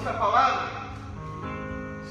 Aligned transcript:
Vamos 0.00 0.16
à 0.16 0.18
palavra? 0.18 0.70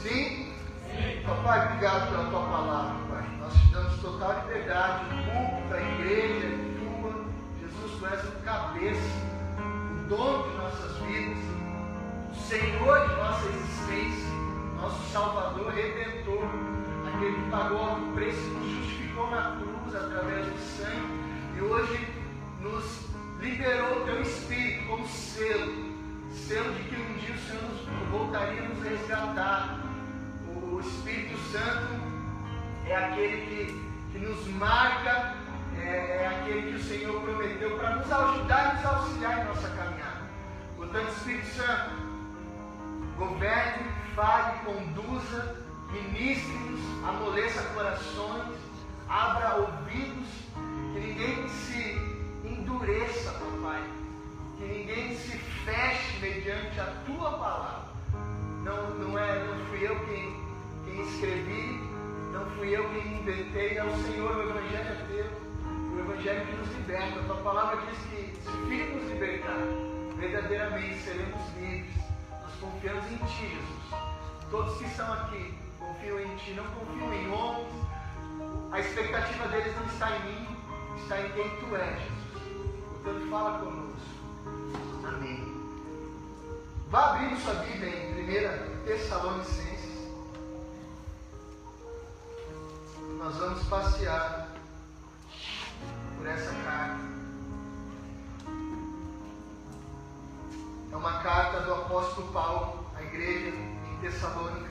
Sim? 0.03 0.53
Sim. 0.91 1.23
Papai, 1.25 1.65
obrigado 1.65 2.11
pela 2.11 2.29
tua 2.29 2.41
palavra, 2.41 2.95
Pai. 3.09 3.25
Nós 3.39 3.53
te 3.53 3.65
damos 3.73 3.99
total 3.99 4.43
liberdade, 4.45 5.05
o 5.05 5.31
culto 5.31 5.69
da 5.69 5.81
igreja 5.81 6.45
é 6.45 7.01
tua. 7.01 7.25
Jesus, 7.59 7.99
tu 7.99 8.05
és 8.05 8.23
o 8.25 8.31
cabeça, 8.43 9.09
o 9.57 10.07
dono 10.07 10.43
de 10.43 10.57
nossas 10.57 10.97
vidas, 10.97 11.43
o 12.31 12.35
Senhor 12.35 13.09
de 13.09 13.15
nossa 13.15 13.47
existência, 13.47 14.29
nosso 14.79 15.11
Salvador, 15.11 15.73
Redentor, 15.73 16.45
aquele 17.07 17.37
que 17.37 17.49
pagou 17.49 17.93
o 17.93 18.13
preço 18.13 18.49
nos 18.49 18.69
justificou 18.69 19.31
na 19.31 19.57
cruz 19.57 19.95
através 19.95 20.45
do 20.45 20.59
sangue 20.59 21.57
e 21.57 21.61
hoje 21.61 22.07
nos 22.61 23.07
liberou 23.39 24.03
o 24.03 24.05
teu 24.05 24.21
Espírito 24.21 24.87
como 24.87 25.07
selo 25.07 25.88
selo 26.31 26.73
de 26.73 26.83
que 26.83 26.95
um 26.95 27.17
dia 27.17 27.35
o 27.35 27.39
Senhor 27.39 27.63
nos 27.63 28.09
voltaria 28.09 28.61
a 28.61 28.67
nos 28.67 28.83
resgatar. 28.83 29.79
O 30.47 30.79
Espírito 30.79 31.37
Santo 31.51 32.01
é 32.87 32.95
aquele 32.95 33.45
que, 33.45 34.11
que 34.11 34.19
nos 34.19 34.47
marca, 34.47 35.35
é, 35.77 36.23
é 36.23 36.27
aquele 36.27 36.71
que 36.71 36.77
o 36.77 36.83
Senhor 36.83 37.21
prometeu 37.21 37.77
para 37.77 37.95
nos 37.97 38.11
ajudar 38.11 38.73
e 38.73 38.77
nos 38.77 38.85
auxiliar 38.85 39.39
em 39.39 39.45
nossa 39.45 39.69
caminhada. 39.69 40.21
Portanto, 40.77 41.09
Espírito 41.09 41.47
Santo, 41.47 41.91
governe, 43.17 43.85
fale, 44.15 44.59
conduza, 44.59 45.57
ministre-nos, 45.91 46.79
amoleça 47.07 47.61
corações, 47.73 48.55
abra 49.07 49.55
ouvidos, 49.55 50.27
que 50.93 50.99
ninguém 50.99 51.47
se 51.49 51.97
endureça, 52.43 53.31
papai, 53.31 53.83
que 54.59 54.65
ninguém 54.65 55.15
se 55.15 55.37
feche 55.37 56.19
mediante 56.19 56.79
a 56.79 56.85
tua 57.05 57.31
palavra. 57.31 57.89
Não, 58.63 58.89
não, 58.95 59.17
é, 59.17 59.45
não 59.45 59.65
fui 59.67 59.87
eu 59.87 59.97
quem, 60.05 60.35
quem 60.83 61.01
escrevi, 61.01 61.79
não 62.33 62.45
fui 62.51 62.75
eu 62.75 62.87
quem 62.89 63.19
inventei, 63.19 63.77
é 63.77 63.83
o 63.83 63.97
Senhor, 64.03 64.35
o 64.35 64.49
Evangelho 64.49 64.89
é 64.89 65.05
teu, 65.07 65.25
o 65.95 65.99
Evangelho 65.99 66.45
que 66.45 66.55
nos 66.57 66.75
liberta. 66.75 67.19
A 67.19 67.23
tua 67.23 67.37
palavra 67.37 67.85
diz 67.89 67.99
que 67.99 68.35
se 68.43 68.95
nos 68.95 69.09
libertar, 69.09 69.63
verdadeiramente 70.17 70.99
seremos 70.99 71.39
livres. 71.57 71.95
Nós 72.29 72.53
confiamos 72.59 73.05
em 73.11 73.17
Ti, 73.17 73.47
Jesus. 73.47 74.03
Todos 74.51 74.77
que 74.77 74.85
estão 74.85 75.13
aqui 75.13 75.53
confiam 75.79 76.19
em 76.19 76.35
Ti, 76.35 76.51
não 76.51 76.65
confiam 76.65 77.13
em 77.13 77.31
homens. 77.31 77.69
A 78.71 78.79
expectativa 78.79 79.47
deles 79.47 79.73
não 79.77 79.85
está 79.85 80.17
em 80.17 80.23
mim, 80.25 80.47
está 80.97 81.21
em 81.21 81.29
quem 81.31 81.49
Tu 81.49 81.75
és, 81.77 81.99
Jesus. 82.01 82.19
Portanto, 83.03 83.29
fala 83.29 83.59
conosco. 83.59 83.88
Amém. 85.09 85.43
Vá 86.91 87.15
abrir 87.15 87.35
sua 87.37 87.55
Bíblia 87.55 87.89
em 87.89 88.81
1 88.81 88.85
Tessalonicenses. 88.85 90.07
Nós 93.17 93.35
vamos 93.37 93.63
passear 93.67 94.49
por 96.15 96.27
essa 96.27 96.53
carta. 96.63 97.09
É 100.91 100.95
uma 100.95 101.23
carta 101.23 101.61
do 101.61 101.73
apóstolo 101.73 102.31
Paulo 102.31 102.85
à 102.95 103.01
igreja 103.01 103.47
em 103.47 103.97
Tessalônica. 104.01 104.69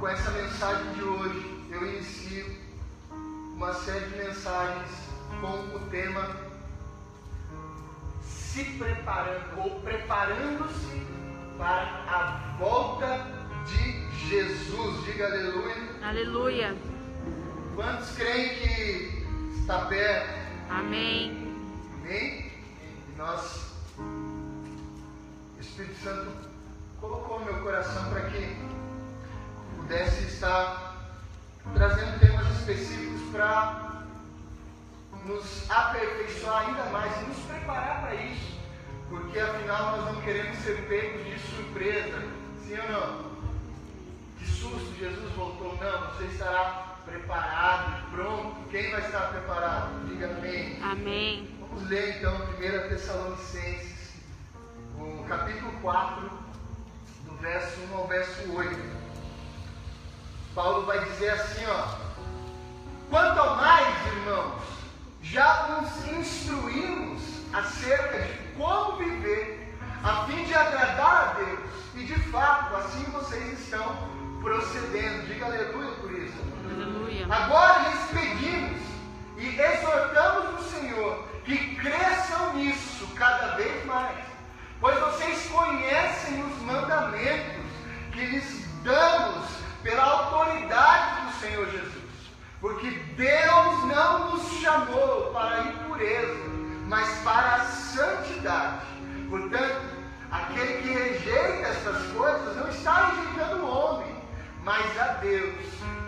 Com 0.00 0.08
essa 0.08 0.30
mensagem 0.32 0.92
de 0.94 1.02
hoje, 1.04 1.68
eu 1.70 1.86
inicio 1.94 2.56
uma 3.54 3.72
série 3.74 4.06
de 4.06 4.16
mensagens 4.18 4.90
com 5.40 5.76
o 5.76 5.90
tema 5.90 6.49
se 8.64 8.72
preparando 8.72 9.58
ou 9.58 9.80
preparando-se 9.80 11.06
para 11.56 11.82
a 12.06 12.56
volta 12.58 13.26
de 13.66 14.28
Jesus. 14.28 15.04
Diga 15.06 15.26
aleluia. 15.26 15.76
Aleluia. 16.02 16.76
Quantos 17.74 18.10
creem 18.16 18.48
que 18.56 19.26
está 19.60 19.86
perto? 19.86 20.40
Amém. 20.68 21.54
Amém? 22.00 22.52
E 23.08 23.16
nós, 23.16 23.72
o 23.98 25.60
Espírito 25.60 25.98
Santo 26.02 26.30
colocou 27.00 27.40
meu 27.40 27.62
coração 27.62 28.10
para 28.10 28.28
que 28.28 28.56
pudesse 29.76 30.24
estar 30.24 30.96
trazendo 31.74 32.20
temas 32.20 32.46
específicos 32.58 33.22
para 33.32 34.04
nos 35.24 35.70
aperfeiçoar 35.70 36.68
ainda 36.68 36.84
mais 36.86 37.22
e 37.22 37.24
nos 37.26 37.38
preparar 37.38 38.00
para 38.02 38.14
isso, 38.14 38.59
porque 39.10 39.40
afinal 39.40 39.96
nós 39.96 40.14
não 40.14 40.22
queremos 40.22 40.56
ser 40.58 40.86
pegos 40.88 41.26
de 41.26 41.38
surpresa, 41.40 42.22
sim 42.64 42.78
ou 42.78 42.92
não? 42.92 43.30
Que 44.38 44.46
susto, 44.46 44.94
Jesus 44.96 45.32
voltou, 45.32 45.76
não, 45.82 46.12
você 46.12 46.26
estará 46.26 46.96
preparado, 47.04 48.08
pronto. 48.12 48.68
Quem 48.70 48.88
vai 48.92 49.00
estar 49.00 49.32
preparado? 49.32 50.06
Diga 50.06 50.30
amém. 50.30 50.78
Amém. 50.80 51.50
Vamos 51.60 51.88
ler 51.88 52.18
então 52.18 52.34
1 52.36 52.88
Tessalonicenses, 52.88 54.14
o 54.96 55.24
capítulo 55.24 55.72
4, 55.82 56.30
do 57.24 57.36
verso 57.38 57.80
1 57.92 57.96
ao 57.96 58.06
verso 58.06 58.52
8. 58.52 59.00
Paulo 60.54 60.86
vai 60.86 61.04
dizer 61.04 61.30
assim, 61.30 61.66
ó. 61.66 61.98
Quanto 63.10 63.56
mais, 63.56 64.06
irmãos, 64.06 64.62
já 65.20 65.80
nos 65.80 66.12
instruímos 66.12 67.22
acerca 67.52 68.20
de 68.20 68.49
como 68.60 68.96
viver 68.96 69.74
a 70.04 70.26
fim 70.26 70.44
de 70.44 70.54
agradar 70.54 71.30
a 71.30 71.32
Deus. 71.38 71.70
E 71.94 72.04
de 72.04 72.14
fato, 72.30 72.76
assim 72.76 73.04
vocês 73.04 73.58
estão 73.58 73.96
procedendo. 74.42 75.26
Diga 75.26 75.46
aleluia 75.46 75.92
por 75.92 76.12
isso. 76.12 76.38
Aleluia. 76.70 77.26
Agora 77.30 77.88
lhes 77.88 78.00
pedimos 78.10 78.80
e 79.38 79.58
exortamos 79.58 80.60
o 80.60 80.70
Senhor 80.70 81.28
que 81.44 81.76
cresçam 81.76 82.52
nisso 82.54 83.06
cada 83.14 83.56
vez 83.56 83.84
mais, 83.86 84.18
pois 84.78 84.98
vocês 85.00 85.48
conhecem 85.48 86.44
os 86.44 86.58
mandamentos 86.62 87.64
que 88.12 88.26
lhes 88.26 88.66
damos 88.82 89.48
pela 89.82 90.02
autoridade 90.02 91.26
do 91.26 91.32
Senhor 91.40 91.66
Jesus. 91.70 91.94
Porque 92.60 92.90
Deus 92.90 93.84
não 93.86 94.32
nos 94.32 94.52
chamou 94.60 95.30
para 95.32 95.56
a 95.56 95.64
impureza, 95.64 96.59
mas 96.90 97.08
para 97.20 97.54
a 97.54 97.64
santidade. 97.66 98.84
Portanto, 99.28 99.80
aquele 100.32 100.82
que 100.82 100.88
rejeita 100.88 101.68
essas 101.68 102.02
coisas 102.12 102.56
não 102.56 102.68
está 102.68 103.12
rejeitando 103.12 103.62
o 103.62 103.70
homem, 103.70 104.16
mas 104.64 104.98
a 104.98 105.12
Deus, 105.22 105.54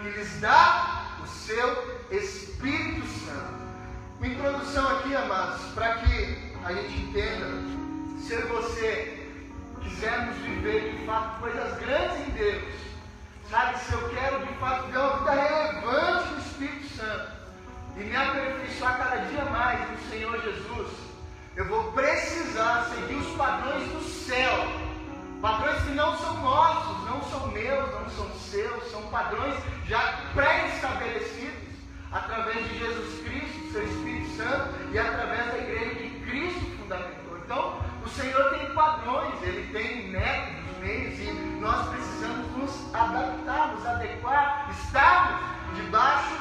que 0.02 0.10
lhes 0.10 0.40
dá 0.40 1.18
o 1.22 1.26
seu 1.28 2.02
Espírito 2.10 3.06
Santo. 3.06 3.62
Uma 4.18 4.26
introdução 4.26 4.98
aqui, 4.98 5.14
amados, 5.14 5.62
para 5.72 5.94
que 5.98 6.52
a 6.64 6.72
gente 6.72 7.00
entenda, 7.00 7.46
se 8.20 8.36
você 8.42 9.30
quisermos 9.82 10.36
viver 10.38 10.96
de 10.96 11.06
fato 11.06 11.40
coisas 11.40 11.78
grandes 11.78 12.28
em 12.28 12.30
Deus, 12.32 12.82
Sabe, 13.52 13.78
se 13.80 13.92
eu 13.92 14.08
quero 14.08 14.46
de 14.46 14.54
fato 14.54 14.90
ter 14.90 14.96
uma 14.96 15.18
vida 15.18 15.30
relevante 15.32 16.32
no 16.32 16.38
Espírito 16.38 16.96
Santo 16.96 17.32
e 17.98 18.00
me 18.04 18.16
aperfeiçoar 18.16 18.96
cada 18.96 19.16
dia 19.26 19.44
mais 19.44 19.90
no 19.90 19.98
Senhor 20.08 20.40
Jesus, 20.40 20.61
eu 21.54 21.66
vou 21.66 21.92
precisar 21.92 22.86
seguir 22.94 23.16
os 23.16 23.36
padrões 23.36 23.86
do 23.92 24.02
céu. 24.02 24.52
Padrões 25.42 25.82
que 25.82 25.90
não 25.90 26.16
são 26.16 26.40
nossos, 26.40 27.04
não 27.10 27.20
são 27.24 27.48
meus, 27.48 27.90
não 27.92 28.08
são 28.10 28.30
seus, 28.36 28.90
são 28.90 29.02
padrões 29.08 29.54
já 29.86 30.20
pré-estabelecidos 30.34 31.76
através 32.10 32.56
de 32.68 32.78
Jesus 32.78 33.22
Cristo, 33.22 33.72
seu 33.72 33.84
Espírito 33.84 34.36
Santo 34.36 34.74
e 34.92 34.98
através 34.98 35.46
da 35.46 35.58
igreja 35.58 35.94
que 35.96 36.20
Cristo 36.20 36.78
fundamentou. 36.78 37.38
Então, 37.44 37.80
o 38.04 38.08
Senhor 38.08 38.50
tem 38.50 38.72
padrões, 38.72 39.42
ele 39.42 39.70
tem 39.72 40.08
métodos, 40.10 40.78
meios 40.80 41.18
e 41.18 41.32
nós 41.60 41.88
precisamos 41.88 42.56
nos 42.56 42.94
adaptar, 42.94 43.72
nos 43.74 43.86
adequar, 43.86 44.70
estarmos 44.70 45.76
debaixo 45.76 46.34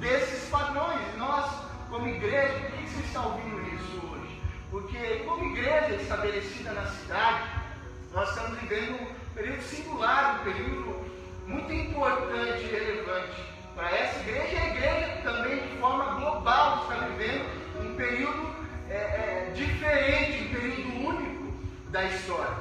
desses 0.00 0.48
padrões. 0.50 1.16
Nós, 1.16 1.50
como 1.88 2.06
igreja, 2.08 2.52
por 2.58 2.72
que 2.72 2.86
você 2.88 3.00
está 3.00 3.22
ouvindo 3.22 3.74
isso? 3.74 4.07
Porque, 4.98 5.14
como 5.24 5.56
igreja 5.56 5.94
estabelecida 5.94 6.72
na 6.72 6.84
cidade, 6.86 7.48
nós 8.12 8.28
estamos 8.30 8.58
vivendo 8.58 9.00
um 9.00 9.32
período 9.32 9.62
singular, 9.62 10.40
um 10.40 10.44
período 10.44 11.04
muito 11.46 11.72
importante 11.72 12.64
e 12.64 12.68
relevante 12.68 13.44
para 13.76 13.96
essa 13.96 14.18
igreja 14.18 14.54
e 14.54 14.58
a 14.58 14.66
igreja 14.66 15.20
também, 15.22 15.68
de 15.68 15.76
forma 15.76 16.16
global, 16.16 16.82
está 16.82 17.06
vivendo 17.06 17.46
um 17.80 17.94
período 17.94 18.52
é, 18.90 18.94
é, 18.94 19.52
diferente, 19.54 20.42
um 20.42 20.52
período 20.52 21.06
único 21.06 21.52
da 21.90 22.04
história. 22.04 22.56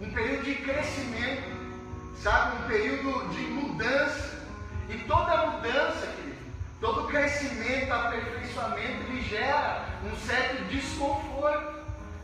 Um 0.00 0.10
período 0.12 0.44
de 0.44 0.54
crescimento, 0.54 1.50
sabe? 2.22 2.62
Um 2.62 2.68
período 2.68 3.28
de 3.30 3.40
mudança. 3.40 4.38
E 4.88 4.98
toda 4.98 5.46
mudança, 5.48 6.06
querido, 6.14 6.27
todo 6.80 7.08
crescimento, 7.08 7.92
aperfeiçoamento, 7.92 9.10
ele 9.10 9.22
gera 9.22 9.84
um 10.04 10.16
certo 10.16 10.64
desconforto. 10.64 11.78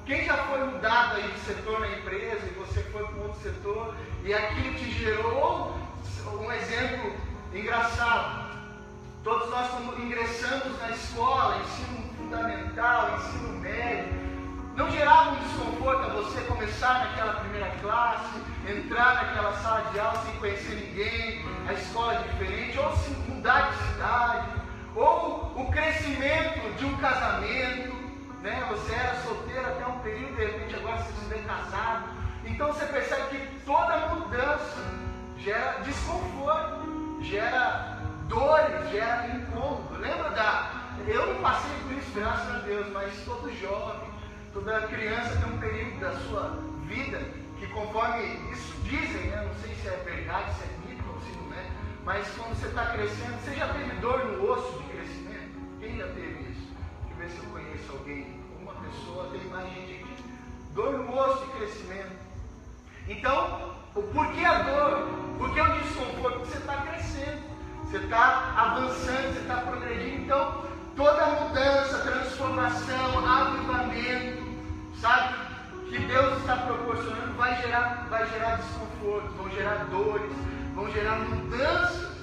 Quem 0.07 0.25
já 0.25 0.37
foi 0.37 0.65
mudado 0.65 1.17
aí 1.17 1.29
de 1.29 1.41
setor 1.41 1.81
na 1.81 1.89
empresa 1.89 2.47
e 2.47 2.55
você 2.59 2.83
foi 2.85 3.05
para 3.07 3.23
outro 3.23 3.41
setor 3.41 3.95
e 4.23 4.35
aquilo 4.35 4.75
te 4.75 4.91
gerou 4.91 5.75
um 6.41 6.53
exemplo 6.53 7.13
engraçado. 7.53 8.45
Todos 9.23 9.49
nós 9.49 9.71
quando 9.71 10.03
ingressamos 10.03 10.79
na 10.81 10.91
escola, 10.91 11.57
ensino 11.63 12.15
fundamental, 12.17 13.17
ensino 13.17 13.59
médio, 13.61 14.13
não 14.77 14.91
gerava 14.91 15.31
um 15.31 15.37
desconforto 15.37 16.03
a 16.03 16.15
você 16.15 16.41
começar 16.43 17.07
naquela 17.07 17.35
primeira 17.41 17.71
classe, 17.81 18.39
entrar 18.71 19.15
naquela 19.15 19.53
sala 19.59 19.91
de 19.93 20.01
aula 20.01 20.23
sem 20.25 20.33
conhecer 20.37 20.75
ninguém, 20.75 21.45
a 21.69 21.73
escola 21.75 22.15
é 22.15 22.19
diferente, 22.19 22.79
ou 22.79 22.97
se 22.97 23.11
mudar 23.29 23.71
de 23.71 23.77
cidade, 23.89 24.49
ou 24.95 25.53
o 25.57 25.71
crescimento 25.71 26.77
de 26.77 26.85
um 26.85 26.97
casamento, 26.97 27.95
né? 28.41 28.67
Você 28.71 28.95
era 28.95 29.17
solteiro 29.23 29.67
até 29.67 29.87
um 29.87 29.99
período, 30.01 30.37
de 30.37 30.45
repente 30.45 30.77
agora 30.77 30.99
você 30.99 31.13
se 31.13 31.25
vê 31.27 31.39
casado. 31.41 32.09
Então 32.45 32.73
você 32.73 32.87
percebe 32.87 33.37
que 33.37 33.61
toda 33.61 34.15
mudança 34.15 34.85
gera 35.39 35.81
desconforto, 35.83 37.19
gera 37.23 37.99
dores, 38.29 38.91
gera 38.91 39.27
incômodo. 39.29 39.99
Lembra 39.99 40.31
da. 40.31 40.85
Eu 41.07 41.35
não 41.35 41.43
passei 41.43 41.73
por 41.83 41.93
isso, 41.93 42.13
graças 42.15 42.55
a 42.55 42.59
Deus, 42.61 42.87
mas 42.93 43.13
todo 43.25 43.53
jovem, 43.61 44.09
toda 44.53 44.87
criança 44.87 45.37
tem 45.37 45.53
um 45.53 45.59
período 45.59 46.01
da 46.01 46.13
sua 46.13 46.59
vida 46.87 47.44
que, 47.65 47.73
conforme 47.73 48.23
isso 48.53 48.75
dizem, 48.83 49.29
né? 49.29 49.45
não 49.47 49.55
sei 49.63 49.75
se 49.77 49.89
é 49.89 49.97
verdade, 50.05 50.55
se 50.55 50.65
é 50.65 50.89
mito 50.89 51.05
ou 51.09 51.21
se 51.21 51.31
não 51.39 51.55
é, 51.55 51.67
mas 52.05 52.27
quando 52.37 52.55
você 52.59 52.67
está 52.67 52.87
crescendo, 52.87 53.41
você 53.43 53.55
já 53.55 53.69
teve 53.73 53.91
dor 54.01 54.25
no 54.25 54.51
osso 54.51 54.79
de 54.79 54.85
crescimento? 54.91 55.79
Quem 55.81 55.97
já 55.97 56.07
teve 56.09 56.51
isso? 56.51 56.69
Deixa 57.07 57.13
eu 57.13 57.17
ver 57.17 57.31
se 57.31 57.39
eu 57.39 57.51
conheço 57.51 57.93
alguém, 57.93 58.41
uma 58.61 58.75
pessoa, 58.75 59.31
tem 59.31 59.45
mais 59.49 59.69
gente 59.73 59.93
aqui. 59.93 60.25
Dor 60.75 60.99
no 60.99 61.19
osso 61.19 61.47
de 61.47 61.53
crescimento. 61.53 62.17
Então, 63.09 63.75
o 63.95 64.03
porquê 64.03 64.45
a 64.45 64.63
dor? 64.63 65.09
Por 65.39 65.55
que 65.55 65.61
o 65.61 65.79
desconforto? 65.79 66.41
Porque 66.41 66.53
você 66.53 66.59
está 66.59 66.77
crescendo, 66.77 67.43
você 67.85 67.97
está 67.99 68.55
avançando, 68.57 69.35
você 69.35 69.41
está 69.41 69.57
progredindo. 69.57 70.23
Então, 70.23 70.65
toda 70.97 71.27
mudança, 71.27 71.99
transformação, 71.99 73.27
avivamento, 73.27 74.43
sabe? 75.01 75.54
Que 75.89 75.99
Deus 75.99 76.39
está 76.39 76.57
proporcionando 76.57 77.35
vai 77.35 77.61
gerar, 77.61 78.07
vai 78.09 78.27
gerar 78.31 78.57
desconforto, 78.57 79.29
vão 79.37 79.51
gerar 79.51 79.85
dores, 79.85 80.33
vão 80.75 80.91
gerar 80.91 81.19
mudanças. 81.19 82.15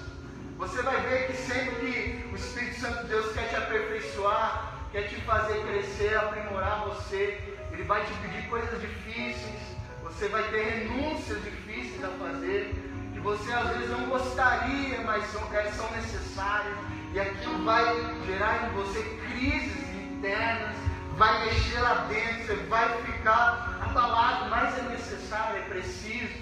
Você 0.57 0.81
vai 0.81 0.99
ver 1.01 1.27
que 1.27 1.33
sempre 1.33 1.75
que 1.75 2.29
o 2.31 2.35
Espírito 2.35 2.79
Santo 2.79 3.03
de 3.03 3.07
Deus 3.09 3.31
quer 3.33 3.49
te 3.49 3.55
aperfeiçoar, 3.55 4.73
quer 4.91 5.07
te 5.07 5.15
fazer 5.21 5.61
crescer, 5.61 6.17
aprimorar 6.17 6.85
você, 6.85 7.39
ele 7.71 7.83
vai 7.83 8.03
te 8.05 8.13
pedir 8.13 8.47
coisas 8.49 8.79
difíceis, 8.81 9.59
você 10.03 10.27
vai 10.27 10.43
ter 10.43 10.63
renúncias 10.63 11.41
difíceis 11.43 12.03
a 12.03 12.09
fazer, 12.09 12.75
que 13.13 13.19
você 13.19 13.51
às 13.53 13.69
vezes 13.69 13.89
não 13.89 14.05
gostaria, 14.09 15.01
mas 15.01 15.25
são, 15.31 15.41
elas 15.53 15.73
são 15.75 15.89
necessárias. 15.91 16.77
E 17.13 17.19
aquilo 17.19 17.63
vai 17.63 17.83
gerar 18.25 18.69
em 18.69 18.75
você 18.75 19.01
crises 19.01 19.89
internas, 19.95 20.75
vai 21.21 21.45
mexer 21.45 21.79
lá 21.79 22.07
dentro, 22.09 22.47
você 22.47 22.56
vai 22.68 23.00
ficar 23.03 23.79
abalado, 23.79 24.50
mas 24.50 24.75
é 24.75 24.81
necessário, 24.89 25.57
é 25.57 25.62
preciso. 25.69 26.33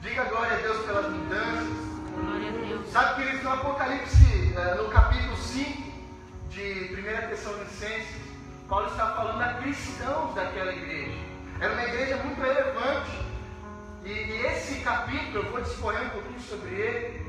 Diga 0.00 0.24
glória 0.24 0.54
a 0.54 0.60
Deus 0.60 0.84
pelas 0.84 1.08
mudanças. 1.08 1.68
Deus. 2.66 2.90
Sabe, 2.90 3.22
queridos, 3.22 3.44
no 3.44 3.52
Apocalipse, 3.52 4.54
eh, 4.56 4.74
no 4.74 4.88
capítulo 4.88 5.36
5 5.36 5.82
de 6.50 6.96
1 6.98 7.28
Tessalonicenses, 7.28 8.16
Paulo 8.68 8.88
está 8.88 9.12
falando 9.12 9.40
a 9.40 9.54
cristãos 9.62 10.34
daquela 10.34 10.72
igreja. 10.72 11.16
Era 11.60 11.72
uma 11.72 11.84
igreja 11.84 12.16
muito 12.16 12.40
relevante. 12.40 13.10
E, 14.04 14.10
e 14.10 14.46
esse 14.46 14.80
capítulo, 14.80 15.44
eu 15.44 15.52
vou 15.52 15.60
discorrer 15.60 16.06
um 16.06 16.10
pouquinho 16.10 16.40
sobre 16.40 16.70
ele. 16.70 17.24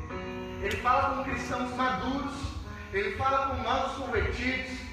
Ele 0.63 0.77
fala 0.77 1.17
com 1.17 1.23
cristãos 1.25 1.71
maduros, 1.75 2.33
ele 2.91 3.15
fala 3.15 3.49
com 3.49 3.61
novos 3.61 3.91
convertidos. 4.03 4.84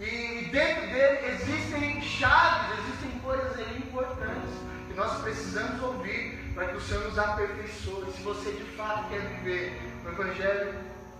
E 0.00 0.48
dentro 0.50 0.86
dele 0.86 1.26
existem 1.26 2.00
chaves, 2.00 2.78
existem 2.78 3.20
coisas 3.20 3.52
ali 3.52 3.76
importantes 3.76 4.50
que 4.88 4.94
nós 4.94 5.20
precisamos 5.20 5.82
ouvir 5.82 6.52
para 6.54 6.68
que 6.68 6.76
o 6.76 6.80
Senhor 6.80 7.04
nos 7.04 7.18
aperfeiçoe. 7.18 8.10
Se 8.10 8.22
você 8.22 8.50
de 8.52 8.64
fato 8.76 9.10
quer 9.10 9.20
viver 9.20 9.78
o 10.02 10.08
Evangelho 10.08 10.74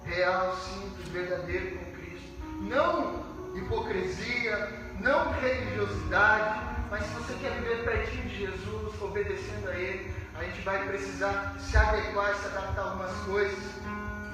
real, 0.07 0.57
simples, 0.57 1.09
verdadeiro 1.09 1.77
com 1.77 1.93
Cristo, 1.93 2.29
não 2.63 3.23
hipocrisia, 3.55 4.71
não 4.99 5.31
religiosidade, 5.33 6.61
mas 6.91 7.05
se 7.05 7.13
você 7.17 7.35
quer 7.35 7.53
viver 7.61 7.85
pertinho 7.85 8.29
de 8.31 8.39
Jesus, 8.47 9.03
obedecendo 9.03 9.69
a 9.69 9.75
Ele, 9.75 10.11
a 10.39 10.45
gente 10.45 10.63
vai 10.63 10.89
precisar 10.89 11.55
se 11.61 11.77
adequar, 11.77 12.35
se 12.35 12.47
adaptar 12.47 12.81
a 12.81 12.85
algumas 12.93 13.13
coisas. 13.27 13.59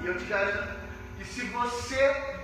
E 0.01 0.07
eu 0.07 0.17
te 0.17 0.25
garanto 0.27 0.77
que 1.19 1.25
se 1.25 1.47
você 1.47 2.36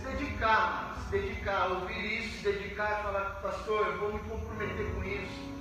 dedicar, 0.00 0.96
se 1.04 1.18
dedicar 1.18 1.62
a 1.62 1.66
ouvir 1.66 2.20
isso, 2.20 2.38
se 2.38 2.44
dedicar 2.44 2.84
a 2.84 2.96
falar, 2.96 3.20
pastor, 3.42 3.86
eu 3.86 3.98
vou 3.98 4.12
me 4.12 4.18
comprometer 4.20 4.86
com 4.94 5.04
isso, 5.04 5.52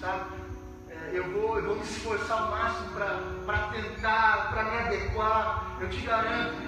sabe? 0.00 0.24
É, 0.88 1.10
eu 1.12 1.24
vou, 1.32 1.58
eu 1.58 1.64
vou 1.64 1.76
me 1.76 1.82
esforçar 1.82 2.42
ao 2.42 2.50
máximo 2.50 2.88
para 3.44 3.58
tentar, 3.72 4.50
para 4.50 4.64
me 4.64 4.78
adequar. 4.78 5.76
Eu 5.80 5.88
te 5.88 6.00
garanto, 6.00 6.62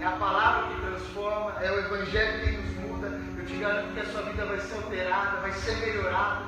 é 0.00 0.04
a 0.04 0.12
palavra 0.12 0.74
que 0.74 0.80
transforma, 0.80 1.52
é 1.62 1.70
o 1.70 1.78
Evangelho 1.78 2.44
que 2.44 2.50
nos 2.52 2.90
muda. 2.90 3.08
Eu 3.38 3.46
te 3.46 3.56
garanto 3.56 3.94
que 3.94 4.00
a 4.00 4.06
sua 4.06 4.22
vida 4.22 4.46
vai 4.46 4.60
ser 4.60 4.74
alterada, 4.74 5.40
vai 5.40 5.52
ser 5.52 5.76
melhorada. 5.76 6.42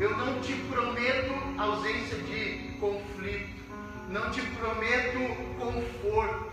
Eu 0.00 0.16
não 0.16 0.40
te 0.40 0.54
prometo 0.54 1.32
ausência 1.58 2.18
de 2.18 2.76
conflito, 2.80 3.64
não 4.08 4.30
te 4.30 4.42
prometo 4.42 5.18
conforto, 5.58 6.52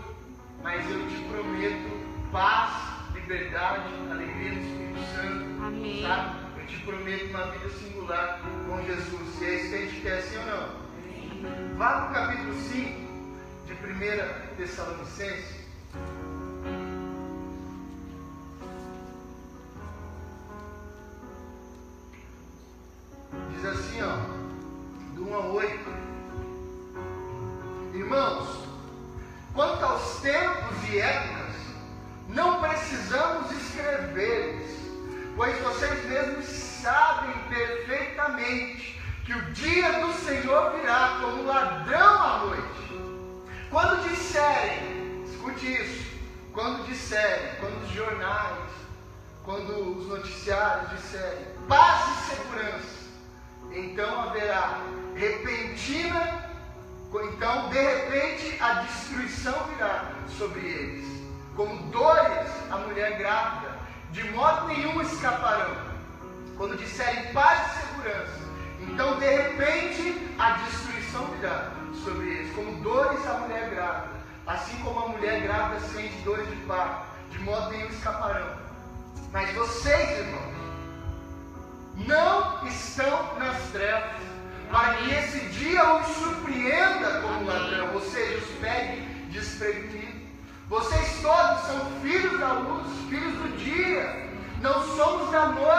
mas 0.62 0.88
eu 0.88 1.08
te 1.08 1.16
prometo 1.28 2.30
paz, 2.30 2.91
liberdade, 3.22 3.88
alegria 4.10 4.50
do 4.50 4.60
Espírito 4.60 5.00
Santo. 5.14 5.64
Amém. 5.64 6.02
Sabe? 6.02 6.38
Eu 6.58 6.66
te 6.66 6.76
prometo 6.78 7.30
uma 7.30 7.46
vida 7.52 7.68
singular 7.70 8.40
com 8.66 8.82
Jesus. 8.84 9.40
E 9.40 9.44
é 9.44 9.54
isso 9.54 9.68
que 9.68 9.74
a 9.74 9.78
gente 9.78 10.00
quer, 10.00 10.22
sim 10.22 10.38
ou 10.38 10.46
não? 10.46 11.76
Vá 11.76 11.92
para 11.92 12.10
o 12.10 12.14
capítulo 12.14 12.54
5 12.54 13.02
de 13.66 13.72
1 13.72 14.56
Tessalonicenses. 14.56 15.62
Diz 23.50 23.64
assim, 23.64 24.02
ó, 24.02 24.16
do 25.14 25.28
1 25.28 25.34
a 25.34 25.46
8. 25.46 25.90
Irmãos, 27.94 28.68
quanto 29.54 29.84
aos 29.84 30.20
tempos 30.20 30.88
e 30.90 30.98
épocas, 30.98 31.41
não 32.34 32.60
precisamos 32.60 33.50
escrever-lhes, 33.52 34.70
pois 35.36 35.58
vocês 35.60 36.04
mesmos 36.06 36.46
sabem 36.46 37.34
perfeitamente 37.48 39.00
que 39.24 39.34
o 39.34 39.42
dia 39.52 40.00
do 40.00 40.12
Senhor 40.14 40.72
virá 40.72 41.18
como 41.20 41.44
ladrão 41.44 42.22
à 42.22 42.38
noite. 42.38 42.72
Quando 43.70 44.08
disserem, 44.08 45.24
escute 45.24 45.72
isso, 45.72 46.12
quando 46.52 46.86
disserem, 46.86 47.54
quando 47.60 47.82
os 47.82 47.90
jornais, 47.90 48.70
quando 49.44 49.98
os 49.98 50.06
noticiários 50.08 50.90
disserem 50.90 51.46
paz 51.68 52.02
e 52.08 52.30
segurança, 52.30 53.02
então 53.72 54.22
haverá 54.22 54.80
repentina, 55.14 56.50
então 57.14 57.68
de 57.68 57.78
repente 57.78 58.56
a 58.60 58.74
destruição 58.82 59.66
virá 59.68 60.12
sobre 60.36 60.60
eles, 60.60 61.11
como 61.56 61.76
dores 61.90 62.48
a 62.70 62.76
mulher 62.78 63.18
grávida, 63.18 63.72
de 64.10 64.24
modo 64.30 64.68
nenhum 64.68 65.00
escaparão. 65.02 65.76
Quando 66.56 66.76
disserem 66.76 67.32
paz 67.32 67.60
e 67.60 67.86
segurança, 67.86 68.40
então 68.80 69.18
de 69.18 69.26
repente 69.26 70.34
a 70.38 70.50
destruição 70.50 71.26
virá 71.26 71.70
sobre 72.04 72.28
eles, 72.28 72.54
como 72.54 72.72
dores 72.82 73.26
a 73.26 73.34
mulher 73.34 73.70
grávida, 73.70 74.12
assim 74.46 74.76
como 74.78 75.00
a 75.00 75.08
mulher 75.08 75.42
grávida 75.42 75.80
sente 75.88 76.14
dores 76.24 76.48
de 76.48 76.56
parto, 76.66 77.06
de 77.30 77.38
modo 77.40 77.70
nenhum 77.70 77.88
escaparão. 77.88 78.56
Mas 79.32 79.52
vocês, 79.54 80.18
irmãos, 80.18 80.52
não 82.06 82.66
estão 82.66 83.38
nas 83.38 83.58
trevas, 83.70 84.22
para 84.70 84.94
que 84.94 85.10
esse 85.14 85.40
dia 85.48 85.94
os 85.96 86.06
surpreenda 86.16 87.20
como 87.20 87.44
ladrão, 87.44 87.94
ou 87.94 88.00
seja, 88.00 88.38
os 88.38 88.58
pegue 88.58 89.02
desprevenido. 89.30 90.11
Vocês 90.72 91.20
todos 91.20 91.60
são 91.66 91.84
filhos 92.00 92.40
da 92.40 92.54
luz, 92.54 92.86
filhos 93.10 93.34
do 93.34 93.58
dia, 93.58 94.26
não 94.62 94.82
somos 94.96 95.30
da 95.30 95.48
noite 95.48 95.71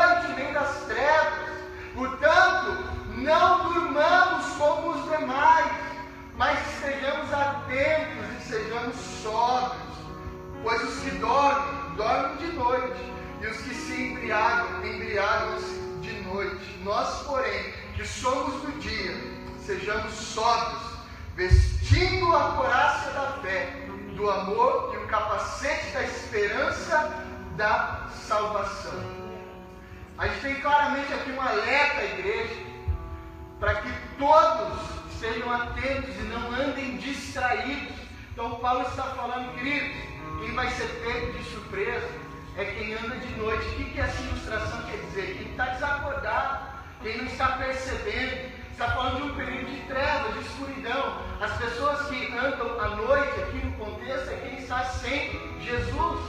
Paulo 38.73 38.87
está 38.89 39.03
falando, 39.03 39.53
queridos, 39.53 39.95
quem 40.39 40.51
vai 40.55 40.67
ser 40.71 40.87
pego 41.05 41.31
de 41.33 41.43
surpresa 41.43 42.09
é 42.57 42.65
quem 42.65 42.95
anda 42.95 43.15
de 43.17 43.35
noite. 43.35 43.63
O 43.67 43.75
que, 43.75 43.83
que 43.91 43.99
essa 43.99 44.19
ilustração 44.19 44.81
quer 44.87 44.97
dizer? 44.97 45.37
Quem 45.37 45.51
está 45.51 45.65
desacordado, 45.65 46.65
quem 47.03 47.17
não 47.17 47.25
está 47.25 47.49
percebendo. 47.49 48.51
Está 48.71 48.89
falando 48.93 49.17
de 49.17 49.31
um 49.31 49.35
período 49.35 49.69
de 49.69 49.79
trevas, 49.81 50.33
de 50.33 50.39
escuridão. 50.39 51.21
As 51.39 51.55
pessoas 51.59 52.07
que 52.07 52.35
andam 52.35 52.79
à 52.79 52.87
noite, 52.95 53.41
aqui 53.41 53.63
no 53.63 53.73
contexto, 53.73 54.31
é 54.31 54.37
quem 54.37 54.57
está 54.57 54.85
sem 54.85 55.59
Jesus. 55.61 56.19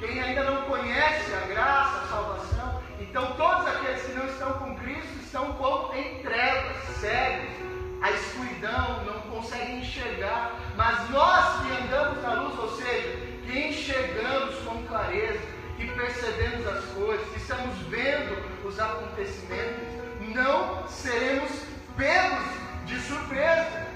Quem 0.00 0.20
ainda 0.20 0.42
não 0.42 0.62
conhece 0.62 1.32
a 1.34 1.46
graça, 1.46 1.98
a 1.98 2.08
salvação. 2.08 2.82
Então, 2.98 3.32
todos 3.36 3.64
aqueles 3.64 4.02
que 4.02 4.12
não 4.12 4.26
estão 4.26 4.54
com 4.54 4.74
Cristo 4.74 5.20
estão 5.22 5.52
como 5.52 5.94
em 5.94 6.20
trevas, 6.20 6.82
cegos. 7.00 7.65
A 8.02 8.10
escuridão, 8.10 9.04
não 9.04 9.20
conseguem 9.22 9.80
enxergar. 9.80 10.54
Mas 10.76 11.10
nós 11.10 11.62
que 11.62 11.82
andamos 11.82 12.22
na 12.22 12.34
luz, 12.42 12.58
ou 12.58 12.76
seja, 12.76 13.16
que 13.44 13.58
enxergamos 13.68 14.56
com 14.64 14.82
clareza, 14.86 15.40
que 15.76 15.90
percebemos 15.90 16.66
as 16.66 16.84
coisas, 16.86 17.28
que 17.28 17.38
estamos 17.38 17.76
vendo 17.88 18.66
os 18.66 18.78
acontecimentos, 18.78 19.86
não 20.34 20.86
seremos 20.88 21.50
pegos 21.96 22.46
de 22.86 23.00
surpresa. 23.00 23.86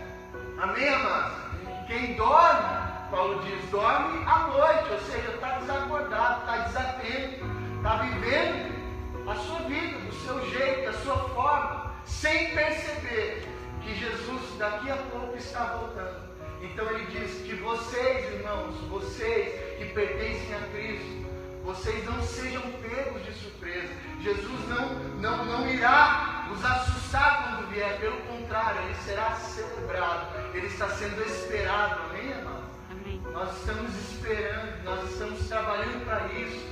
Amém, 0.58 0.88
amados? 0.88 1.38
Quem 1.86 2.14
dorme 2.14 2.80
Paulo 3.10 3.42
diz: 3.42 3.70
dorme 3.70 4.24
à 4.24 4.46
noite, 4.46 4.92
ou 4.92 5.00
seja, 5.00 5.32
está 5.32 5.58
desacordado, 5.58 6.40
está 6.40 6.56
desatento, 6.58 7.44
está 7.76 7.96
vivendo 7.96 8.80
a 9.28 9.34
sua 9.34 9.58
vida, 9.60 9.98
do 9.98 10.12
seu 10.14 10.50
jeito, 10.50 10.84
da 10.84 10.92
sua 10.98 11.16
forma, 11.30 11.94
sem 12.04 12.54
perceber 12.54 13.49
que 13.82 13.94
Jesus 13.94 14.58
daqui 14.58 14.90
a 14.90 14.96
pouco 14.96 15.36
está 15.36 15.64
voltando. 15.76 16.30
Então 16.62 16.88
ele 16.90 17.06
diz 17.06 17.42
que 17.42 17.54
vocês, 17.54 18.34
irmãos, 18.34 18.74
vocês 18.88 19.78
que 19.78 19.86
pertencem 19.86 20.54
a 20.54 20.60
Cristo, 20.72 21.26
vocês 21.64 22.04
não 22.04 22.22
sejam 22.22 22.62
pegos 22.82 23.24
de 23.24 23.32
surpresa. 23.32 23.92
Jesus 24.20 24.68
não, 24.68 24.88
não, 25.20 25.44
não 25.44 25.70
irá 25.70 26.48
os 26.52 26.64
assustar 26.64 27.56
quando 27.56 27.70
vier, 27.70 27.98
pelo 27.98 28.20
contrário, 28.22 28.82
ele 28.82 28.94
será 29.04 29.30
celebrado, 29.36 30.54
ele 30.54 30.66
está 30.66 30.88
sendo 30.88 31.22
esperado, 31.22 32.00
amém, 32.10 32.32
amado? 32.34 32.70
Nós 33.32 33.56
estamos 33.58 33.94
esperando, 34.10 34.82
nós 34.84 35.10
estamos 35.10 35.48
trabalhando 35.48 36.04
para 36.04 36.26
isso, 36.32 36.66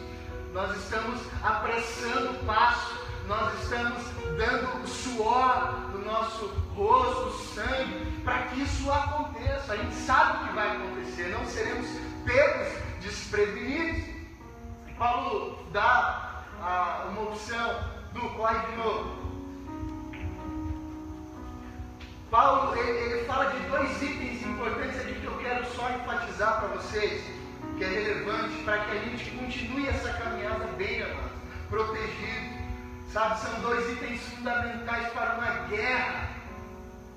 nós 0.53 0.77
estamos 0.77 1.21
apressando 1.43 2.33
o 2.33 2.45
passo, 2.45 3.08
nós 3.29 3.63
estamos 3.63 4.03
dando 4.39 4.89
suor 4.89 5.91
do 5.93 5.99
nosso 5.99 6.47
rosto, 6.75 7.55
sangue, 7.55 8.23
para 8.25 8.45
que 8.45 8.63
isso 8.63 8.91
aconteça. 8.91 9.75
A 9.75 9.77
gente 9.77 9.95
sabe 9.95 10.45
o 10.45 10.49
que 10.49 10.55
vai 10.55 10.77
acontecer, 10.77 11.29
não 11.29 11.45
seremos 11.45 11.87
pegos 12.25 12.69
desprevenidos. 13.03 14.03
E 14.89 14.93
Paulo 14.97 15.63
dá 15.73 16.43
ah, 16.63 17.07
uma 17.11 17.23
opção 17.25 17.85
do 18.15 18.31
corre 18.31 18.59
de 18.71 18.77
novo. 18.79 19.19
Paulo 22.31 22.77
ele, 22.79 22.91
ele, 22.91 23.25
fala 23.27 23.51
de 23.51 23.59
dois 23.69 24.03
itens 24.03 24.43
importantes 24.43 25.01
aqui 25.01 25.15
que 25.21 25.27
eu 25.27 25.39
quero 25.39 25.67
só 25.75 25.91
enfatizar 25.91 26.61
para 26.61 26.69
vocês, 26.69 27.23
que 27.77 27.85
é 27.85 27.89
relevante 27.89 28.63
para 28.65 28.79
que 28.85 28.91
a 28.97 29.01
gente 29.01 29.31
continue 29.33 29.87
essa 29.87 30.13
caminhada 30.15 30.67
bem, 30.79 31.03
amado, 31.03 31.31
protegido. 31.69 32.58
Sabe, 33.13 33.41
são 33.41 33.61
dois 33.61 33.91
itens 33.91 34.21
fundamentais 34.35 35.09
para 35.13 35.35
uma 35.35 35.67
guerra. 35.69 36.29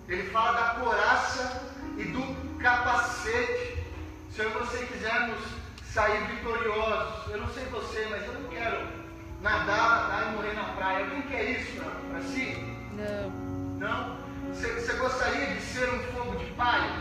Ele 0.08 0.30
fala 0.30 0.52
da 0.54 0.80
coraça 0.80 1.64
e 1.98 2.04
do 2.06 2.58
capacete. 2.60 3.84
Se 4.32 4.42
eu 4.42 4.50
e 4.50 4.54
você 4.54 4.86
quisermos 4.86 5.38
sair 5.84 6.26
vitoriosos, 6.28 7.30
eu 7.30 7.40
não 7.40 7.50
sei 7.50 7.66
você, 7.66 8.08
mas 8.10 8.24
eu 8.24 8.34
não 8.34 8.50
quero 8.50 8.88
nadar, 9.42 10.08
nadar 10.08 10.28
e 10.28 10.36
morrer 10.38 10.54
na 10.54 10.64
praia. 10.76 11.06
Alguém 11.06 11.22
quer 11.24 11.44
isso 11.52 11.82
para 12.10 12.22
si? 12.22 12.56
Não. 12.94 13.30
Não? 13.78 14.18
Você, 14.48 14.72
você 14.72 14.94
gostaria 14.94 15.48
de 15.48 15.62
ser 15.62 15.90
um 15.94 16.00
fogo 16.14 16.38
de 16.38 16.46
palha? 16.52 16.92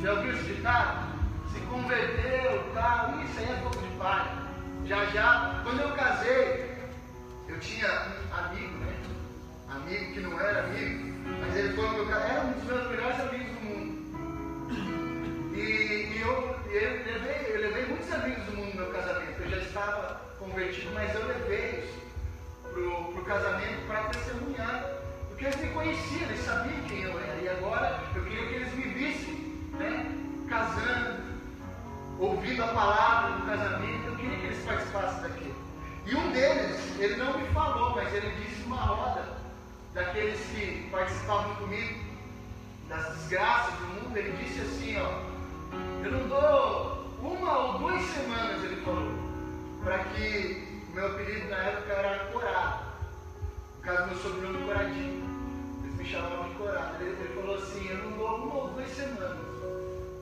Já 0.00 0.12
ouviu 0.14 0.32
esse 0.32 0.44
ditado? 0.44 1.10
Se 1.52 1.60
converteu, 1.60 2.70
tal, 2.72 3.20
isso 3.20 3.38
aí 3.38 3.50
é 3.50 3.60
fogo 3.62 3.86
de 3.86 3.96
palha. 3.98 4.32
Já 4.86 5.04
já, 5.06 5.60
quando 5.62 5.80
eu 5.80 5.94
casei, 5.94 6.79
eu 7.50 7.60
tinha 7.60 7.88
um 7.88 8.34
amigo, 8.34 8.78
né? 8.78 8.96
Amigo 9.68 10.12
que 10.12 10.20
não 10.20 10.40
era 10.40 10.64
amigo, 10.64 11.20
mas 11.40 11.56
ele 11.56 11.74
foi 11.74 11.88
meu 11.90 12.10
era 12.10 12.40
um 12.42 12.52
dos 12.52 12.64
meus 12.64 12.90
melhores 12.90 13.20
amigos 13.20 13.52
do 13.54 13.60
mundo. 13.64 13.90
E, 15.54 15.60
e 15.60 16.20
eu, 16.20 16.56
eu, 16.70 16.90
levei, 17.04 17.54
eu 17.54 17.60
levei 17.60 17.86
muitos 17.86 18.12
amigos 18.12 18.44
do 18.44 18.56
mundo 18.56 18.74
no 18.74 18.82
meu 18.82 18.92
casamento. 18.92 19.42
Eu 19.42 19.50
já 19.50 19.56
estava 19.58 20.20
convertido, 20.38 20.90
mas 20.94 21.14
eu 21.14 21.26
levei 21.26 21.58
eles 21.58 21.90
para 22.62 23.20
o 23.20 23.24
casamento 23.24 23.86
para 23.86 24.02
testemunhar 24.04 25.00
porque 25.28 25.44
eles 25.46 25.60
me 25.60 25.68
conheciam, 25.68 26.28
eles 26.28 26.44
sabiam 26.44 26.82
quem 26.86 27.02
eu 27.02 27.18
era. 27.18 27.40
E 27.40 27.48
agora 27.48 28.00
eu 28.14 28.22
queria 28.24 28.46
que 28.46 28.54
eles 28.54 28.74
me 28.74 28.82
vissem, 28.82 29.34
né? 29.78 30.06
Casando, 30.48 31.22
ouvindo 32.18 32.62
a 32.62 32.68
palavra 32.68 33.38
do 33.38 33.46
casamento. 33.46 34.06
Eu 34.06 34.16
queria 34.16 34.36
que 34.36 34.46
eles 34.46 34.64
participassem 34.64 35.22
daquilo. 35.22 35.49
E 36.10 36.14
um 36.16 36.32
deles, 36.32 36.76
ele 36.98 37.14
não 37.14 37.38
me 37.38 37.46
falou, 37.50 37.94
mas 37.94 38.12
ele 38.12 38.30
disse 38.42 38.64
uma 38.64 38.78
roda 38.78 39.24
daqueles 39.94 40.40
que 40.46 40.88
participavam 40.90 41.54
comigo 41.54 42.00
das 42.88 43.14
desgraças 43.14 43.74
do 43.74 43.86
mundo. 43.86 44.16
Ele 44.16 44.36
disse 44.44 44.60
assim: 44.60 44.96
Ó, 44.98 46.04
eu 46.04 46.10
não 46.10 46.26
dou 46.26 47.00
uma 47.22 47.58
ou 47.58 47.78
duas 47.78 48.02
semanas, 48.06 48.64
ele 48.64 48.82
falou, 48.82 49.12
para 49.84 49.98
que 50.00 50.84
o 50.90 50.94
meu 50.96 51.06
apelido 51.06 51.48
na 51.48 51.56
época 51.58 51.92
era 51.92 52.24
Corado. 52.32 52.84
No 53.76 53.82
caso, 53.82 54.06
meu 54.08 54.16
sobrenome 54.16 54.64
Coradinho 54.64 55.24
me 55.96 56.04
chamavam 56.04 56.48
de 56.48 56.54
Corado. 56.56 57.04
Ele, 57.04 57.10
ele 57.10 57.34
falou 57.40 57.54
assim, 57.54 57.88
eu 57.88 57.98
não 57.98 58.18
dou 58.18 58.36
uma 58.36 58.54
ou 58.56 58.68
duas 58.70 58.88
semanas 58.90 59.38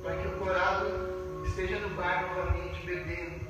para 0.02 0.16
que 0.16 0.28
o 0.28 0.38
Corado 0.38 1.44
esteja 1.46 1.78
no 1.78 1.88
bar 1.96 2.28
novamente 2.28 2.84
bebendo. 2.84 3.40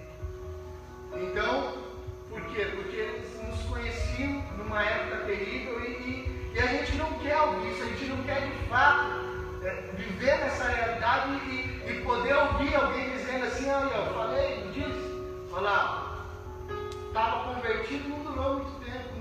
Então, 1.16 1.87
por 2.28 2.40
quê? 2.46 2.66
Porque 2.74 2.96
eles 2.96 3.42
nos 3.42 3.62
conheciam 3.62 4.42
numa 4.56 4.82
época 4.82 5.24
terrível 5.24 5.80
e, 5.80 5.90
e, 5.90 6.50
e 6.54 6.58
a 6.58 6.66
gente 6.66 6.96
não 6.96 7.12
quer 7.14 7.40
ouvir 7.40 7.70
isso, 7.72 7.82
a 7.82 7.86
gente 7.86 8.04
não 8.06 8.22
quer 8.24 8.40
de 8.40 8.68
fato 8.68 9.20
é, 9.62 9.90
viver 9.96 10.38
nessa 10.38 10.64
realidade 10.64 11.32
e, 11.46 11.90
e, 11.90 12.02
poder 12.02 12.34
ouvir 12.34 12.74
alguém 12.74 13.10
dizendo 13.10 13.44
assim, 13.46 13.70
olha, 13.70 13.94
eu 13.94 14.14
falei, 14.14 14.64
não 14.64 14.72
disse? 14.72 15.08
Falar, 15.50 16.26
estava 17.08 17.54
convertido, 17.54 18.08
não 18.08 18.18
durou 18.20 18.54
muito 18.54 18.78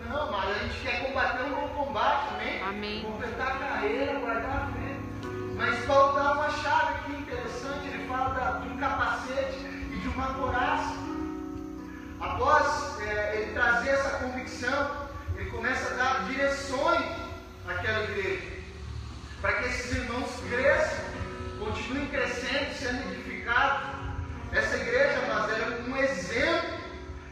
não, 0.10 0.32
mas 0.32 0.50
a 0.50 0.60
gente 0.60 0.80
quer 0.82 1.06
combater 1.06 1.44
um 1.44 1.56
bom 1.56 1.86
combate, 1.86 2.34
amém? 2.34 2.62
Amém. 2.64 3.02
Completar 3.02 3.48
a 3.48 3.60
carreira, 3.60 4.20
guardar 4.20 4.56
a 4.56 4.68
fé. 4.68 4.96
Mas 5.56 5.86
Paulo 5.86 6.14
dá 6.14 6.34
uma 6.34 6.50
chave 6.50 6.94
aqui 6.94 7.12
interessante, 7.12 7.88
ele 7.88 8.08
fala 8.08 8.34
da, 8.34 8.52
de 8.60 8.70
um 8.70 8.78
capacete 8.78 9.58
e 9.92 10.00
de 10.00 10.08
uma 10.08 10.34
coraça. 10.34 11.07
Após 12.20 13.00
é, 13.02 13.36
ele 13.36 13.54
trazer 13.54 13.90
essa 13.90 14.10
convicção, 14.18 15.08
ele 15.36 15.52
começa 15.52 15.94
a 15.94 15.98
dar 15.98 16.28
direções 16.28 17.06
àquela 17.68 18.04
igreja. 18.06 18.58
Para 19.40 19.54
que 19.54 19.66
esses 19.66 19.96
irmãos 19.96 20.30
cresçam, 20.50 21.06
continuem 21.60 22.08
crescendo, 22.08 22.74
sendo 22.74 23.12
edificados. 23.12 23.98
Essa 24.52 24.78
igreja, 24.78 25.22
mas 25.28 25.52
era 25.52 25.82
um 25.82 25.98
exemplo. 25.98 26.78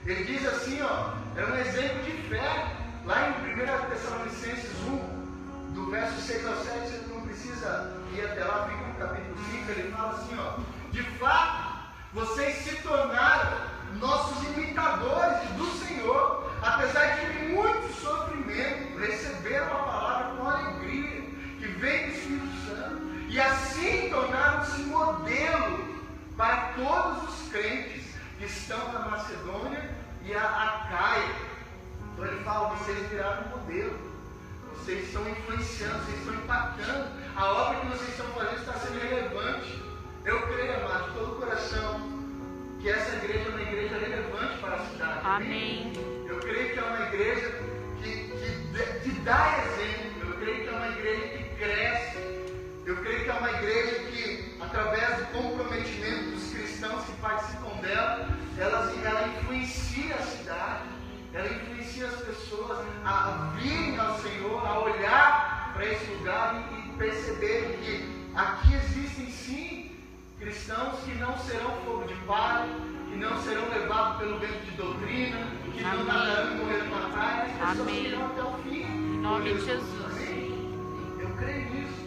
Ele 0.05 0.23
diz 0.25 0.45
assim, 0.45 0.81
ó, 0.83 1.13
era 1.35 1.51
um 1.51 1.57
exemplo 1.57 2.03
de 2.03 2.11
fé. 2.29 2.67
Lá 3.05 3.29
em 3.29 3.53
1 3.53 3.89
Tessalonicenses 3.89 4.71
1, 4.87 5.73
do 5.73 5.89
verso 5.89 6.21
6 6.21 6.45
ao 6.45 6.55
7, 6.57 6.79
você 6.79 7.13
não 7.13 7.21
precisa 7.21 7.95
ir 8.13 8.25
até 8.25 8.43
lá, 8.43 8.67
fica 8.67 8.85
no 8.85 8.93
capítulo 8.95 9.37
5, 9.51 9.71
ele 9.71 9.91
fala 9.91 10.11
assim, 10.13 10.37
ó. 10.37 10.59
De 10.91 11.03
fato, 11.17 11.75
vocês 12.13 12.55
se 12.57 12.75
tornaram 12.81 13.74
nossos 13.99 14.43
imitadores 14.47 15.49
do 15.57 15.65
Senhor, 15.85 16.51
apesar 16.61 17.17
de 17.17 17.53
muito 17.53 17.93
sofrimento, 17.93 18.97
receberam 18.97 19.67
a 19.67 19.83
palavra 19.83 20.35
com 20.35 20.47
alegria, 20.47 21.21
que 21.59 21.67
vem 21.67 22.09
do 22.09 22.15
Espírito 22.15 22.67
Santo, 22.67 23.01
e 23.29 23.39
assim 23.39 24.09
tornaram-se 24.09 24.81
modelo 24.83 25.95
para 26.37 26.73
todos 26.75 27.29
os 27.29 27.49
crentes 27.49 28.03
que 28.37 28.45
estão 28.45 28.91
na 28.91 28.99
Macedônia 28.99 29.89
e 30.23 30.33
a 30.33 30.43
Acaia. 30.43 31.35
Então 32.13 32.25
ele 32.25 32.43
fala, 32.43 32.75
vocês 32.75 33.09
viraram 33.09 33.49
modelo. 33.49 34.15
Vocês 34.77 35.05
estão 35.05 35.27
influenciando, 35.27 36.05
vocês 36.05 36.19
estão 36.19 36.33
impactando. 36.35 37.07
A 37.35 37.45
obra 37.45 37.79
que 37.79 37.87
vocês 37.87 38.09
estão 38.09 38.27
fazendo 38.27 38.59
está 38.59 38.73
sendo 38.73 38.99
relevante. 38.99 39.83
Eu 40.23 40.41
creio, 40.47 40.85
amado, 40.85 41.05
de 41.05 41.19
todo 41.19 41.31
o 41.31 41.39
coração, 41.39 42.14
que 42.85 42.91
essa 42.91 43.15
igreja 43.15 43.49
é 43.49 43.49
uma 43.49 43.61
igreja 43.63 43.97
relevante 43.97 44.59
para 44.59 44.75
a 44.75 44.85
cidade. 44.85 45.19
Amém. 45.23 45.91
Eu 46.27 46.37
creio 46.37 46.71
que 46.71 46.77
é 46.77 46.83
uma 46.83 47.07
igreja 47.07 47.51
que, 47.99 48.11
que, 48.29 48.99
que 48.99 49.19
dá 49.21 49.57
exemplo. 49.65 50.29
Eu 50.29 50.37
creio 50.37 50.61
que 50.61 50.67
é 50.67 50.71
uma 50.71 50.87
igreja 50.89 51.27
que 51.29 51.43
cresce. 51.55 52.17
Eu 52.85 52.97
creio 52.97 53.23
que 53.23 53.29
é 53.31 53.33
uma 53.33 53.49
igreja 53.53 53.95
que, 54.11 54.55
através 54.61 55.17
do 55.17 55.25
comprometimento 55.33 56.29
dos 56.29 56.53
cristãos 56.53 57.05
que 57.05 57.13
participam 57.13 57.75
dela, 57.81 58.29
ela, 58.59 58.93
ela 59.03 59.27
influencia 59.29 60.13
a 60.13 60.21
cidade, 60.21 60.89
ela 61.33 61.47
influencia 61.47 62.05
as 62.05 62.21
pessoas 62.21 62.85
a, 63.03 63.51
virem 63.57 63.97
ao 63.97 64.19
Senhor, 64.19 64.63
a 64.63 64.79
olhar 64.81 65.71
para 65.73 65.85
esse 65.85 66.05
lugar 66.11 66.69
e, 66.71 66.87
e 66.91 66.97
perceber 66.99 67.79
que 67.81 68.29
aqui 68.35 68.75
existem 68.75 69.31
sim 69.31 69.84
cristãos 70.45 70.99
que 71.03 71.15
não 71.15 71.35
serão 71.39 71.71
fogo 71.83 72.03
de 72.07 72.13
palha, 72.27 72.69
que 73.09 73.15
não 73.15 73.41
serão 73.41 73.67
levados 73.67 74.17
pelo 74.19 74.37
vento 74.37 74.63
de 74.63 74.71
doutrina, 74.77 75.47
que 75.73 75.81
não 75.81 75.89
Amém. 75.89 76.05
nadarão 76.05 76.59
correndo 76.59 76.89
para 76.91 77.09
trás, 77.09 77.41
as 77.49 77.69
pessoas 77.69 77.79
Amém. 77.79 77.95
que 77.95 78.07
irão 78.07 78.25
até 78.27 78.43
o 78.43 78.53
fim. 78.59 78.81
Em 78.81 79.19
nome 79.21 79.53
de 79.55 79.65
Jesus. 79.65 80.05
Amém? 80.05 81.17
Eu 81.19 81.29
creio 81.37 81.73
nisso. 81.73 82.05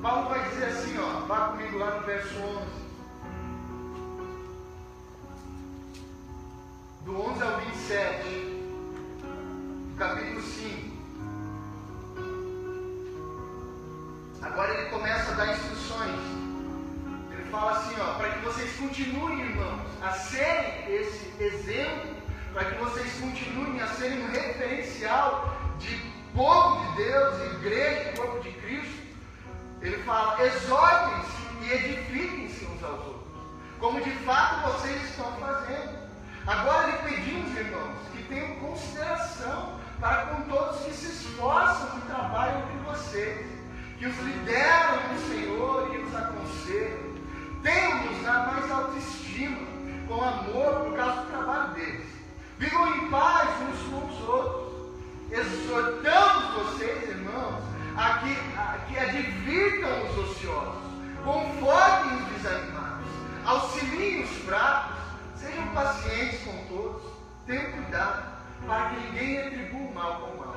Paulo 0.00 0.30
vai 0.30 0.48
dizer 0.48 0.64
assim, 0.64 0.98
ó, 0.98 1.20
vá 1.26 1.48
comigo 1.48 1.78
lá 1.78 2.00
no 2.00 2.06
verso 2.06 2.34
11. 2.38 2.82
Do 7.04 7.20
11 7.20 7.42
ao 7.42 7.60
27, 7.60 8.28
do 9.90 9.96
capítulo 9.98 10.40
5. 10.40 10.91
Vocês 18.52 18.76
continuem, 18.76 19.40
irmãos, 19.40 19.80
a 20.02 20.10
serem 20.10 20.94
esse 20.94 21.42
exemplo, 21.42 22.16
para 22.52 22.66
que 22.66 22.84
vocês 22.84 23.10
continuem 23.18 23.80
a 23.80 23.86
serem 23.88 24.22
um 24.22 24.30
referencial 24.30 25.56
de 25.78 25.96
povo 26.34 26.84
de 26.90 27.04
Deus, 27.04 27.54
igreja, 27.54 28.12
corpo 28.14 28.40
de 28.40 28.50
Cristo. 28.52 29.02
Ele 29.80 29.96
fala, 30.02 30.44
exortem-se 30.44 31.64
e 31.64 31.72
edifiquem-se 31.72 32.66
uns 32.66 32.84
aos 32.84 33.00
outros, 33.06 33.22
como 33.80 34.02
de 34.02 34.10
fato 34.18 34.72
vocês 34.72 35.02
estão 35.02 35.32
fazendo. 35.36 36.02
Agora 36.46 36.88
lhe 36.88 36.98
pedimos, 37.08 37.56
irmãos, 37.56 37.96
que 38.12 38.22
tenham 38.24 38.56
consideração 38.56 39.80
para 39.98 40.26
com 40.26 40.42
todos 40.42 40.80
que 40.84 40.92
se 40.92 41.06
esforçam 41.06 41.98
e 41.98 42.00
trabalham 42.02 42.58
entre 42.64 42.78
vocês, 42.84 43.46
que 43.98 44.06
os 44.06 44.18
lideram 44.18 45.08
no 45.10 45.20
Senhor 45.28 45.94
e 45.94 45.98
os 45.98 46.14
aconselham. 46.14 47.11
Tenham-nos 47.62 48.22
na 48.22 48.46
mais 48.46 48.70
autoestima, 48.70 49.58
com 50.08 50.22
amor 50.22 50.84
por 50.84 50.96
causa 50.96 51.22
do 51.22 51.26
trabalho 51.28 51.74
deles. 51.74 52.06
Vivam 52.58 52.96
em 52.96 53.10
paz 53.10 53.48
uns 53.62 53.90
com 53.90 54.06
os 54.06 54.28
outros. 54.28 54.72
Exortamos 55.30 56.54
vocês, 56.54 57.08
irmãos, 57.08 57.62
a 57.96 58.18
que, 58.18 58.36
a 58.58 58.78
que 58.86 58.98
advirtam 58.98 60.04
os 60.04 60.18
ociosos, 60.18 60.82
confortem 61.24 62.16
os 62.16 62.24
desanimados, 62.32 63.06
auxiliem 63.44 64.24
os 64.24 64.30
fracos, 64.44 64.98
sejam 65.36 65.66
pacientes 65.68 66.40
com 66.44 66.56
todos, 66.66 67.02
tenham 67.46 67.72
cuidado, 67.72 68.32
para 68.66 68.90
que 68.90 69.00
ninguém 69.00 69.34
retribua 69.36 69.90
o 69.90 69.94
mal 69.94 70.20
com 70.20 70.26
o 70.26 70.38
mal, 70.38 70.54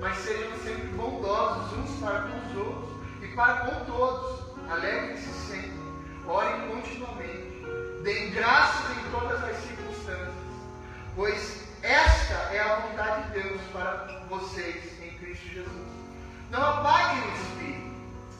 mas 0.00 0.16
sejam 0.18 0.56
sempre 0.58 0.88
bondosos 0.88 1.78
uns 1.78 2.00
para 2.00 2.20
com 2.22 2.38
os 2.38 2.66
outros 2.66 2.90
e 3.22 3.28
para 3.28 3.54
com 3.58 3.84
todos. 3.84 4.46
Alegrem-se 4.68 5.32
sempre, 5.48 5.75
orem 6.28 6.68
continuamente, 6.68 8.02
deem 8.02 8.30
graças 8.32 8.96
em 8.96 9.10
todas 9.10 9.42
as 9.44 9.56
circunstâncias, 9.58 10.34
pois 11.14 11.64
esta 11.82 12.34
é 12.52 12.60
a 12.60 12.76
vontade 12.80 13.30
de 13.30 13.42
Deus 13.42 13.60
para 13.72 14.24
vocês 14.28 15.00
em 15.02 15.16
Cristo 15.18 15.46
Jesus. 15.46 15.86
Não 16.50 16.60
apaguem 16.60 17.22
o 17.22 17.34
espírito, 17.36 17.96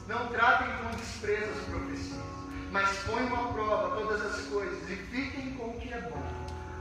não 0.07 0.27
tratem 0.27 0.67
com 0.77 0.97
desprezo 0.97 1.49
as 1.49 1.65
profecias, 1.65 2.23
mas 2.71 2.89
ponham 3.03 3.33
à 3.33 3.53
prova 3.53 3.95
todas 3.95 4.21
as 4.21 4.41
coisas 4.47 4.89
e 4.89 4.95
fiquem 4.95 5.53
com 5.53 5.69
o 5.69 5.79
que 5.79 5.93
é 5.93 6.01
bom. 6.01 6.23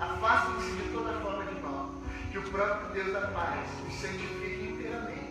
Afastem-se 0.00 0.76
de 0.76 0.92
toda 0.92 1.12
forma 1.20 1.44
de 1.46 1.60
mal, 1.60 1.90
que 2.32 2.38
o 2.38 2.42
próprio 2.50 2.88
Deus 2.92 3.12
da 3.12 3.28
paz 3.28 3.66
os 3.88 3.94
santifique 3.94 4.72
inteiramente. 4.72 5.26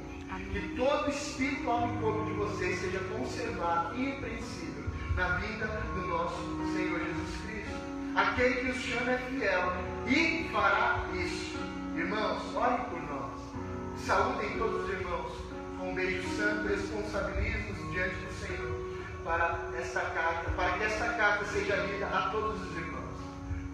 Que 0.51 0.75
todo 0.75 1.09
espírito, 1.09 1.69
alma 1.69 1.93
e 1.93 2.01
corpo 2.01 2.25
de 2.25 2.33
vocês 2.33 2.79
seja 2.79 2.99
conservado 2.99 3.95
irrepreensível 3.95 4.85
na 5.15 5.27
vida 5.37 5.65
do 5.95 6.07
nosso 6.07 6.41
Senhor 6.73 6.99
Jesus 6.99 7.41
Cristo. 7.45 7.75
Aquele 8.15 8.55
que 8.55 8.71
os 8.71 8.77
chama 8.77 9.11
é 9.11 9.17
fiel 9.17 9.73
e 10.07 10.49
fará 10.51 11.05
isso. 11.13 11.57
Irmãos, 11.95 12.55
orem 12.55 12.79
por 12.85 13.01
nós. 13.03 14.05
Saúdem 14.05 14.57
todos 14.57 14.83
os 14.83 14.89
irmãos 14.89 15.31
com 15.79 15.91
um 15.91 15.95
beijo 15.95 16.27
santo, 16.37 16.67
responsabilizem-nos 16.67 17.91
diante 17.91 18.15
do 18.15 18.33
Senhor 18.33 18.75
para 19.23 19.59
esta 19.79 20.01
carta, 20.01 20.51
para 20.51 20.77
que 20.77 20.83
esta 20.83 21.09
carta 21.13 21.45
seja 21.45 21.75
lida 21.75 22.07
a 22.07 22.29
todos 22.31 22.61
os 22.61 22.77
irmãos. 22.77 23.15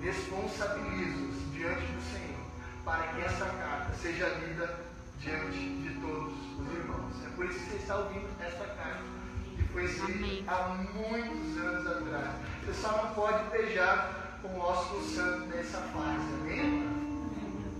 Responsabilize-nos 0.01 1.53
diante 1.53 1.81
do 1.81 2.01
Senhor 2.11 2.41
para 2.85 3.03
que 3.07 3.21
esta 3.21 3.45
carta 3.45 3.93
seja 4.01 4.27
lida 4.27 4.79
diante 5.19 5.57
de 5.57 5.99
todos 6.01 6.33
os 6.59 6.73
irmãos. 6.73 7.13
É 7.25 7.29
por 7.35 7.45
isso 7.45 7.59
que 7.59 7.65
você 7.71 7.77
está 7.77 7.97
ouvindo 7.97 8.27
esta 8.39 8.65
carta, 8.65 9.03
escrita 9.79 10.13
Amém. 10.13 10.43
há 10.47 10.75
muitos 10.93 11.57
anos 11.57 11.87
atrás. 11.87 12.31
Você 12.65 12.73
só 12.73 12.91
não 13.03 13.13
pode 13.13 13.49
beijar 13.49 14.39
com 14.41 14.49
o 14.49 14.59
ósculo 14.59 15.03
santo 15.03 15.45
nessa 15.47 15.77
fase, 15.77 16.25
amém? 16.41 16.89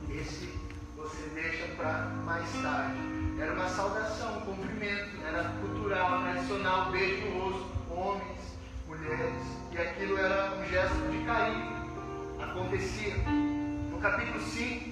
Esse 0.10 0.62
você 0.96 1.30
deixa 1.34 1.66
para 1.76 2.10
mais 2.26 2.50
tarde. 2.62 2.98
Era 3.40 3.54
uma 3.54 3.68
saudação, 3.70 4.38
um 4.38 4.42
cumprimento, 4.42 5.10
era 5.26 5.44
cultural, 5.62 6.22
tradicional, 6.22 6.92
beijo 6.92 7.26
no 7.28 7.40
rosto, 7.40 7.72
homens, 7.90 8.40
mulheres, 8.88 9.44
e 9.72 9.78
aquilo 9.78 10.18
era 10.18 10.54
um 10.56 10.66
gesto 10.70 11.12
de 11.12 11.26
carinho. 11.26 11.82
Acontecia. 12.40 13.16
No 13.90 14.00
capítulo 14.00 14.40
5, 14.40 14.92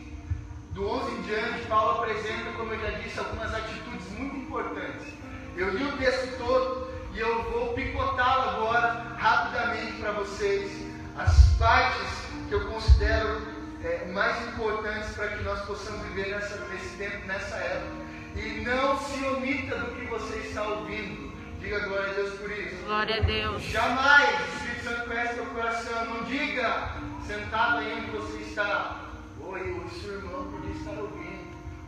do 0.71 0.87
11 0.87 1.11
em 1.11 1.21
diante, 1.23 1.65
Paulo 1.67 2.01
apresenta, 2.01 2.51
como 2.57 2.73
eu 2.73 2.79
já 2.79 2.97
disse, 2.99 3.19
algumas 3.19 3.53
atitudes 3.53 4.09
muito 4.17 4.35
importantes. 4.35 5.13
Eu 5.55 5.69
li 5.71 5.83
o 5.83 5.97
texto 5.97 6.37
todo 6.37 6.88
e 7.13 7.19
eu 7.19 7.43
vou 7.51 7.73
picotá-lo 7.73 8.49
agora 8.49 9.15
rapidamente 9.17 9.93
para 9.93 10.11
vocês. 10.13 10.71
As 11.17 11.49
partes 11.57 12.07
que 12.47 12.53
eu 12.53 12.67
considero 12.67 13.41
é, 13.83 14.05
mais 14.11 14.47
importantes 14.47 15.09
para 15.15 15.29
que 15.29 15.43
nós 15.43 15.59
possamos 15.61 16.01
viver 16.07 16.29
nessa, 16.29 16.57
nesse 16.67 16.95
tempo, 16.97 17.25
nessa 17.27 17.55
época. 17.55 18.09
E 18.35 18.61
não 18.61 18.97
se 18.99 19.25
omita 19.25 19.75
do 19.75 19.95
que 19.95 20.05
você 20.05 20.37
está 20.37 20.63
ouvindo. 20.63 21.29
Diga 21.59 21.79
glória 21.79 22.11
a 22.11 22.13
Deus 22.13 22.39
por 22.39 22.51
isso. 22.51 22.85
Glória 22.85 23.17
a 23.17 23.19
Deus. 23.19 23.61
Jamais 23.63 24.29
o 24.29 24.55
Espírito 24.55 24.83
Santo 24.83 25.07
conhece 25.07 25.33
teu 25.33 25.45
coração. 25.47 26.05
Não 26.05 26.23
diga, 26.23 26.89
sentado 27.25 27.79
aí 27.79 27.93
onde 27.97 28.11
você 28.11 28.37
está. 28.43 29.01
Oi, 29.41 29.71
o 29.71 29.89
seu 29.89 30.13
irmão 30.15 30.51
podia 30.51 30.71
estar 30.71 30.91
ouvindo. 30.91 31.29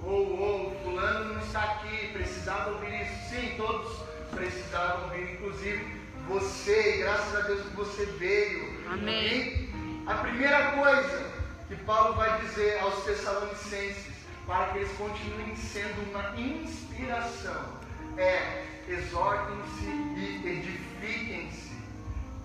Ou, 0.03 0.39
ou, 0.39 0.81
fulano 0.83 1.35
não 1.35 1.41
está 1.41 1.63
aqui, 1.63 2.07
precisava 2.07 2.71
ouvir 2.71 3.01
isso. 3.01 3.29
Sim, 3.29 3.53
todos 3.55 4.10
precisavam 4.31 5.03
ouvir, 5.05 5.33
inclusive 5.33 6.01
você, 6.27 6.95
e 6.95 6.97
graças 6.99 7.35
a 7.35 7.41
Deus 7.41 7.61
que 7.61 7.75
você 7.75 8.05
veio. 8.05 8.91
Amém. 8.91 9.69
A 10.07 10.15
primeira 10.15 10.71
coisa 10.71 11.31
que 11.67 11.75
Paulo 11.77 12.15
vai 12.15 12.41
dizer 12.41 12.79
aos 12.79 13.03
Tessalonicenses, 13.03 14.13
para 14.45 14.67
que 14.67 14.79
eles 14.79 14.91
continuem 14.97 15.55
sendo 15.55 16.09
uma 16.09 16.39
inspiração, 16.39 17.79
é 18.17 18.65
exortem-se 18.87 19.85
e 19.85 20.41
edifiquem-se. 20.45 21.71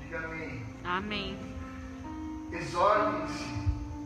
Diga 0.00 0.18
amém. 0.18 0.62
Amém. 0.84 1.38
Exortem-se 2.52 3.44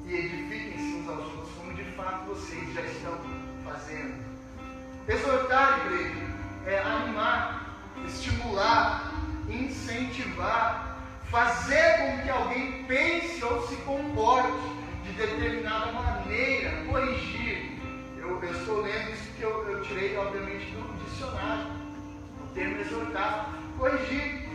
e 0.06 0.14
edifiquem-se 0.14 0.96
uns 0.96 1.08
aos 1.08 1.26
outros, 1.26 1.54
como 1.56 1.74
de 1.74 1.84
fato 1.92 2.26
vocês 2.26 2.74
já 2.74 2.80
estão 2.82 3.18
fazendo. 3.64 4.24
Exortar, 5.06 5.86
igreja, 5.86 6.26
é 6.66 6.78
animar, 6.78 7.59
estimular, 8.06 9.12
incentivar, 9.48 10.98
fazer 11.30 11.98
com 11.98 12.22
que 12.22 12.30
alguém 12.30 12.84
pense 12.84 13.44
ou 13.44 13.66
se 13.66 13.76
comporte 13.76 14.68
de 15.04 15.12
determinada 15.12 15.92
maneira, 15.92 16.84
corrigir. 16.84 17.78
Eu, 18.16 18.42
eu 18.42 18.52
estou 18.52 18.82
lendo 18.82 19.12
isso 19.12 19.30
que 19.36 19.42
eu, 19.42 19.68
eu 19.70 19.82
tirei, 19.82 20.16
obviamente, 20.16 20.70
do 20.72 21.04
dicionário. 21.04 21.66
O 22.42 22.54
termo 22.54 22.80
exortar, 22.80 23.54
corrigir 23.78 24.50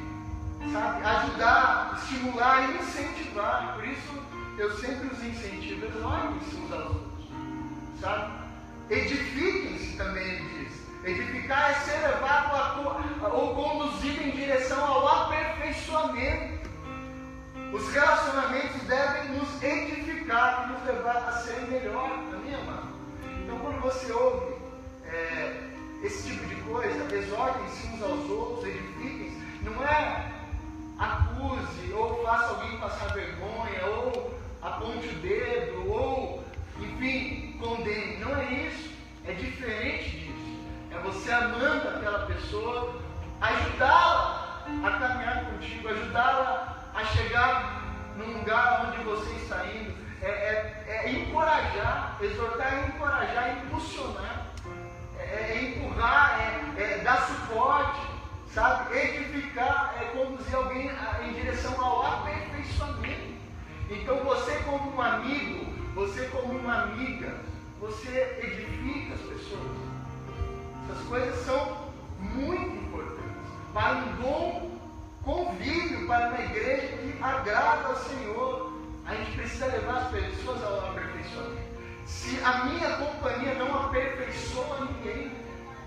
sabe? 0.72 1.06
Ajudar, 1.06 2.00
estimular 2.02 2.70
e 2.70 2.78
incentivar. 2.78 3.76
Por 3.76 3.86
isso 3.86 4.24
eu 4.58 4.72
sempre 4.78 5.08
os 5.08 5.24
incentivo, 5.24 5.86
exortem-se 5.86 6.56
uns 6.56 6.72
aos 6.72 6.86
outros. 6.86 7.30
sabe? 8.00 8.46
Edifiquem-se 8.90 9.98
também, 9.98 10.24
ele 10.24 10.66
diz. 10.66 10.75
Edificar 11.06 11.70
é 11.70 11.74
ser 11.76 12.08
levado 12.08 12.84
ou 13.32 13.54
conduzido 13.54 14.24
em 14.24 14.32
direção 14.32 14.84
ao 14.84 15.08
aperfeiçoamento. 15.08 16.68
Os 17.72 17.94
relacionamentos 17.94 18.82
devem 18.88 19.34
nos 19.34 19.62
edificar 19.62 20.66
e 20.66 20.74
nos 20.74 20.84
levar 20.84 21.18
a 21.18 21.32
ser 21.44 21.62
melhor, 21.68 22.10
amém, 22.34 22.56
amado? 22.56 22.88
Então, 23.44 23.60
quando 23.60 23.82
você 23.82 24.12
ouve 24.12 24.56
é, 25.06 25.70
esse 26.02 26.28
tipo 26.28 26.48
de 26.48 26.56
coisa, 26.62 27.16
exortem-se 27.16 27.88
uns 27.88 28.02
aos 28.02 28.30
outros, 28.32 28.68
edifiquem-se, 28.68 29.62
não 29.62 29.84
é 29.84 30.32
acuse 30.98 31.94
ou 31.94 32.24
faça 32.24 32.56
alguém 32.56 32.80
passar 32.80 33.14
vergonha 33.14 33.86
ou 33.86 34.36
aponte 34.60 35.08
o 35.08 35.14
dedo 35.20 35.88
ou, 35.88 36.44
enfim, 36.80 37.58
condene. 37.60 38.18
Não 38.18 38.36
é 38.36 38.54
isso. 38.54 38.90
É 39.28 39.34
diferente 39.34 40.10
disso. 40.10 40.45
É 40.96 41.00
você 41.04 41.30
amando 41.32 41.90
aquela 41.90 42.26
pessoa, 42.26 42.96
ajudá-la 43.42 44.64
a 44.84 44.92
caminhar 44.92 45.46
contigo, 45.46 45.90
ajudá-la 45.90 46.90
a 46.94 47.06
chegar 47.06 47.82
num 48.16 48.40
lugar 48.40 48.86
onde 48.88 49.04
você 49.04 49.32
está 49.36 49.66
indo. 49.66 49.94
É, 50.22 50.28
é, 50.28 50.86
é 50.88 51.12
encorajar, 51.12 52.18
exortar 52.22 52.74
é 52.74 52.88
encorajar, 52.88 53.58
impulsionar, 53.58 54.48
é, 55.20 55.24
é 55.24 55.64
empurrar, 55.64 56.40
é, 56.40 56.82
é 56.82 56.98
dar 57.00 57.28
suporte, 57.28 58.02
sabe? 58.54 58.98
Edificar 58.98 59.96
é 60.02 60.06
conduzir 60.18 60.56
alguém 60.56 60.90
em 61.26 61.34
direção 61.34 61.80
ao 61.84 62.06
aperfeiçoamento. 62.06 63.36
Então 63.90 64.24
você 64.24 64.56
como 64.64 64.96
um 64.96 65.02
amigo, 65.02 65.66
você 65.94 66.26
como 66.30 66.58
uma 66.58 66.84
amiga, 66.84 67.36
você 67.80 68.40
edifica 68.42 69.14
as 69.14 69.22
pessoas. 69.22 69.95
Essas 70.90 71.08
coisas 71.08 71.46
são 71.46 71.78
muito 72.20 72.76
importantes 72.78 73.52
para 73.74 73.98
um 73.98 74.14
bom 74.22 74.80
convívio, 75.24 76.08
para 76.08 76.30
uma 76.30 76.40
igreja 76.40 76.88
que 76.98 77.18
agrada 77.22 77.88
ao 77.88 77.96
Senhor. 77.96 78.74
A 79.06 79.16
gente 79.16 79.32
precisa 79.32 79.66
levar 79.66 79.98
as 79.98 80.08
pessoas 80.10 80.64
ao 80.64 80.90
aperfeiçoamento. 80.90 81.66
Se 82.06 82.40
a 82.44 82.66
minha 82.66 82.98
companhia 82.98 83.56
não 83.56 83.86
aperfeiçoa 83.86 84.88
ninguém, 84.92 85.32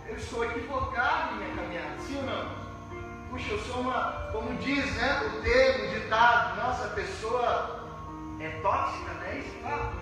eu 0.08 0.16
estou 0.16 0.44
equivocado 0.44 1.34
em 1.34 1.38
minha 1.38 1.56
caminhada, 1.56 1.98
sim 2.00 2.16
ou 2.16 2.22
não? 2.24 2.58
Puxa, 3.30 3.52
eu 3.52 3.58
sou 3.60 3.80
uma, 3.80 4.28
como 4.32 4.54
diz 4.58 4.94
né, 4.96 5.22
o 5.26 5.42
termo, 5.42 5.84
o 5.84 6.00
ditado, 6.00 6.56
nossa, 6.56 6.88
pessoa 6.88 7.88
é 8.40 8.48
tóxica, 8.62 9.12
né? 9.14 9.38
Isso 9.38 9.62
fala. 9.62 9.92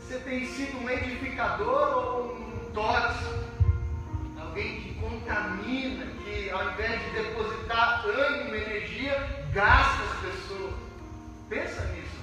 Você 0.00 0.18
tem 0.18 0.46
sido 0.46 0.78
um 0.84 0.90
edificador 0.90 1.96
ou 1.96 2.34
um 2.34 2.70
tóxico? 2.74 3.51
Alguém 4.52 4.82
que 4.82 4.94
contamina, 5.00 6.04
que 6.22 6.50
ao 6.50 6.72
invés 6.72 7.02
de 7.04 7.10
depositar 7.22 8.04
ânimo, 8.04 8.54
energia, 8.54 9.46
gasta 9.50 10.02
as 10.04 10.20
pessoas. 10.20 10.74
Pensa 11.48 11.82
nisso. 11.86 12.20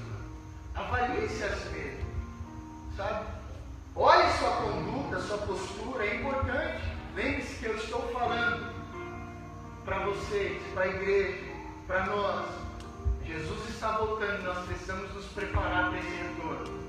Avalie-se 0.75 1.43
a 1.43 1.55
si 1.55 1.69
mesmo. 1.69 2.05
Sabe? 2.95 3.25
Olhe 3.95 4.31
sua 4.33 4.51
conduta, 4.57 5.19
sua 5.21 5.39
postura, 5.39 6.05
é 6.05 6.17
importante. 6.17 6.83
Lembre-se 7.15 7.55
que 7.55 7.65
eu 7.65 7.75
estou 7.77 8.07
falando 8.09 8.75
para 9.83 10.05
vocês, 10.05 10.61
para 10.75 10.83
a 10.83 10.87
igreja, 10.87 11.47
para 11.87 12.05
nós. 12.05 12.45
Jesus 13.25 13.69
está 13.69 13.97
voltando, 13.97 14.43
nós 14.43 14.65
precisamos 14.67 15.11
nos 15.15 15.25
preparar 15.29 15.89
para 15.89 15.97
esse 15.97 16.15
retorno. 16.15 16.79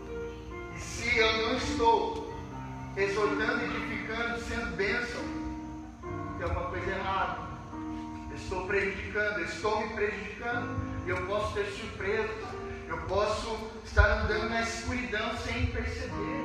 E 0.76 0.78
se 0.78 1.16
eu 1.18 1.32
não 1.48 1.56
estou 1.56 2.30
exortando, 2.96 3.64
edificando, 3.64 4.40
sendo 4.40 4.76
bênção, 4.76 5.29
tem 6.40 6.48
alguma 6.48 6.70
coisa 6.70 6.90
errada. 6.90 7.38
Estou 8.34 8.66
prejudicando, 8.66 9.40
estou 9.40 9.80
me 9.82 9.88
prejudicando. 9.92 10.80
E 11.06 11.10
eu 11.10 11.26
posso 11.26 11.52
ter 11.52 11.66
surpresas. 11.66 12.30
Eu 12.88 12.96
posso 13.02 13.70
estar 13.84 14.22
andando 14.22 14.48
na 14.48 14.62
escuridão 14.62 15.36
sem 15.36 15.66
perceber. 15.66 16.40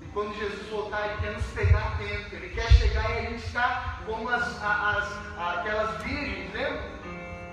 E 0.00 0.06
quando 0.14 0.34
Jesus 0.38 0.66
voltar, 0.70 1.06
Ele 1.06 1.20
quer 1.20 1.32
nos 1.34 1.46
pegar 1.48 1.78
a 1.78 1.90
tempo. 1.98 2.34
Ele 2.34 2.48
quer 2.48 2.72
chegar 2.72 3.10
e 3.10 3.18
a 3.18 3.30
gente 3.30 3.44
está 3.44 4.00
como 4.06 4.28
as, 4.30 4.62
as, 4.62 5.12
aquelas 5.36 6.02
virgens, 6.02 6.54
lembra? 6.54 6.90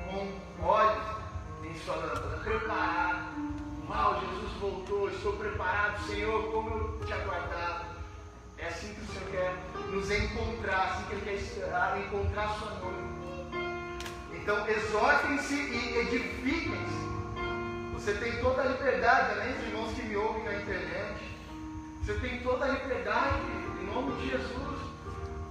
Com 0.10 0.66
olhos 0.66 1.04
em 1.66 1.78
sua 1.80 1.96
lâmpada, 1.98 2.38
preparado. 2.38 3.34
Uau, 3.90 4.22
Jesus 4.22 4.54
voltou, 4.62 5.10
estou 5.10 5.34
preparado, 5.34 6.08
Senhor, 6.08 6.52
como 6.54 6.70
eu 6.70 7.06
te 7.06 7.12
aguardava. 7.12 7.83
É 8.64 8.68
assim 8.68 8.94
que 8.94 9.02
o 9.02 9.06
Senhor 9.08 9.30
quer 9.30 9.56
nos 9.92 10.10
encontrar, 10.10 10.84
assim 10.84 11.04
que 11.04 11.16
Ele 11.16 11.38
quer 11.38 12.00
encontrar 12.00 12.46
a 12.46 12.54
sua 12.54 12.72
noiva. 12.76 13.04
Então, 14.32 14.70
exortem-se 14.70 15.54
e 15.54 15.98
edifiquem-se. 15.98 17.04
Você 17.94 18.14
tem 18.14 18.32
toda 18.42 18.62
a 18.62 18.66
liberdade, 18.66 19.32
além 19.34 19.54
dos 19.54 19.68
irmãos 19.68 19.94
que 19.94 20.04
me 20.04 20.16
ouvem 20.16 20.44
na 20.46 20.54
internet. 20.54 21.16
Você 22.02 22.14
tem 22.22 22.40
toda 22.40 22.64
a 22.64 22.68
liberdade, 22.70 23.42
em 23.82 23.86
nome 23.86 24.22
de 24.22 24.30
Jesus, 24.30 24.80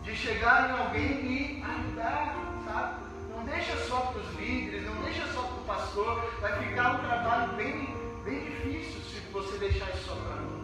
de 0.05 0.17
chegar 0.17 0.71
em 0.71 0.83
alguém 0.83 1.61
e 1.61 1.63
ajudar, 1.63 2.35
sabe? 2.65 3.03
Não 3.29 3.45
deixa 3.45 3.77
só 3.89 4.01
para 4.01 4.23
os 4.23 4.35
líderes, 4.37 4.87
não 4.87 5.03
deixa 5.03 5.27
só 5.35 5.43
para 5.43 5.61
o 5.61 5.65
pastor. 5.65 6.33
Vai 6.41 6.67
ficar 6.67 6.95
um 6.95 6.99
trabalho 7.07 7.53
bem, 7.57 7.95
bem 8.25 8.41
difícil 8.41 9.03
se 9.03 9.21
você 9.31 9.59
deixar 9.59 9.91
isso 9.91 10.07
só 10.07 10.15
para 10.15 10.37
nós. 10.37 10.62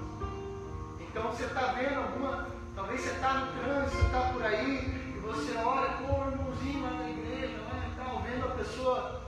Então 1.10 1.22
você 1.24 1.44
está 1.44 1.72
vendo 1.72 1.98
alguma. 1.98 2.46
Talvez 2.74 3.00
você 3.00 3.10
está 3.10 3.34
no 3.34 3.46
trânsito, 3.60 3.96
você 3.96 4.06
está 4.06 4.20
por 4.32 4.42
aí, 4.44 5.14
e 5.16 5.18
você 5.20 5.56
olha, 5.56 5.90
pô, 5.98 6.30
irmãozinho 6.30 6.82
lá 6.82 6.90
na 6.90 7.10
igreja, 7.10 7.56
né? 7.58 7.88
Está 7.90 8.12
ouvindo 8.12 8.44
a 8.46 8.50
pessoa 8.50 9.22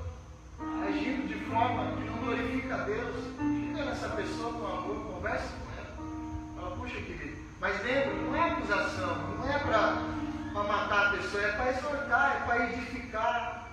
agindo 0.87 1.27
de 1.27 1.45
forma 1.47 1.97
que 1.97 2.05
não 2.05 2.19
glorifica 2.19 2.75
a 2.75 2.79
Deus. 2.85 3.17
Chega 3.39 3.85
nessa 3.85 4.09
pessoa 4.11 4.53
com 4.53 4.67
amor, 4.67 5.15
conversa 5.15 5.49
com 5.49 5.73
ela. 5.79 5.97
Fala, 6.55 6.77
puxa 6.77 7.01
querido. 7.01 7.39
Mas 7.61 7.83
lembra, 7.83 8.15
não 8.15 8.37
é 8.37 8.51
acusação, 8.51 9.17
não 9.37 9.51
é 9.53 9.59
para 9.59 10.63
matar 10.63 11.07
a 11.09 11.11
pessoa, 11.11 11.43
é 11.43 11.53
para 11.53 11.71
exortar, 11.71 12.37
é 12.37 12.47
para 12.47 12.71
edificar, 12.71 13.69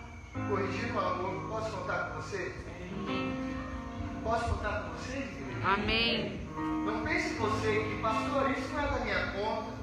corrigir 0.49 0.91
o 0.93 0.99
amor. 0.99 1.49
Posso 1.49 1.71
contar 1.77 2.09
com 2.09 2.21
você? 2.21 2.55
Posso 4.23 4.45
contar 4.49 4.81
com 4.81 4.89
vocês? 4.97 5.29
Amém. 5.63 6.46
Não 6.57 7.03
pense 7.03 7.35
você 7.35 7.83
que, 7.83 8.01
pastor, 8.01 8.49
isso 8.51 8.73
não 8.73 8.83
é 8.83 8.87
da 8.87 8.99
minha 8.99 9.31
conta. 9.33 9.77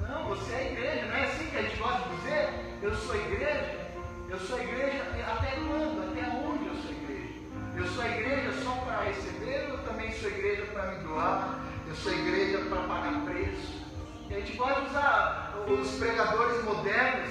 Não, 0.00 0.24
você 0.28 0.52
é 0.52 0.72
igreja, 0.72 1.06
não 1.06 1.16
é 1.16 1.24
assim 1.24 1.46
que 1.46 1.56
a 1.56 1.62
gente 1.62 1.76
gosta 1.76 2.08
de 2.08 2.16
dizer? 2.16 2.48
Eu 2.82 2.94
sou 2.96 3.14
igreja. 3.14 3.82
Eu 4.28 4.38
sou 4.40 4.60
igreja 4.60 5.04
até 5.26 5.50
quando? 5.52 6.10
Até 6.10 6.28
onde 6.28 6.66
eu 6.66 6.74
sou 6.74 6.90
igreja? 6.90 7.34
Eu 7.76 7.86
sou 7.86 8.04
igreja 8.04 8.52
só 8.64 8.72
para 8.84 9.04
receber 9.04 9.70
ou 9.70 9.78
também 9.78 10.12
sou 10.12 10.28
igreja 10.28 10.66
para 10.72 10.90
me 10.90 11.04
doar? 11.04 11.60
Eu 11.86 11.94
sou 11.94 12.12
igreja 12.12 12.58
para 12.58 12.82
pagar 12.82 13.24
preço? 13.24 13.82
E 14.28 14.34
a 14.34 14.40
gente 14.40 14.56
pode 14.56 14.86
usar 14.86 15.54
os 15.68 15.90
pregadores 15.98 16.64
modernos 16.64 17.30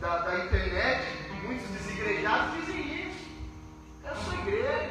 da, 0.00 0.18
da 0.18 0.44
internet, 0.44 1.06
muitos 1.42 1.66
desigrejados 1.70 2.54
dizem 2.56 3.08
isso. 3.08 3.26
Eu 4.04 4.16
sou 4.16 4.34
igreja. 4.34 4.90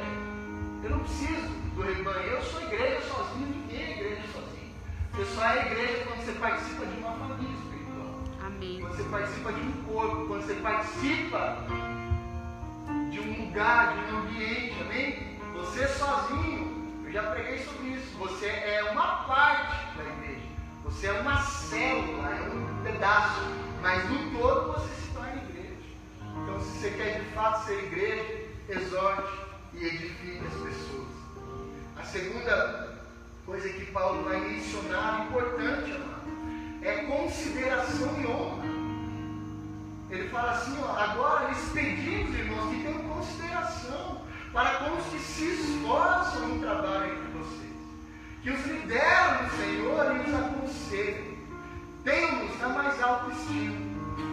Eu 0.82 0.90
não 0.90 0.98
preciso 1.00 1.65
do 1.76 1.82
rebanho. 1.82 2.26
Eu 2.26 2.42
sou 2.42 2.62
igreja 2.62 3.00
sozinho. 3.02 3.48
Ninguém 3.48 3.82
é 3.82 3.90
igreja 3.90 4.22
sozinho. 4.32 4.74
Você 5.12 5.24
só 5.34 5.46
é 5.46 5.66
igreja 5.66 6.04
quando 6.06 6.24
você 6.24 6.32
participa 6.32 6.86
de 6.86 6.98
uma 6.98 7.12
família 7.12 7.54
espiritual. 7.54 8.24
Amém. 8.46 8.80
Quando 8.80 8.96
você 8.96 9.04
participa 9.04 9.52
de 9.52 9.60
um 9.60 9.72
corpo. 9.84 10.26
Quando 10.26 10.46
você 10.46 10.54
participa 10.54 11.66
de 13.10 13.20
um 13.20 13.44
lugar, 13.44 13.94
de 13.94 14.14
um 14.14 14.18
ambiente. 14.18 14.80
Amém? 14.80 15.38
Você 15.52 15.86
sozinho. 15.88 17.02
Eu 17.04 17.12
já 17.12 17.22
preguei 17.24 17.58
sobre 17.58 17.88
isso. 17.88 18.16
Você 18.18 18.46
é 18.46 18.90
uma 18.92 19.24
parte 19.24 19.98
da 19.98 20.04
igreja. 20.04 20.46
Você 20.84 21.08
é 21.08 21.12
uma 21.12 21.42
célula, 21.42 22.30
é 22.30 22.48
um 22.48 22.82
pedaço. 22.82 23.42
Mas 23.82 24.08
no 24.08 24.38
todo 24.38 24.72
você 24.72 24.94
se 24.94 25.10
torna 25.12 25.42
igreja. 25.42 25.76
Então, 26.42 26.60
se 26.60 26.78
você 26.78 26.90
quer 26.90 27.20
de 27.20 27.26
fato 27.32 27.66
ser 27.66 27.84
igreja, 27.84 28.46
exorte 28.68 29.32
e 29.74 29.84
edifique 29.84 30.40
as 30.46 30.54
pessoas. 30.54 31.15
A 31.98 32.04
segunda 32.04 32.96
coisa 33.44 33.68
que 33.68 33.86
Paulo 33.86 34.24
vai 34.24 34.40
mencionar, 34.40 35.26
importante, 35.26 35.92
amado, 35.92 36.82
é 36.82 37.04
consideração 37.04 38.20
e 38.20 38.26
honra. 38.26 38.66
Ele 40.10 40.28
fala 40.28 40.52
assim, 40.52 40.76
ó, 40.82 40.96
agora 40.96 41.48
lhes 41.48 41.68
pedimos, 41.72 42.38
irmãos, 42.38 42.74
que 42.74 42.82
tenham 42.82 43.02
consideração 43.08 44.22
para 44.52 44.78
com 44.78 44.96
os 44.96 45.06
que 45.06 45.18
se 45.18 45.44
esforçam 45.46 46.48
no 46.48 46.60
trabalho 46.60 47.12
entre 47.12 47.38
vocês, 47.38 47.76
que 48.42 48.50
os 48.50 48.66
lideram 48.66 49.42
no 49.42 49.50
Senhor 49.50 50.16
e 50.16 50.30
os 50.30 50.34
aconselhem. 50.34 51.36
Tenham-nos 52.04 52.58
na 52.60 52.68
mais 52.68 53.02
alta 53.02 53.32
estima, 53.32 53.76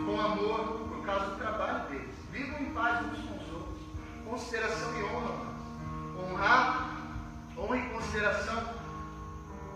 com 0.06 0.21
amor, 0.21 0.88
por 0.89 1.04
causa 1.06 1.26
do 1.26 1.38
trabalho 1.38 1.89
deles. 1.89 2.15
Vivam 2.32 2.60
em 2.60 2.71
paz 2.71 3.06
uns 3.06 3.26
com 3.26 3.36
os 3.36 3.54
outros. 3.54 3.82
Consideração 4.26 4.99
e 4.99 5.04
honra. 5.04 5.54
Honrar, 6.19 6.92
honra 7.63 7.78
e 7.78 7.89
consideração 7.89 8.63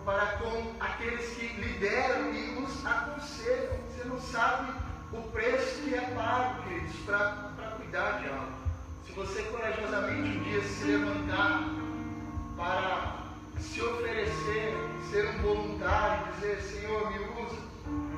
para 0.04 0.26
com 0.38 0.74
aqueles 0.80 1.36
que 1.36 1.48
lideram 1.60 2.34
e 2.34 2.64
os 2.64 2.86
aconselham. 2.86 3.78
Você 3.90 4.04
não 4.06 4.20
sabe 4.20 4.72
o 5.12 5.22
preço 5.32 5.82
que 5.82 5.96
é 5.96 6.02
pago, 6.16 6.64
queridos, 6.64 6.96
para 7.06 7.76
cuidar 7.78 8.22
de 8.22 8.30
algo. 8.30 8.52
Se 9.06 9.14
você 9.14 9.42
corajosamente 9.44 10.38
um 10.38 10.44
dia 10.44 10.62
se 10.62 10.84
levantar 10.84 11.64
para 12.56 13.24
se 13.60 13.82
oferecer, 13.82 14.76
ser 15.10 15.28
um 15.30 15.42
voluntário, 15.42 16.34
dizer, 16.34 16.62
Senhor, 16.62 17.10
me 17.12 17.20
usa, 17.42 17.58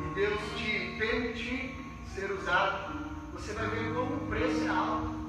e 0.06 0.16
Deus 0.16 0.40
te 0.58 0.96
permitir 0.98 1.76
ser 2.14 2.32
usado, 2.32 3.10
você 3.34 3.54
vai 3.54 3.68
ver 3.68 3.94
como 3.94 4.16
o 4.16 4.28
preço 4.28 4.66
é 4.66 4.68
alto. 4.68 5.20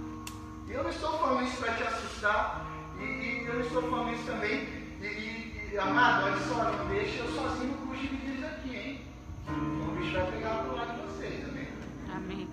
E 0.66 0.72
eu 0.72 0.82
não 0.82 0.90
estou 0.90 1.18
falando 1.18 1.46
isso 1.46 1.56
para 1.58 1.74
te 1.74 1.82
assustar, 1.84 2.66
e, 3.00 3.04
e, 3.04 3.46
eu 3.46 3.60
estou 3.60 3.82
falando 3.82 4.14
isso 4.14 4.24
também, 4.24 4.68
e, 5.00 5.06
e, 5.06 5.70
e 5.72 5.78
amado, 5.78 6.26
olha 6.26 6.38
só, 6.38 6.72
não 6.72 6.86
deixa 6.88 7.18
eu 7.18 7.30
sozinho 7.32 7.74
com 7.74 7.92
os 7.92 8.00
divididos 8.00 8.44
aqui, 8.44 8.76
hein? 8.76 9.00
O 9.48 9.92
bicho 9.96 10.12
vai 10.12 10.30
pegar 10.30 10.62
pro 10.62 10.76
lado 10.76 10.94
de 10.94 11.06
vocês, 11.06 11.48
amém? 11.48 11.68
Amém. 12.14 12.48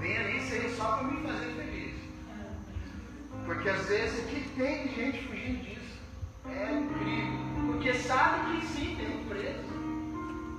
Venha 0.00 0.22
nem 0.24 0.40
ser 0.42 0.68
só 0.76 0.96
para 0.96 1.08
me 1.08 1.26
fazer 1.26 1.52
feliz. 1.54 1.94
Porque 3.44 3.68
às 3.68 3.86
vezes 3.86 4.18
o 4.18 4.28
que 4.28 4.48
tem 4.50 4.88
de 4.88 4.94
gente 4.94 5.26
fugindo 5.26 5.64
disso 5.64 5.98
é 6.46 6.72
incrível. 6.72 7.38
Porque 7.66 7.94
sabe 7.94 8.60
que 8.60 8.66
sim, 8.66 8.96
tem 8.96 9.20
um 9.20 9.24
preço. 9.24 9.68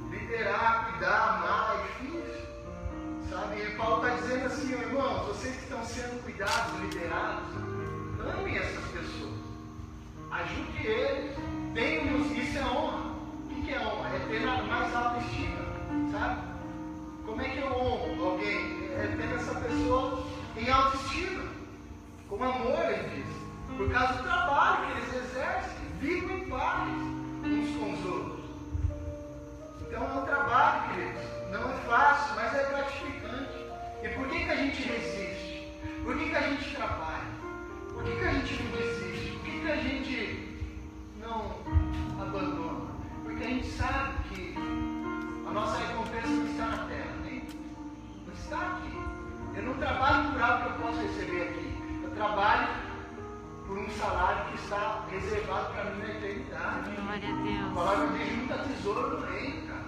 Liderar, 0.09 0.91
cuidar, 0.91 1.35
amar 1.35 1.75
é 1.75 2.03
difícil. 2.03 2.47
Sabe? 3.29 3.61
E 3.61 3.75
Paulo 3.75 4.05
está 4.05 4.15
dizendo 4.17 4.45
assim, 4.45 4.71
irmãos, 4.71 5.27
vocês 5.27 5.55
que 5.55 5.63
estão 5.63 5.85
sendo 5.85 6.23
cuidados, 6.23 6.79
liderados, 6.81 7.78
amem 8.21 8.57
essas 8.57 8.85
pessoas. 8.91 9.39
Ajude 10.31 10.87
eles. 10.87 11.35
Tenham, 11.73 12.17
isso 12.33 12.57
é 12.57 12.63
honra. 12.63 13.13
O 13.45 13.61
que 13.61 13.73
é 13.73 13.79
honra? 13.79 14.09
É 14.15 14.19
ter 14.27 14.39
mais 14.41 14.95
autoestima. 14.95 15.59
Sabe? 16.11 16.41
Como 17.25 17.41
é 17.41 17.49
que 17.49 17.59
eu 17.59 17.67
honro 17.67 18.25
alguém? 18.25 18.89
É 18.95 19.07
ter 19.15 19.35
essa 19.35 19.55
pessoa 19.55 20.25
em 20.57 20.69
autoestima. 20.69 21.43
Com 22.27 22.43
amor, 22.43 22.85
ele 22.85 23.23
diz. 23.23 23.77
Por 23.77 23.91
causa 23.91 24.13
do 24.13 24.23
trabalho 24.23 24.85
que 24.85 24.91
eles 24.91 25.25
exercem. 25.25 25.89
Vivam 25.99 26.37
em 26.37 26.49
paz 26.49 26.89
uns 27.43 27.77
com 27.77 27.93
os 27.93 28.05
outros. 28.05 28.39
Então 29.81 30.03
é 30.03 30.19
um 30.19 30.25
trabalho, 30.25 30.89
queridos. 30.89 31.21
Não 31.51 31.69
é 31.69 31.73
fácil, 31.87 32.35
mas 32.35 32.55
é 32.55 32.65
gratificante. 32.69 33.65
E 34.03 34.09
por 34.09 34.27
que, 34.27 34.45
que 34.45 34.51
a 34.51 34.55
gente 34.55 34.81
resiste? 34.81 35.71
Por 36.03 36.17
que, 36.17 36.29
que 36.29 36.35
a 36.35 36.41
gente 36.41 36.75
trabalha? 36.75 37.18
Por 37.99 38.05
que, 38.05 38.15
que 38.15 38.25
a 38.25 38.31
gente 38.33 38.63
não 38.63 38.71
desiste? 38.71 39.31
Por 39.31 39.43
que, 39.43 39.59
que 39.59 39.71
a 39.71 39.75
gente 39.75 40.57
não 41.19 41.55
abandona? 42.21 42.91
Porque 43.23 43.43
a 43.43 43.47
gente 43.47 43.67
sabe 43.67 44.13
que 44.29 44.55
a 45.47 45.51
nossa 45.51 45.77
recompensa 45.85 46.27
não 46.27 46.45
está 46.45 46.65
na 46.67 46.77
terra, 46.85 47.11
né? 47.25 47.41
Não 48.25 48.33
está 48.33 48.57
aqui. 48.57 48.97
Eu 49.55 49.63
não 49.63 49.73
trabalho 49.75 50.31
por 50.31 50.41
algo 50.41 50.63
que 50.63 50.69
eu 50.69 50.85
posso 50.87 51.01
receber 51.01 51.41
aqui. 51.49 51.99
Eu 52.03 52.11
trabalho 52.11 52.67
por 53.67 53.77
um 53.77 53.89
salário 53.91 54.45
que 54.51 54.55
está 54.63 55.05
reservado 55.11 55.73
para 55.73 55.83
mim 55.91 56.01
na 56.03 56.09
eternidade. 56.09 56.91
Glória 56.95 57.29
a 57.29 57.33
A 57.33 57.43
Deus. 57.43 57.73
palavra 57.75 58.17
diz 58.17 58.29
junta 58.35 58.57
tesouro 58.59 59.19
no 59.19 59.25
reino, 59.27 59.67
cara. 59.67 59.85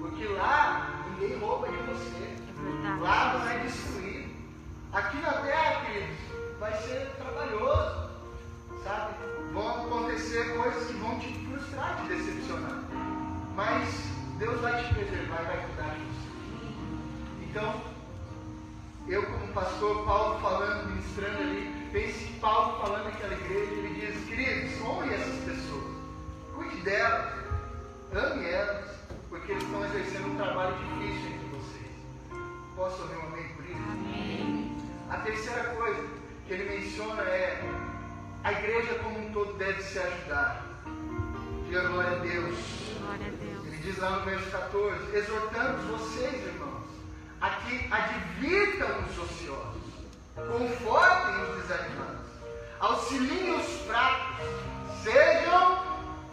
Porque 0.00 0.24
lá 0.26 1.04
ninguém 1.10 1.38
rouba 1.38 1.68
de 1.68 1.76
você. 1.76 2.24
É. 2.24 3.00
Lá 3.00 3.34
não 3.38 3.48
é 3.48 3.58
destruído. 3.58 4.32
Aqui 4.92 5.16
na 5.18 5.32
terra, 5.32 5.84
queridos, 5.86 6.16
vai 6.62 6.72
ser 6.82 7.10
trabalhoso. 7.16 8.08
Sabe? 8.84 9.14
Vão 9.52 9.68
acontecer 9.68 10.56
coisas 10.56 10.86
que 10.86 10.94
vão 10.94 11.18
te 11.18 11.32
frustrar, 11.46 12.00
te 12.00 12.08
decepcionar. 12.08 12.84
Mas 13.56 13.88
Deus 14.38 14.60
vai 14.60 14.82
te 14.82 14.94
preservar 14.94 15.42
e 15.42 15.46
vai 15.46 15.66
cuidar 15.66 15.94
de 15.96 16.04
você. 16.04 16.28
Então, 17.42 17.82
eu 19.08 19.26
como 19.26 19.52
pastor, 19.52 20.04
Paulo 20.04 20.40
falando, 20.40 20.90
ministrando 20.90 21.38
ali, 21.38 21.88
pense 21.92 22.24
Paulo 22.40 22.80
falando 22.80 23.04
naquela 23.04 23.34
igreja, 23.34 23.72
ele 23.72 24.00
diz, 24.00 24.11
igreja 38.62 38.94
como 39.02 39.18
um 39.18 39.32
todo 39.32 39.54
deve 39.54 39.82
se 39.82 39.98
ajudar. 39.98 40.64
Diga 41.66 41.88
glória 41.88 42.12
a 42.12 42.20
Deus. 42.20 42.56
Glória 43.00 43.26
a 43.26 43.30
Deus. 43.30 43.66
Ele 43.66 43.76
diz 43.78 43.98
lá 43.98 44.10
no 44.10 44.24
verso 44.24 44.50
14: 44.50 45.16
exortamos 45.16 45.84
vocês, 45.86 46.46
irmãos, 46.46 46.86
a 47.40 47.50
que 47.50 47.88
advirtam 47.90 48.88
os 49.00 49.18
ociosos, 49.18 49.82
confortem 50.36 51.42
os 51.42 51.62
desanimados, 51.62 52.30
auxiliem 52.78 53.56
os 53.56 53.66
fracos, 53.82 54.46
sejam, 55.02 55.82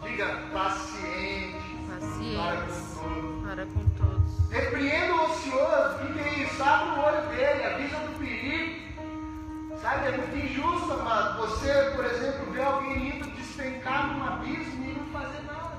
diga, 0.04 0.28
pacientes 0.54 1.60
para 1.88 2.00
Pacientes 2.00 2.98
com 3.02 3.10
todos. 3.10 3.48
para 3.48 3.65
com 3.65 3.89
todos. 3.98 4.50
Repreenda 4.52 5.15
o 5.15 5.32
ocioso, 5.32 5.96
o 5.96 6.13
que 6.13 6.20
é 6.20 6.44
isso? 6.44 6.63
Abre 6.63 7.00
o 7.00 7.04
olho 7.04 7.28
dele, 7.30 7.63
avisa 7.63 7.98
do 7.98 8.20
perigo. 8.20 8.68
Sabe, 9.82 10.08
é 10.08 10.18
muito 10.18 10.36
injusto, 10.36 10.92
amado. 10.92 11.39
Você, 11.39 11.72
por 11.96 12.04
exemplo, 12.04 12.52
ver 12.52 12.63
alguém 12.63 13.15
indo 13.15 13.32
despencar 13.32 14.08
num 14.08 14.26
abismo 14.26 14.84
e 14.84 14.92
não 14.92 15.06
fazer 15.08 15.42
nada. 15.44 15.78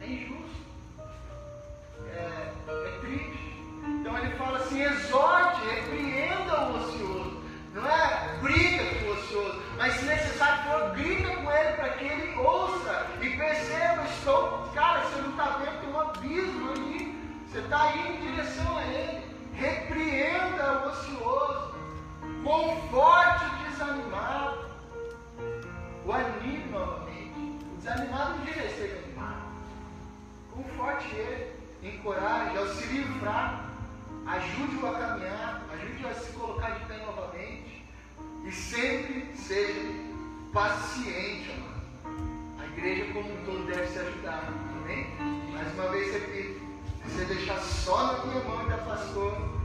É 0.00 0.06
injusto. 0.06 0.66
É, 2.08 2.52
é 2.68 2.98
triste. 3.00 3.64
Então 3.86 4.18
ele 4.18 4.34
fala 4.34 4.58
assim: 4.58 4.82
exorte, 4.82 5.60
repreenda 5.64 6.60
o 6.60 6.76
ocioso. 6.76 7.42
Não 7.72 7.88
é 7.88 8.38
briga 8.42 8.84
com 8.84 9.06
o 9.06 9.12
ocioso, 9.12 9.62
mas 9.76 9.94
se 9.94 10.06
necessário 10.06 10.64
for, 10.64 10.90
grita 10.96 11.36
com 11.36 11.50
ele 11.52 11.72
para 11.74 11.88
que 11.90 12.04
ele 12.04 12.36
ouça 12.38 13.06
e 13.22 13.30
perceba: 13.30 14.02
estou, 14.06 14.68
cara, 14.74 15.02
você 15.02 15.22
não 15.22 15.30
está 15.30 15.44
vendo, 15.58 15.80
tem 15.80 15.90
um 15.92 16.00
abismo 16.00 16.72
ali. 16.72 17.46
Você 17.46 17.58
está 17.60 17.92
indo 17.94 18.12
em 18.12 18.32
direção 18.32 18.76
a 18.76 18.84
ele. 18.86 19.24
Repreenda 19.54 20.82
o 20.84 20.88
ocioso. 20.88 21.75
Conforte 22.46 23.44
o 23.44 23.68
desanimado. 23.68 24.66
O 26.04 26.12
anime 26.12 26.64
novamente. 26.70 27.58
O 27.72 27.76
desanimado 27.76 28.36
não 28.36 28.44
devia 28.44 28.70
ser 28.70 29.02
animado. 29.04 29.42
Conforte 30.52 31.12
ele, 31.16 31.52
encoraje, 31.82 32.56
auxilie 32.56 33.00
o 33.00 33.18
fraco, 33.18 33.64
ajude-o 34.28 34.86
a 34.86 34.92
caminhar, 34.92 35.66
ajude-o 35.72 36.08
a 36.08 36.14
se 36.14 36.32
colocar 36.34 36.70
de 36.70 36.84
pé 36.84 37.04
novamente. 37.04 37.84
E 38.44 38.52
sempre 38.52 39.34
seja 39.34 39.80
paciente, 40.52 41.50
amado. 41.50 42.60
A 42.60 42.66
igreja 42.66 43.12
como 43.12 43.28
um 43.28 43.44
todo 43.44 43.66
deve 43.66 43.88
se 43.88 43.98
ajudar. 43.98 44.52
Amém? 44.84 45.04
Mais 45.52 45.74
uma 45.74 45.88
vez 45.88 46.12
repito, 46.12 46.60
se 47.02 47.10
você 47.10 47.24
deixar 47.24 47.58
só 47.58 48.12
na 48.12 48.24
minha 48.24 48.44
mão 48.44 48.64
e 48.64 48.70
da 48.70 48.78
pastor, 48.78 49.34
a 49.34 49.55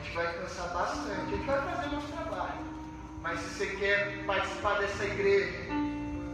gente 0.00 0.16
vai 0.16 0.32
cansar 0.34 0.72
bastante. 0.72 1.20
A 1.20 1.36
gente 1.36 1.46
vai 1.46 1.60
fazer 1.60 1.88
o 1.88 1.92
nosso 1.92 2.12
trabalho. 2.12 2.60
Mas 3.22 3.40
se 3.40 3.50
você 3.50 3.66
quer 3.76 4.24
participar 4.24 4.78
dessa 4.80 5.04
igreja, 5.04 5.52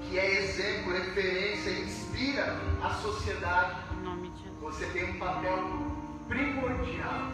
que 0.02 0.18
é 0.18 0.42
exemplo, 0.42 0.92
referência, 0.92 1.70
inspira 1.70 2.57
a 2.83 2.90
sociedade, 2.94 3.76
você 4.61 4.87
tem 4.87 5.11
um 5.11 5.18
papel 5.18 5.59
primordial 6.29 7.31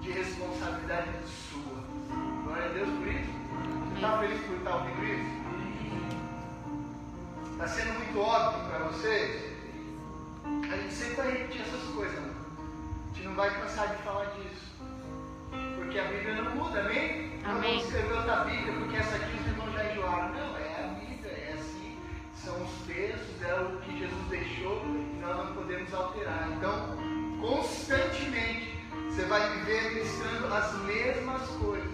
de 0.00 0.10
responsabilidade 0.10 1.10
sua. 1.50 1.82
Glória 2.44 2.64
a 2.64 2.72
Deus 2.72 2.88
por 2.88 3.08
isso. 3.08 3.32
Você 3.88 3.94
está 3.94 4.18
feliz 4.18 4.40
por 4.46 4.56
estar 4.56 4.76
ouvindo 4.76 5.04
isso? 5.04 5.42
Está 7.52 7.68
sendo 7.68 7.92
muito 7.94 8.18
óbvio 8.18 8.68
para 8.68 8.78
vocês? 8.88 9.52
A 10.44 10.76
gente 10.76 10.94
sempre 10.94 11.14
vai 11.14 11.30
repetir 11.30 11.62
essas 11.62 11.82
coisas, 11.94 12.20
né? 12.20 12.34
A 13.10 13.14
gente 13.14 13.28
não 13.28 13.34
vai 13.34 13.50
cansar 13.60 13.94
de 13.94 14.02
falar 14.02 14.24
disso. 14.26 14.71
Porque 15.92 16.06
a 16.06 16.10
Bíblia 16.10 16.42
não 16.42 16.56
muda, 16.56 16.80
amém? 16.80 17.30
Não 17.42 17.50
Amém. 17.50 17.72
vamos 17.72 17.84
escrever 17.84 18.14
outra 18.14 18.36
Bíblia 18.44 18.72
porque 18.78 18.96
essa 18.96 19.14
aqui 19.14 19.36
os 19.38 19.46
irmãos 19.46 19.74
já 19.74 19.92
enjoaram. 19.92 20.28
Não, 20.30 20.56
é 20.56 20.84
a 20.84 20.86
Bíblia, 20.98 21.32
é 21.32 21.52
assim. 21.52 21.98
São 22.34 22.54
os 22.62 22.70
textos, 22.86 23.42
é 23.42 23.54
o 23.60 23.76
que 23.82 23.98
Jesus 23.98 24.26
deixou 24.30 24.82
e 24.86 25.18
nós 25.20 25.36
não 25.36 25.54
podemos 25.54 25.92
alterar. 25.92 26.48
Então, 26.50 26.96
constantemente, 27.42 28.74
você 29.10 29.20
vai 29.26 29.46
viver 29.50 29.92
ministrando 29.92 30.54
as 30.54 30.72
mesmas 30.76 31.46
coisas 31.60 31.92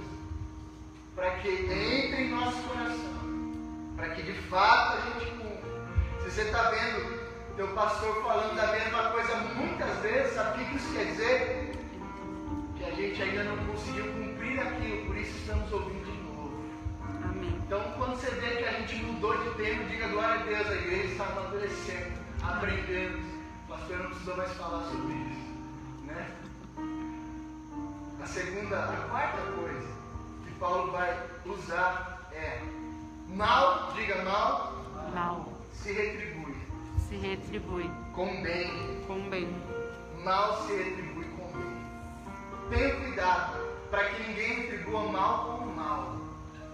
para 1.16 1.30
que 1.38 1.48
entre 1.48 2.22
em 2.22 2.30
nosso 2.30 2.62
coração, 2.68 3.18
para 3.96 4.10
que 4.10 4.22
de 4.22 4.34
fato 4.42 4.98
a 4.98 5.00
gente 5.18 5.28
cumpra. 5.32 6.22
Se 6.22 6.30
você 6.30 6.42
está 6.42 6.70
vendo 6.70 7.18
teu 7.56 7.66
pastor 7.74 8.22
falando 8.22 8.54
da 8.54 8.68
mesma 8.68 9.10
coisa 9.10 9.34
muitas 9.56 9.98
vezes, 10.02 10.34
sabe 10.34 10.62
o 10.62 10.66
que 10.66 10.76
isso 10.76 10.92
quer 10.92 11.04
dizer? 11.06 11.67
Gente 12.98 13.22
ainda 13.22 13.44
não 13.44 13.56
conseguiu 13.66 14.12
cumprir 14.12 14.58
aquilo, 14.60 15.06
por 15.06 15.16
isso 15.16 15.38
estamos 15.38 15.72
ouvindo 15.72 16.04
de 16.04 16.22
novo. 16.22 16.64
Amém. 17.24 17.54
Então, 17.64 17.80
quando 17.96 18.16
você 18.16 18.30
vê 18.32 18.56
que 18.56 18.64
a 18.64 18.72
gente 18.72 18.96
mudou 19.04 19.36
de 19.38 19.50
tema, 19.56 19.84
diga 19.84 20.08
glória 20.08 20.40
a 20.40 20.42
Deus, 20.44 20.66
a 20.68 20.74
igreja 20.74 21.04
está 21.12 21.24
amadurecendo, 21.26 22.12
aprendendo. 22.42 23.18
Pastor 23.68 23.98
não 23.98 24.06
precisou 24.06 24.36
mais 24.36 24.52
falar 24.54 24.82
sobre 24.90 25.14
isso. 25.14 25.48
Né? 26.06 26.30
A 28.20 28.26
segunda, 28.26 28.76
a 28.84 28.96
quarta 29.08 29.42
coisa 29.52 29.88
que 30.44 30.52
Paulo 30.58 30.90
vai 30.90 31.22
usar 31.46 32.28
é 32.32 32.60
mal, 33.28 33.92
diga 33.94 34.24
mal, 34.24 34.74
Mal. 35.14 35.52
se 35.72 35.92
retribui 35.92 36.54
Se 37.08 37.16
retribui 37.16 37.88
com 38.12 38.42
bem. 38.42 39.04
com 39.06 39.30
bem. 39.30 39.48
Mal 40.24 40.66
se 40.66 40.72
retribui. 40.74 41.17
Tenha 42.68 42.94
cuidado 42.96 43.58
para 43.90 44.04
que 44.10 44.22
ninguém 44.24 44.60
retribua 44.60 45.10
mal 45.10 45.58
com 45.58 45.66
mal, 45.66 46.16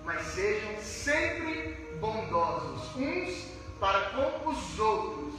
mas 0.04 0.22
sejam 0.26 0.76
sempre 0.80 1.96
bondosos 2.00 2.96
uns 2.96 3.46
para 3.78 4.10
com 4.10 4.50
os 4.50 4.78
outros 4.78 5.34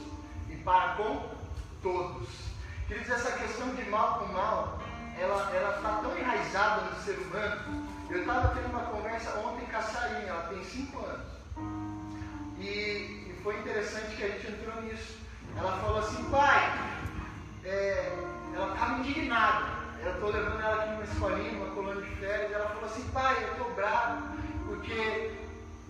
e 0.48 0.56
para 0.56 0.94
com 0.94 1.28
todos. 1.82 2.28
Queridos, 2.88 3.10
essa 3.10 3.32
questão 3.32 3.74
de 3.74 3.84
mal 3.90 4.20
com 4.20 4.32
mal, 4.32 4.78
ela 5.20 5.54
ela 5.54 5.76
está 5.76 5.98
tão 6.02 6.16
enraizada 6.16 6.82
no 6.90 7.02
ser 7.02 7.18
humano. 7.18 7.86
Eu 8.08 8.20
estava 8.20 8.54
tendo 8.54 8.70
uma 8.70 8.84
conversa 8.86 9.38
ontem 9.40 9.66
com 9.66 9.76
a 9.76 9.82
Sarinha, 9.82 10.28
ela 10.28 10.48
tem 10.48 10.64
5 10.64 11.04
anos. 11.04 11.26
E, 12.58 13.28
e 13.28 13.40
foi 13.42 13.58
interessante 13.58 14.16
que 14.16 14.24
a 14.24 14.28
gente 14.28 14.46
entrou 14.46 14.80
nisso. 14.82 15.18
Ela 15.54 15.76
falou 15.78 15.98
assim, 15.98 16.24
pai, 16.30 16.78
é, 17.64 18.12
ela 18.54 18.72
estava 18.72 18.98
indignada. 19.00 19.85
Eu 20.06 20.12
estou 20.12 20.30
levando 20.30 20.60
ela 20.60 20.84
aqui 20.84 20.90
numa 20.92 21.02
escolinha, 21.02 21.52
numa 21.54 21.74
colônia 21.74 22.02
de 22.02 22.14
férias, 22.14 22.48
e 22.48 22.54
ela 22.54 22.68
falou 22.68 22.84
assim, 22.84 23.02
pai, 23.08 23.36
eu 23.42 23.50
estou 23.50 23.74
bravo, 23.74 24.38
porque 24.66 25.32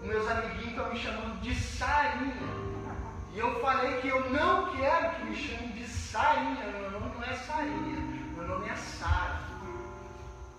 meus 0.00 0.26
amiguinhos 0.30 0.68
estão 0.68 0.90
me 0.90 0.98
chamando 0.98 1.40
de 1.42 1.54
Sarinha. 1.54 2.34
E 3.34 3.38
eu 3.38 3.60
falei 3.60 4.00
que 4.00 4.08
eu 4.08 4.30
não 4.30 4.74
quero 4.74 5.16
que 5.16 5.24
me 5.24 5.36
chamem 5.36 5.68
de 5.72 5.86
Sarinha, 5.86 6.64
meu 6.64 6.90
nome 6.92 7.12
não 7.14 7.24
é 7.24 7.34
Sarinha, 7.34 8.00
meu 8.34 8.48
nome 8.48 8.70
é 8.70 8.74
Sara. 8.74 9.38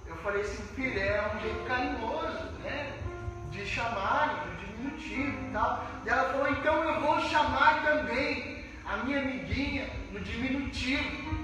Eu 0.06 0.16
falei 0.18 0.42
assim, 0.42 0.64
filha, 0.76 1.00
é 1.00 1.36
um 1.36 1.40
jeito 1.40 1.66
carinhoso, 1.66 2.44
né? 2.62 2.94
De 3.50 3.66
chamarem, 3.66 4.38
no 4.38 4.56
diminutivo 4.58 5.48
e 5.48 5.52
tal. 5.52 5.84
E 6.06 6.10
ela 6.10 6.30
falou, 6.30 6.50
então 6.52 6.84
eu 6.84 7.02
vou 7.02 7.20
chamar 7.22 7.84
também 7.84 8.64
a 8.86 8.98
minha 8.98 9.20
amiguinha 9.20 9.90
no 10.12 10.20
diminutivo. 10.20 11.37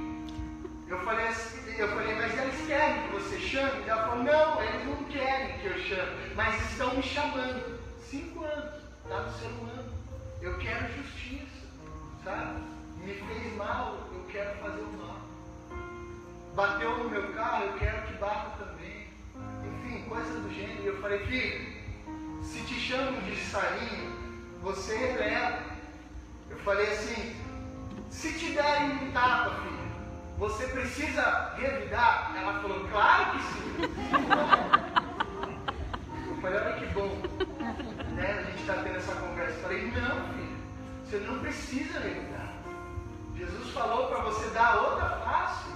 Eu 0.94 1.00
falei, 1.00 1.28
assim, 1.28 1.76
eu 1.76 1.88
falei, 1.88 2.16
mas 2.16 2.38
eles 2.38 2.68
querem 2.68 3.02
que 3.02 3.14
você 3.14 3.40
chame? 3.40 3.90
Ela 3.90 4.10
falou, 4.10 4.24
não, 4.24 4.62
eles 4.62 4.86
não 4.86 5.04
querem 5.06 5.58
que 5.58 5.66
eu 5.66 5.78
chame, 5.80 6.36
mas 6.36 6.72
estão 6.72 6.96
me 6.96 7.02
chamando. 7.02 7.80
Cinco 8.00 8.46
anos, 8.46 8.76
tá 9.10 9.22
no 9.22 9.34
ser 9.34 9.48
humano. 9.48 9.92
Eu 10.40 10.56
quero 10.60 10.94
justiça, 10.94 11.66
sabe? 12.24 12.62
Me 12.98 13.12
fez 13.16 13.58
mal, 13.58 14.08
eu 14.14 14.24
quero 14.32 14.56
fazer 14.60 14.82
o 14.82 14.94
mal. 14.94 15.18
Bateu 16.54 16.96
no 17.00 17.10
meu 17.10 17.34
carro, 17.34 17.64
eu 17.64 17.74
quero 17.80 18.04
que 18.04 18.14
bata 18.14 18.64
também. 18.64 19.08
Enfim, 19.66 20.08
coisas 20.08 20.44
do 20.44 20.54
gênero. 20.54 20.84
E 20.84 20.86
eu 20.86 21.02
falei, 21.02 21.26
filho, 21.26 21.74
se 22.44 22.62
te 22.68 22.76
chamam 22.76 23.20
de 23.22 23.36
sarinha, 23.36 24.12
você 24.62 24.96
releva. 24.96 25.60
Eu 26.52 26.58
falei 26.60 26.86
assim, 26.86 27.36
se 28.12 28.32
te 28.38 28.52
derem 28.52 28.92
um 28.92 29.12
tapa, 29.12 29.56
filho, 29.56 29.83
você 30.38 30.66
precisa 30.68 31.54
revidar? 31.58 32.34
Ela 32.36 32.62
falou, 32.62 32.88
claro 32.90 33.32
que 33.32 33.44
sim. 33.44 33.64
Eu 36.28 36.36
falei, 36.42 36.60
olha 36.60 36.74
que 36.74 36.86
bom. 36.88 37.22
Né? 38.16 38.40
A 38.40 38.44
gente 38.44 38.62
está 38.62 38.74
tendo 38.76 38.98
essa 38.98 39.16
conversa. 39.16 39.56
Eu 39.56 39.62
falei, 39.62 39.92
não, 39.92 40.34
filho, 40.34 40.58
você 41.04 41.18
não 41.20 41.40
precisa 41.40 42.00
revidar. 42.00 42.54
Jesus 43.36 43.72
falou 43.72 44.08
para 44.08 44.24
você 44.24 44.50
dar 44.52 44.82
outra 44.82 45.10
face. 45.10 45.72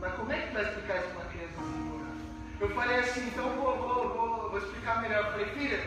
Mas 0.00 0.14
como 0.14 0.32
é 0.32 0.40
que 0.40 0.54
vai 0.54 0.62
explicar 0.64 0.96
isso 0.98 1.08
para 1.08 1.22
uma 1.22 1.30
criança 1.30 1.54
de 1.54 1.72
5 1.72 1.96
anos? 1.96 2.22
Eu 2.60 2.70
falei 2.70 2.98
assim, 2.98 3.26
então 3.28 3.48
vou, 3.50 3.76
vou, 3.76 4.08
vou, 4.10 4.50
vou 4.50 4.58
explicar 4.58 5.00
melhor. 5.00 5.24
Eu 5.24 5.32
falei, 5.32 5.46
filha, 5.46 5.80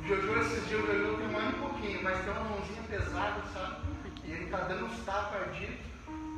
o 0.00 0.06
Jojo 0.06 0.40
esses 0.40 0.68
dias, 0.68 0.82
o 0.82 0.86
Jojo 0.86 1.16
tem 1.16 1.28
um 1.28 1.38
ano 1.38 1.50
e 1.50 1.60
pouquinho, 1.60 2.02
mas 2.02 2.18
tem 2.18 2.32
uma 2.32 2.44
mãozinha 2.44 2.82
pesada, 2.88 3.42
sabe? 3.52 3.76
E 4.24 4.32
ele 4.32 4.46
tá 4.50 4.58
dando 4.58 4.86
uns 4.86 5.04
tapas 5.04 5.40
ardidos. 5.40 5.85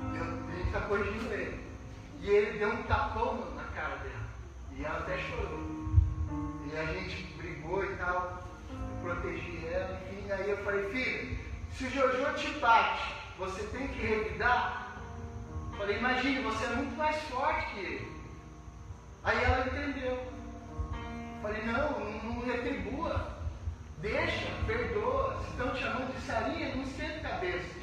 Eu- 0.00 0.38
A 0.48 0.56
gente 0.56 0.72
tá 0.72 0.80
corrigindo 0.82 1.32
ele. 1.32 1.60
E 2.20 2.28
ele 2.28 2.58
deu 2.58 2.70
um 2.70 2.82
tapão 2.84 3.52
na 3.54 3.64
cara 3.64 3.96
dela. 3.96 4.26
E 4.76 4.84
ela 4.84 4.98
até 4.98 5.18
chorou. 5.18 5.58
E 6.70 6.76
a 6.76 6.84
gente 6.86 7.22
brigou 7.36 7.84
e 7.84 7.96
tal, 7.96 8.42
eu 8.70 9.00
protegi 9.02 9.66
ela, 9.66 9.98
enfim. 10.10 10.30
Aí 10.30 10.50
eu 10.50 10.56
falei, 10.58 10.90
filho, 10.90 11.38
se 11.72 11.84
o 11.84 11.90
Jojo 11.90 12.34
te 12.34 12.50
bate, 12.58 13.14
você 13.38 13.62
tem 13.68 13.88
que 13.88 14.00
revidar? 14.06 14.96
Eu 15.72 15.78
Falei, 15.78 15.98
imagine, 15.98 16.42
você 16.42 16.64
é 16.64 16.68
muito 16.70 16.96
mais 16.96 17.16
forte 17.24 17.72
que 17.72 17.80
ele. 17.80 18.12
Aí 19.24 19.44
ela 19.44 19.66
entendeu. 19.66 20.12
Eu 20.12 21.42
Falei, 21.42 21.62
não, 21.64 22.00
não 22.24 22.44
retribua. 22.44 23.38
Deixa, 23.98 24.48
perdoa. 24.66 25.40
Se 25.44 25.50
estão 25.50 25.70
te 25.70 25.80
chamando 25.80 26.14
de 26.14 26.20
sarinha, 26.26 26.74
não 26.74 26.82
esquenta 26.82 27.26
a 27.26 27.30
cabeça. 27.30 27.74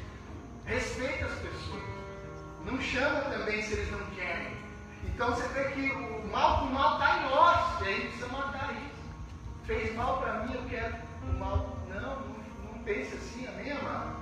Respeita 0.66 1.24
as 1.26 1.38
pessoas. 1.38 1.95
Não 2.66 2.80
chama 2.80 3.20
também 3.20 3.62
se 3.62 3.74
eles 3.74 3.90
não 3.92 4.04
querem. 4.16 4.56
Então 5.04 5.34
você 5.34 5.46
vê 5.48 5.70
que 5.70 5.92
o 5.92 6.26
mal 6.32 6.58
com 6.58 6.66
o 6.66 6.74
mal 6.74 6.94
está 6.94 7.18
em 7.18 7.30
nós. 7.30 7.80
E 7.80 7.84
aí 7.88 8.00
precisa 8.08 8.26
matar 8.28 8.72
isso. 8.72 9.06
Fez 9.64 9.94
mal 9.94 10.20
para 10.20 10.44
mim, 10.44 10.54
eu 10.54 10.62
quero 10.68 10.96
o 11.22 11.38
mal. 11.38 11.78
Não, 11.88 12.00
não, 12.00 12.16
não 12.64 12.78
pense 12.84 13.14
assim, 13.14 13.46
amém, 13.46 13.70
amado? 13.70 14.16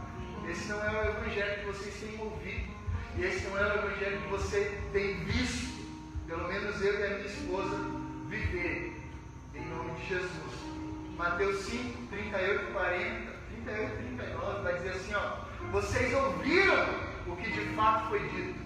Esse 0.48 0.68
não 0.68 0.84
é 0.84 0.90
o 0.90 1.08
evangelho 1.08 1.60
que 1.60 1.66
vocês 1.66 1.94
têm 1.94 2.20
ouvido. 2.20 2.74
E 3.16 3.24
esse 3.24 3.46
não 3.48 3.58
é 3.58 3.62
o 3.62 3.78
evangelho 3.78 4.20
que 4.20 4.28
você 4.28 4.78
tem 4.92 5.14
visto. 5.24 5.72
Pelo 6.26 6.46
menos 6.46 6.80
eu 6.82 7.00
e 7.00 7.02
a 7.02 7.10
minha 7.16 7.26
esposa 7.26 7.76
viver. 8.28 8.94
Em 9.54 9.64
nome 9.66 9.92
de 9.92 10.06
Jesus. 10.06 10.54
Mateus 11.16 11.64
5, 11.64 12.08
38 12.08 12.62
e 12.62 12.72
40, 12.72 13.32
38 13.64 13.94
e 13.94 14.16
39, 14.16 14.62
vai 14.62 14.74
dizer 14.74 14.90
assim, 14.90 15.14
ó. 15.14 15.44
Vocês 15.70 16.12
ouviram 16.12 17.03
o 17.26 17.36
que 17.36 17.50
de 17.50 17.74
fato 17.74 18.08
foi 18.08 18.20
dito. 18.28 18.58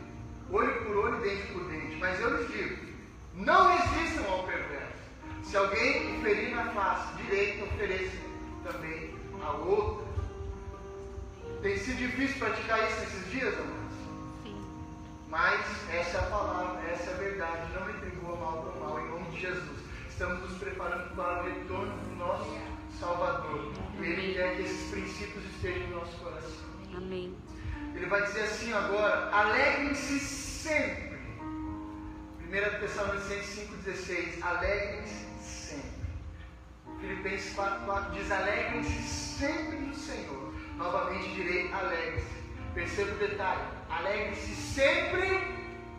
Olho 0.51 0.85
por 0.85 0.97
olho, 0.97 1.21
dente 1.21 1.53
por 1.53 1.65
dente. 1.65 1.97
Mas 1.97 2.21
eu 2.21 2.37
lhes 2.37 2.51
digo, 2.51 2.87
não 3.35 3.77
resistam 3.77 4.33
ao 4.33 4.45
perverso. 4.45 4.99
Se 5.43 5.57
alguém 5.57 6.19
o 6.19 6.23
ferir 6.23 6.55
na 6.55 6.65
face 6.73 7.23
direita, 7.23 7.65
ofereça 7.65 8.17
também 8.65 9.15
a 9.43 9.53
outra. 9.53 10.07
Tem 11.63 11.77
sido 11.79 11.99
difícil 11.99 12.39
praticar 12.39 12.89
isso 12.89 13.01
nesses 13.01 13.31
dias, 13.31 13.55
amados? 13.55 13.95
Sim. 14.43 14.65
Mas 15.29 15.61
essa 15.93 16.19
é 16.19 16.21
a 16.21 16.25
palavra, 16.25 16.81
essa 16.91 17.11
é 17.11 17.15
a 17.15 17.17
verdade. 17.17 17.73
Não 17.75 17.87
retribua 17.87 18.37
mal 18.37 18.63
com 18.63 18.79
mal, 18.81 19.01
em 19.01 19.09
nome 19.09 19.31
de 19.31 19.41
Jesus. 19.41 19.79
Estamos 20.09 20.41
nos 20.41 20.59
preparando 20.59 21.15
para 21.15 21.43
o 21.43 21.45
retorno 21.45 21.97
do 21.97 22.17
nosso 22.17 22.59
Salvador. 22.99 23.73
E 24.01 24.05
Ele 24.05 24.35
quer 24.35 24.57
que 24.57 24.63
esses 24.63 24.91
princípios 24.91 25.45
estejam 25.47 25.89
no 25.89 25.97
nosso 26.01 26.17
coração. 26.19 26.69
Amém. 26.97 27.37
Ele 27.99 28.07
vai 28.07 28.23
dizer 28.23 28.43
assim 28.43 28.73
agora: 28.73 29.29
alegrem-se 29.33 30.21
sempre. 30.21 31.19
1 31.41 32.79
Tessalonicenses 32.79 33.69
5,16: 33.85 34.41
alegrem-se 34.41 35.27
sempre. 35.43 36.07
Filipenses 37.01 37.57
4,4 37.57 38.11
diz: 38.13 38.31
alegrem-se 38.31 39.03
sempre 39.03 39.79
no 39.79 39.95
Senhor. 39.97 40.55
Novamente 40.77 41.35
direi: 41.35 41.73
alegrem-se. 41.73 42.39
Perceba 42.73 43.11
o 43.11 43.19
detalhe: 43.19 43.63
alegrem-se 43.91 44.55
sempre 44.55 45.35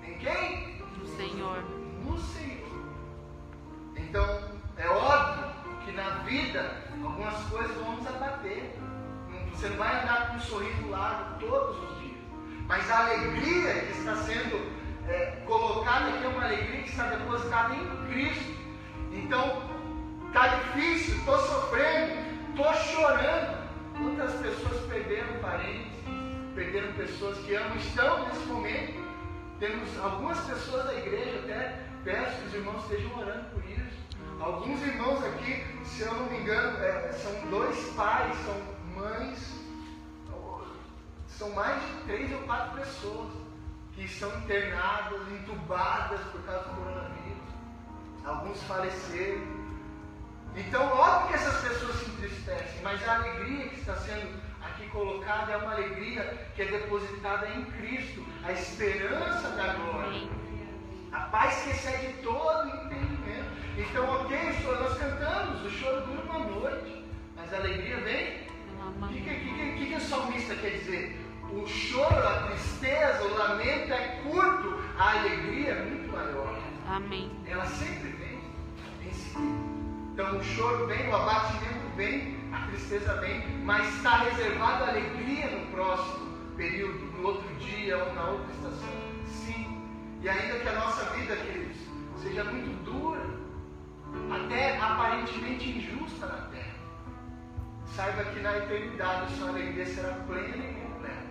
em 0.08 0.18
quem? 0.20 0.80
Do 0.98 1.06
Senhor. 1.18 1.62
no 2.06 2.18
Senhor. 2.18 2.94
Então, 3.98 4.52
é 4.78 4.88
óbvio 4.88 5.54
que 5.84 5.92
na 5.92 6.10
vida 6.20 6.82
algumas 7.04 7.44
coisas 7.50 7.76
vão 7.76 7.98
nos 7.98 8.08
abater. 8.08 8.79
Você 9.60 9.68
não 9.68 9.76
vai 9.76 10.02
andar 10.02 10.30
com 10.30 10.38
um 10.38 10.40
sorriso 10.40 10.88
largo 10.88 11.38
todos 11.38 11.78
os 11.84 12.00
dias. 12.00 12.18
Mas 12.66 12.90
a 12.90 13.08
alegria 13.08 13.74
que 13.74 14.00
está 14.00 14.16
sendo 14.16 14.72
é, 15.06 15.44
colocada 15.46 16.12
aqui 16.12 16.24
é 16.24 16.28
uma 16.30 16.46
alegria 16.46 16.84
que 16.84 16.90
está 16.90 17.08
depositada 17.08 17.76
em 17.76 18.08
Cristo. 18.08 18.56
Então, 19.12 19.62
está 20.28 20.48
difícil, 20.48 21.18
estou 21.18 21.38
sofrendo, 21.40 22.14
estou 22.52 22.74
chorando. 22.74 23.60
Quantas 23.98 24.32
pessoas 24.36 24.82
perderam 24.88 25.40
parentes, 25.42 25.92
perderam 26.56 26.94
pessoas 26.94 27.38
que 27.40 27.54
amam, 27.54 27.76
estão 27.76 28.28
nesse 28.28 28.46
momento. 28.46 28.94
Temos 29.60 30.00
algumas 30.00 30.40
pessoas 30.40 30.86
da 30.86 30.94
igreja, 30.94 31.38
até 31.44 31.82
peço 32.06 32.38
que 32.38 32.48
os 32.48 32.54
irmãos 32.54 32.84
estejam 32.84 33.12
orando 33.20 33.44
por 33.50 33.64
isso. 33.70 34.00
Alguns 34.40 34.82
irmãos 34.84 35.22
aqui, 35.26 35.66
se 35.84 36.04
eu 36.04 36.14
não 36.14 36.28
me 36.28 36.38
engano, 36.38 36.82
é, 36.82 37.12
são 37.12 37.50
dois 37.50 37.78
pais, 37.98 38.34
são 38.46 38.79
mães, 39.00 39.60
são 41.28 41.50
mais 41.52 41.82
de 41.82 42.04
três 42.04 42.32
ou 42.34 42.40
quatro 42.40 42.82
pessoas 42.82 43.32
que 43.96 44.04
estão 44.04 44.30
internadas, 44.40 45.22
entubadas 45.32 46.20
por 46.32 46.42
causa 46.44 46.64
do 46.66 46.76
coronavírus. 46.76 47.50
Alguns 48.26 48.62
faleceram. 48.64 49.60
Então, 50.56 50.86
óbvio 50.92 51.30
que 51.30 51.34
essas 51.36 51.62
pessoas 51.62 51.96
se 51.96 52.10
entristecem, 52.12 52.82
mas 52.84 53.08
a 53.08 53.16
alegria 53.16 53.70
que 53.70 53.80
está 53.80 53.96
sendo 53.96 54.42
aqui 54.62 54.90
colocada 54.90 55.54
é 55.54 55.58
uma 55.58 55.72
alegria 55.72 56.50
que 56.56 56.62
é 56.64 56.66
depositada 56.66 57.48
em 57.50 57.64
Cristo, 57.66 58.26
a 58.44 58.52
esperança 58.52 59.50
da 59.52 59.74
glória, 59.76 60.28
a 61.14 61.20
paz 61.22 61.64
que 61.64 61.70
excede 61.70 62.14
todo 62.22 62.68
entendimento. 62.68 63.50
Então, 63.78 64.10
ok, 64.10 64.38
nós 64.66 64.98
cantamos, 64.98 65.66
o 65.66 65.70
choro 65.70 66.02
dura 66.02 66.22
uma 66.24 66.40
noite, 66.40 67.06
mas 67.38 67.54
a 67.54 67.58
alegria 67.58 67.98
vem. 68.02 68.49
O 68.90 69.08
que, 69.08 69.22
que, 69.22 69.74
que, 69.78 69.86
que, 69.86 69.96
o 69.96 70.00
salmista 70.00 70.56
quer 70.56 70.72
dizer? 70.72 71.20
O 71.52 71.66
choro, 71.68 72.28
a 72.28 72.48
tristeza, 72.48 73.24
o 73.24 73.38
lamento 73.38 73.94
é 73.94 74.22
curto, 74.24 74.80
a 74.98 75.20
alegria 75.20 75.70
é 75.70 75.86
muito 75.86 76.12
maior. 76.12 76.60
Amém. 76.88 77.32
Ela 77.46 77.66
sempre 77.66 78.10
vem 78.10 78.40
em 79.06 79.14
seguida. 79.14 79.70
Então 80.14 80.38
o 80.38 80.44
choro 80.44 80.88
vem, 80.88 81.08
o 81.08 81.16
abatimento 81.16 81.96
vem, 81.96 82.38
a 82.52 82.68
tristeza 82.68 83.14
vem, 83.22 83.42
mas 83.64 83.88
está 83.96 84.18
reservada 84.18 84.86
a 84.86 84.90
alegria 84.90 85.50
no 85.50 85.68
próximo 85.68 86.30
período, 86.58 87.00
no 87.18 87.28
outro 87.28 87.56
dia 87.56 87.98
ou 87.98 88.14
na 88.14 88.26
outra 88.26 88.54
estação. 88.54 88.90
Sim. 89.26 89.82
E 90.22 90.28
ainda 90.28 90.60
que 90.60 90.68
a 90.68 90.74
nossa 90.74 91.06
vida, 91.12 91.36
queridos, 91.38 91.78
seja 92.22 92.44
muito 92.44 92.84
dura, 92.84 93.26
até 94.30 94.78
aparentemente 94.78 95.70
injusta 95.70 96.26
na 96.26 96.38
terra, 96.52 96.69
saiba 97.96 98.24
que 98.26 98.40
na 98.40 98.58
eternidade 98.58 99.34
sua 99.34 99.50
alegria 99.50 99.86
será 99.86 100.14
plena 100.28 100.56
e 100.58 100.74
completa. 100.74 101.28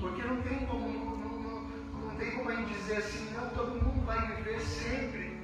Porque 0.00 0.22
não 0.22 0.40
tem 0.42 0.66
como, 0.66 0.88
não, 0.88 2.00
não, 2.00 2.08
não 2.08 2.16
tem 2.16 2.30
como 2.32 2.50
a 2.50 2.54
gente 2.56 2.72
dizer 2.72 2.96
assim, 2.98 3.32
não, 3.34 3.48
todo 3.50 3.82
mundo 3.82 4.04
vai 4.06 4.26
viver 4.36 4.60
sempre 4.60 5.38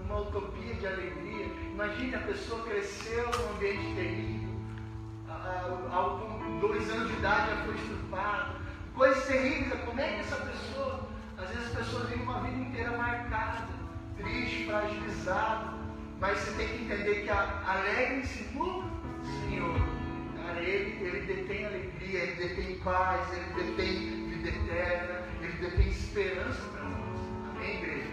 numa 0.00 0.20
utopia 0.20 0.74
de 0.74 0.86
alegria. 0.86 1.46
Imagine 1.72 2.14
a 2.14 2.20
pessoa 2.20 2.62
cresceu 2.64 3.24
num 3.24 3.56
ambiente 3.56 3.94
terrível, 3.94 4.50
com 6.46 6.58
dois 6.60 6.90
anos 6.90 7.08
de 7.08 7.14
idade 7.18 7.50
já 7.50 7.56
foi 7.64 7.74
estuprado, 7.74 8.56
coisas 8.94 9.24
terríveis. 9.24 9.80
Como 9.84 10.00
é 10.00 10.08
que 10.08 10.20
essa 10.20 10.36
pessoa, 10.36 11.08
às 11.38 11.48
vezes 11.48 11.66
as 11.66 11.78
pessoas 11.78 12.08
vivem 12.08 12.24
uma 12.24 12.40
vida 12.40 12.58
inteira 12.58 12.96
marcada, 12.96 13.68
triste, 14.16 14.66
fragilizada, 14.66 15.72
mas 16.20 16.38
você 16.38 16.52
tem 16.52 16.68
que 16.68 16.84
entender 16.84 17.22
que 17.22 17.30
alegre-se 17.30 18.44
Senhor. 19.24 19.80
Cara, 20.36 20.60
ele, 20.60 21.04
ele 21.04 21.26
detém 21.26 21.66
alegria, 21.66 22.20
ele 22.20 22.34
detém 22.34 22.78
paz, 22.78 23.26
ele 23.32 23.64
detém 23.64 24.28
vida 24.28 24.48
eterna, 24.48 25.22
ele 25.40 25.52
detém 25.52 25.88
esperança 25.88 26.60
para 26.72 26.82
nós. 26.84 27.20
Amém, 27.50 27.76
igreja? 27.76 28.10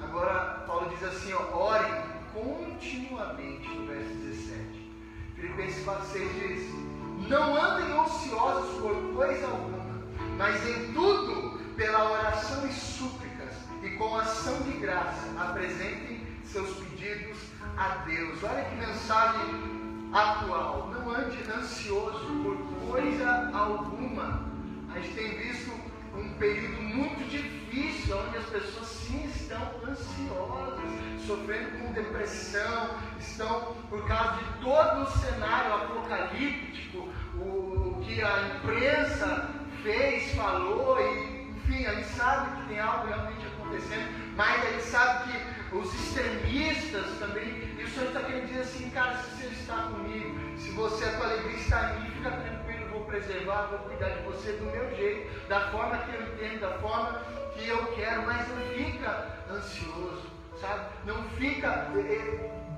Agora, 0.00 0.64
Paulo 0.66 0.90
diz 0.90 1.02
assim: 1.02 1.32
ó, 1.32 1.56
orem 1.56 2.02
continuamente, 2.32 3.68
no 3.68 3.86
verso 3.86 4.14
17. 4.14 4.88
Filipenses 5.34 5.84
4,6 5.84 6.48
diz: 6.48 7.28
Não 7.28 7.56
andem 7.56 7.98
ociosos 8.00 8.80
por 8.80 9.14
coisa 9.14 9.46
alguma, 9.46 10.02
mas 10.36 10.68
em 10.68 10.92
tudo, 10.92 11.58
pela 11.76 12.10
oração 12.10 12.66
e 12.66 12.72
súplicas, 12.72 13.54
e 13.82 13.90
com 13.90 14.16
ação 14.16 14.60
de 14.62 14.72
graça, 14.78 15.28
apresentem 15.40 16.26
seus 16.44 16.76
pedidos 16.76 17.47
a 17.76 18.04
Deus. 18.06 18.42
Olha 18.42 18.64
que 18.64 18.76
mensagem 18.76 20.08
atual. 20.12 20.90
Não 20.92 21.10
ande 21.10 21.38
ansioso 21.50 22.26
por 22.42 22.56
coisa 22.90 23.50
alguma. 23.52 24.48
A 24.94 25.00
gente 25.00 25.14
tem 25.14 25.38
visto 25.38 25.70
um 26.14 26.32
período 26.34 26.82
muito 26.82 27.28
difícil, 27.30 28.18
onde 28.18 28.38
as 28.38 28.46
pessoas 28.46 28.86
sim 28.86 29.24
estão 29.26 29.60
ansiosas, 29.86 31.24
sofrendo 31.26 31.78
com 31.78 31.92
depressão, 31.92 32.90
estão 33.18 33.74
por 33.88 34.06
causa 34.06 34.36
de 34.36 34.44
todo 34.60 35.02
o 35.02 35.10
cenário 35.18 35.74
apocalíptico, 35.74 37.08
o, 37.36 38.02
que 38.04 38.22
a 38.22 38.56
imprensa 38.56 39.50
fez, 39.82 40.34
falou, 40.34 40.98
e 41.00 41.38
enfim, 41.50 41.86
a 41.86 41.94
gente 41.94 42.08
sabe 42.08 42.56
que 42.56 42.68
tem 42.68 42.80
algo 42.80 43.06
realmente 43.06 43.46
acontecendo, 43.46 44.34
mas 44.36 44.64
a 44.64 44.70
gente 44.70 44.84
sabe 44.84 45.32
que 45.32 45.57
os 45.72 45.94
extremistas 45.94 47.18
também, 47.18 47.76
e 47.78 47.84
o 47.84 47.88
Senhor 47.88 48.06
está 48.08 48.20
querendo 48.20 48.46
dizer 48.46 48.60
assim, 48.60 48.90
cara, 48.90 49.16
se 49.16 49.30
você 49.30 49.46
está 49.48 49.82
comigo, 49.82 50.58
se 50.58 50.70
você, 50.70 51.04
a 51.04 51.16
tua 51.16 51.26
alegria 51.26 51.56
está 51.56 51.94
em 51.94 52.00
mim, 52.00 52.10
fica 52.10 52.30
tranquilo, 52.30 52.90
vou 52.90 53.04
preservar, 53.04 53.66
vou 53.66 53.78
cuidar 53.80 54.08
de 54.08 54.22
você 54.22 54.52
do 54.52 54.64
meu 54.64 54.96
jeito, 54.96 55.48
da 55.48 55.70
forma 55.70 55.98
que 55.98 56.14
eu 56.14 56.22
entendo, 56.22 56.60
da 56.60 56.78
forma 56.78 57.22
que 57.54 57.68
eu 57.68 57.86
quero, 57.94 58.26
mas 58.26 58.48
não 58.48 58.62
fica 58.68 59.26
ansioso, 59.50 60.26
sabe? 60.60 60.86
Não 61.04 61.22
fica, 61.30 61.88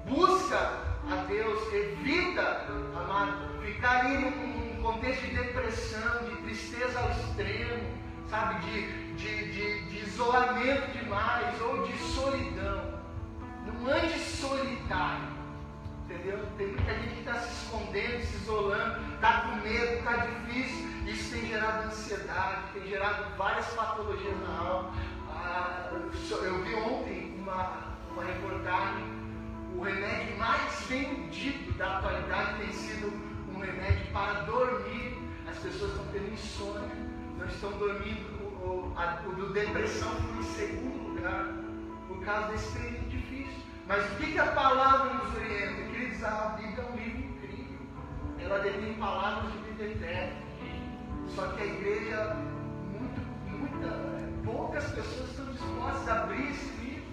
busca 0.07 0.59
a 1.11 1.17
Deus, 1.29 1.73
evita, 1.73 2.67
amado, 2.97 3.63
ficar 3.63 4.05
aí 4.05 4.19
num 4.19 4.83
contexto 4.83 5.27
de 5.27 5.37
depressão, 5.37 6.25
de 6.25 6.37
tristeza 6.43 6.99
ao 6.99 7.11
extremo, 7.11 8.01
sabe? 8.31 8.65
De, 8.65 9.15
de, 9.17 9.53
de, 9.53 9.83
de 9.91 9.99
isolamento 10.07 10.97
demais 10.97 11.61
ou 11.61 11.87
de 11.87 11.99
solidão. 11.99 13.01
Não 13.67 13.93
ande 13.93 14.19
solitário. 14.19 15.29
Entendeu? 16.05 16.45
Tem 16.57 16.69
muita 16.69 16.95
gente 16.95 17.15
que 17.15 17.21
está 17.21 17.35
se 17.35 17.65
escondendo, 17.65 18.25
se 18.25 18.37
isolando, 18.37 19.15
está 19.15 19.41
com 19.43 19.57
medo, 19.57 19.99
está 19.99 20.17
difícil. 20.17 20.91
Isso 21.07 21.35
tem 21.35 21.47
gerado 21.47 21.87
ansiedade, 21.89 22.73
tem 22.73 22.89
gerado 22.89 23.37
várias 23.37 23.67
patologias 23.67 24.41
na 24.41 24.59
alma. 24.59 24.93
Ah, 25.29 25.91
eu 25.93 26.65
vi 26.65 26.75
ontem 26.75 27.37
uma, 27.39 27.97
uma 28.13 28.25
reportagem, 28.25 29.05
o 29.77 29.83
remédio 29.83 30.37
mais 30.37 30.81
vendido 30.87 31.73
da 31.75 31.99
atualidade 31.99 32.59
tem 32.59 32.73
sido 32.73 33.13
um 33.55 33.61
remédio 33.61 34.13
para 34.13 34.43
dormir. 34.43 35.19
As 35.49 35.59
pessoas 35.59 35.93
estão 35.93 36.07
tendo 36.13 36.33
insônia, 36.33 36.89
não 37.41 37.49
estão 37.49 37.73
dormindo. 37.73 38.41
O, 38.63 38.93
a, 38.97 39.23
o 39.27 39.33
do 39.33 39.53
depressão 39.53 40.11
foi 40.11 40.39
em 40.39 40.43
segundo 40.43 41.15
lugar, 41.15 41.49
por 42.07 42.23
causa 42.23 42.49
desse 42.49 42.79
período 42.79 43.09
difícil. 43.09 43.63
Mas 43.89 44.05
o 44.05 44.17
que, 44.17 44.33
que 44.33 44.39
a 44.39 44.47
palavra 44.47 45.15
nos 45.15 45.35
orienta? 45.35 45.83
Queridos, 45.91 46.23
a 46.23 46.57
Bíblia 46.59 46.85
é 46.85 46.93
um 46.93 46.97
livro 46.97 47.19
incrível. 47.19 47.79
Ela 48.39 48.59
detém 48.59 48.95
palavras 48.95 49.53
de 49.53 49.59
vida 49.59 49.85
eterna. 49.85 50.37
Só 51.35 51.47
que 51.49 51.63
a 51.63 51.67
igreja, 51.67 52.37
muito, 52.93 53.21
muita, 53.47 53.89
poucas 54.45 54.85
pessoas 54.93 55.31
estão 55.31 55.47
dispostas 55.47 56.09
a 56.09 56.23
abrir 56.23 56.51
esse 56.51 56.71
livro 56.85 57.05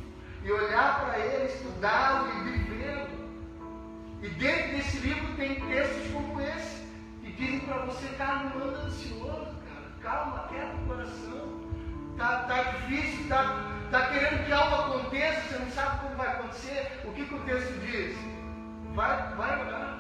e 0.44 0.52
olhar 0.52 1.02
para 1.02 1.20
ele, 1.20 1.46
estudá-lo 1.46 2.30
e 2.30 2.52
vivê-lo. 2.52 3.08
E 4.22 4.30
dentro 4.30 4.72
desse 4.72 4.98
livro 4.98 5.36
tem 5.36 5.56
textos 5.68 6.12
como 6.12 6.42
esse, 6.42 6.84
que 7.22 7.32
dizem 7.32 7.60
para 7.62 7.86
você, 7.86 8.08
cara, 8.18 8.50
não 8.50 8.68
anda 8.68 8.80
ansioso. 8.80 9.57
Calma, 10.08 10.48
quieta 10.48 10.74
o 10.74 10.88
coração. 10.88 11.60
Tá, 12.18 12.44
tá 12.44 12.64
difícil, 12.64 13.28
tá, 13.28 13.72
tá 13.92 14.08
querendo 14.08 14.46
que 14.46 14.52
algo 14.54 14.76
aconteça, 14.76 15.42
você 15.42 15.58
não 15.60 15.72
sabe 15.72 16.00
como 16.00 16.16
vai 16.16 16.28
acontecer. 16.28 17.02
O 17.04 17.12
que, 17.12 17.26
que 17.26 17.36
o 17.36 17.40
texto 17.42 17.74
diz? 17.86 18.18
Vai, 18.96 19.36
vai 19.36 19.60
orar. 19.60 20.00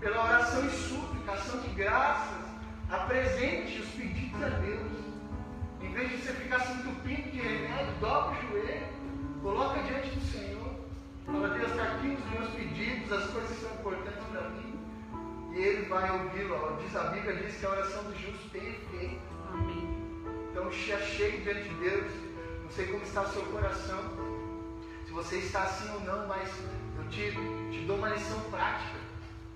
Pela 0.00 0.24
oração 0.24 0.64
e 0.64 0.70
súplica, 0.70 1.32
ação 1.32 1.60
de 1.60 1.68
graças 1.68 2.46
Apresente 2.90 3.80
os 3.80 3.88
pedidos 3.90 4.40
a 4.42 4.48
Deus. 4.48 4.92
Em 5.82 5.92
vez 5.92 6.08
de 6.08 6.18
você 6.18 6.32
ficar 6.34 6.60
se 6.60 6.72
entupindo 6.72 7.30
de 7.30 7.40
remédio, 7.40 7.92
dobra 8.00 8.38
o 8.38 8.48
joelho, 8.48 8.86
coloca 9.42 9.82
diante 9.82 10.10
do 10.10 10.20
Senhor. 10.20 10.76
Fala, 11.26 11.48
Deus, 11.48 11.70
está 11.72 11.82
aqui 11.82 12.16
os 12.16 12.30
meus 12.30 12.50
pedidos, 12.54 13.12
as 13.12 13.30
coisas 13.30 13.50
que 13.50 13.64
são 13.64 13.72
importantes 13.72 14.24
para 14.30 14.48
mim. 14.50 14.85
Ele 15.58 15.86
vai 15.86 16.10
ouvi-lo. 16.10 16.78
Diz 16.82 16.94
a 16.96 17.04
Bíblia, 17.04 17.34
diz 17.36 17.56
que 17.56 17.66
a 17.66 17.70
oração 17.70 18.04
do 18.04 18.14
justo 18.18 18.48
tem 18.50 18.68
efeito. 18.68 19.20
Amém. 19.52 19.88
Então, 20.50 20.70
cheio 20.70 21.40
diante 21.42 21.68
de 21.68 21.74
Deus. 21.76 22.12
Não 22.62 22.70
sei 22.70 22.86
como 22.86 23.02
está 23.02 23.22
o 23.22 23.32
seu 23.32 23.42
coração. 23.46 24.00
Se 25.06 25.12
você 25.12 25.36
está 25.36 25.62
assim 25.62 25.90
ou 25.92 26.00
não, 26.00 26.26
mas 26.26 26.48
eu 26.98 27.08
te, 27.08 27.30
te 27.70 27.84
dou 27.86 27.96
uma 27.96 28.10
lição 28.10 28.40
prática. 28.50 28.98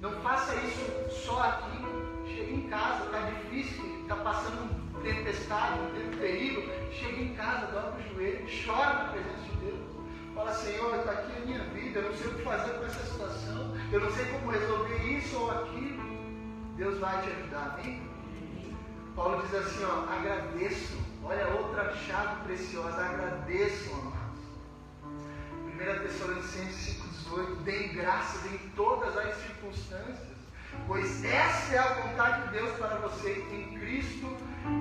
Não 0.00 0.12
faça 0.22 0.54
isso 0.54 1.10
só 1.10 1.42
aqui 1.42 2.10
chega 2.40 2.52
em 2.52 2.62
casa, 2.68 3.04
está 3.04 3.20
difícil, 3.30 4.02
está 4.02 4.16
passando 4.16 4.62
um 4.62 5.00
tempestade, 5.02 5.80
um 5.80 5.90
tempo 5.90 6.16
terrível, 6.16 6.90
chega 6.92 7.20
em 7.20 7.34
casa, 7.34 7.66
dobra 7.66 8.00
o 8.00 8.14
joelho, 8.14 8.46
chora 8.64 8.94
na 8.94 9.04
presença 9.10 9.42
de 9.42 9.56
Deus. 9.56 9.89
Fala, 10.34 10.54
Senhor, 10.54 10.94
está 10.96 11.12
aqui 11.12 11.32
a 11.36 11.46
minha 11.46 11.64
vida, 11.64 12.00
eu 12.00 12.10
não 12.10 12.16
sei 12.16 12.26
o 12.28 12.34
que 12.34 12.42
fazer 12.42 12.72
com 12.78 12.84
essa 12.84 13.04
situação, 13.04 13.76
eu 13.92 14.00
não 14.00 14.10
sei 14.10 14.24
como 14.26 14.50
resolver 14.50 15.18
isso 15.18 15.38
ou 15.38 15.50
aquilo. 15.50 16.10
Deus 16.76 16.98
vai 16.98 17.20
te 17.22 17.30
ajudar, 17.30 17.78
amém? 17.78 18.02
Paulo 19.14 19.42
diz 19.42 19.54
assim, 19.54 19.84
ó, 19.84 20.12
agradeço. 20.12 20.98
Olha 21.22 21.48
outra 21.48 21.94
chave 21.94 22.44
preciosa, 22.44 23.04
agradeço, 23.04 23.92
amados. 23.92 24.40
1 25.66 26.02
Tessalonicenses 26.06 27.00
5,18, 27.28 27.56
deem 27.64 27.92
graças 27.94 28.52
em 28.52 28.58
todas 28.70 29.16
as 29.16 29.34
circunstâncias 29.36 30.30
pois 30.86 31.24
essa 31.24 31.74
é 31.74 31.78
a 31.78 31.94
vontade 31.94 32.44
de 32.44 32.58
Deus 32.58 32.76
para 32.78 32.96
você 32.96 33.44
em 33.52 33.78
Cristo 33.78 34.26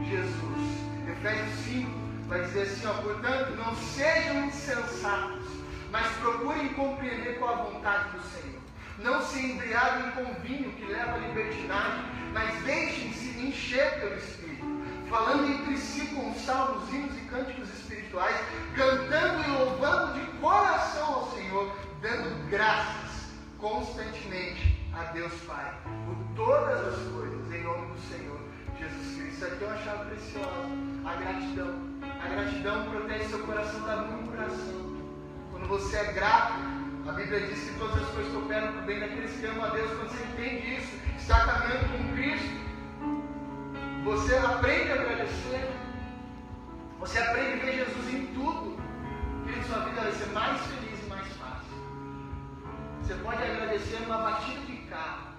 Jesus. 0.08 0.80
Efésios 1.08 1.60
5 1.66 2.09
vai 2.30 2.42
dizer 2.44 2.62
assim: 2.62 2.88
ó, 2.88 2.94
portanto, 3.02 3.56
não 3.58 3.76
sejam 3.76 4.46
insensatos, 4.46 5.48
mas 5.92 6.08
procurem 6.18 6.70
compreender 6.70 7.40
qual 7.40 7.54
a 7.54 7.64
vontade 7.64 8.18
do 8.18 8.24
Senhor. 8.24 8.60
Não 9.00 9.22
se 9.22 9.40
embriaguem 9.40 10.12
com 10.12 10.34
vinho 10.42 10.72
que 10.74 10.86
leva 10.86 11.14
à 11.14 11.18
libertinagem, 11.18 12.04
mas 12.34 12.54
deixem-se 12.64 13.40
encher 13.40 14.00
pelo 14.00 14.16
Espírito, 14.16 14.66
falando 15.10 15.50
entre 15.50 15.78
si 15.78 16.06
com 16.08 16.34
salmos, 16.36 16.88
hinos 16.94 17.18
e 17.18 17.22
cânticos 17.22 17.70
espirituais, 17.70 18.36
cantando 18.76 19.44
e 19.44 19.52
louvando 19.52 20.20
de 20.20 20.26
coração 20.40 21.14
ao 21.14 21.32
Senhor, 21.32 21.76
dando 22.02 22.50
graças 22.50 23.30
constantemente 23.58 24.78
a 24.94 25.04
Deus 25.14 25.34
Pai 25.48 25.74
por 26.06 26.18
todas 26.36 26.94
as 26.94 27.14
coisas, 27.14 27.54
em 27.54 27.64
nome 27.64 27.94
do 27.94 28.00
Senhor 28.02 28.40
Jesus 28.78 29.16
Cristo. 29.16 29.30
Isso 29.30 29.46
aqui 29.46 29.64
é 29.64 29.68
uma 29.68 29.78
chave 29.78 30.10
preciosa, 30.10 30.70
a 31.06 31.16
gratidão. 31.16 31.99
A 32.22 32.28
gratidão 32.28 32.90
protege 32.90 33.30
seu 33.30 33.40
coração 33.46 33.82
da 33.82 33.98
murmuração. 33.98 34.98
Quando 35.52 35.68
você 35.68 35.98
é 35.98 36.14
grato, 36.14 36.60
a 37.08 37.12
Bíblia 37.14 37.48
diz 37.48 37.60
que 37.64 37.80
todas 37.80 38.04
as 38.04 38.10
coisas 38.10 38.34
cooperam 38.34 38.74
para 38.74 38.82
o 38.82 38.86
bem 38.86 39.00
daqueles 39.00 39.32
que 39.40 39.46
amam 39.46 39.64
a 39.64 39.70
Deus. 39.70 39.90
Quando 39.92 40.10
você 40.10 40.24
entende 40.24 40.76
isso, 40.76 40.96
está 41.18 41.46
caminhando 41.46 41.88
com 41.92 42.16
Cristo, 42.16 42.60
você 44.04 44.36
aprende 44.36 44.92
a 44.92 44.96
agradecer. 44.96 45.70
Você 47.00 47.18
aprende 47.20 47.62
a 47.62 47.66
ver 47.66 47.86
Jesus 47.86 48.14
em 48.14 48.26
tudo. 48.34 48.78
Querido, 49.46 49.66
sua 49.68 49.80
vida 49.86 50.02
vai 50.02 50.12
ser 50.12 50.28
mais 50.28 50.62
feliz 50.62 51.00
e 51.00 51.10
mais 51.10 51.28
fácil. 51.38 51.72
Você 53.02 53.14
pode 53.16 53.42
agradecer 53.42 54.04
uma 54.06 54.18
batida 54.18 54.62
de 54.66 54.78
carro. 54.90 55.30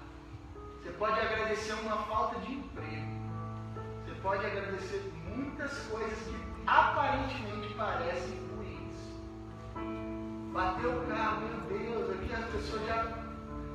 Você 0.82 0.90
pode 0.92 1.20
agradecer 1.20 1.74
uma 1.74 1.96
falta 2.04 2.40
de 2.40 2.52
emprego. 2.54 3.09
Pode 4.22 4.44
agradecer 4.44 5.12
muitas 5.34 5.72
coisas 5.88 6.18
que 6.18 6.36
aparentemente 6.66 7.74
parecem 7.74 8.40
Bateu 10.52 10.90
o 10.90 11.06
carro, 11.06 11.42
meu 11.46 11.78
Deus, 11.78 12.10
aqui 12.10 12.34
as 12.34 12.44
pessoas 12.46 12.84
já 12.84 13.04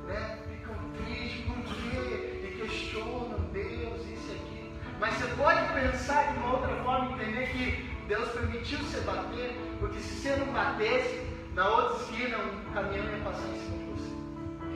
né, 0.04 0.38
ficam 0.46 0.74
tristes, 0.92 1.46
por 1.46 1.56
quê? 1.64 2.42
E 2.44 2.60
questionam 2.60 3.40
Deus, 3.50 4.00
isso 4.06 4.30
e 4.30 4.34
aquilo. 4.34 4.72
Mas 5.00 5.14
você 5.14 5.26
pode 5.36 5.72
pensar 5.72 6.32
de 6.32 6.38
uma 6.38 6.52
outra 6.52 6.76
forma, 6.84 7.12
entender 7.12 7.46
que 7.48 7.90
Deus 8.06 8.28
permitiu 8.28 8.78
você 8.80 9.00
bater, 9.00 9.58
porque 9.80 9.98
se 10.00 10.16
você 10.16 10.36
não 10.36 10.52
batesse, 10.52 11.26
na 11.54 11.66
outra 11.66 11.96
esquina 11.96 12.36
um 12.36 12.72
caminhão 12.74 13.04
ia 13.06 13.24
passar 13.24 13.48
em 13.48 13.58
cima 13.58 13.78
de 13.78 13.84
você. 13.92 14.12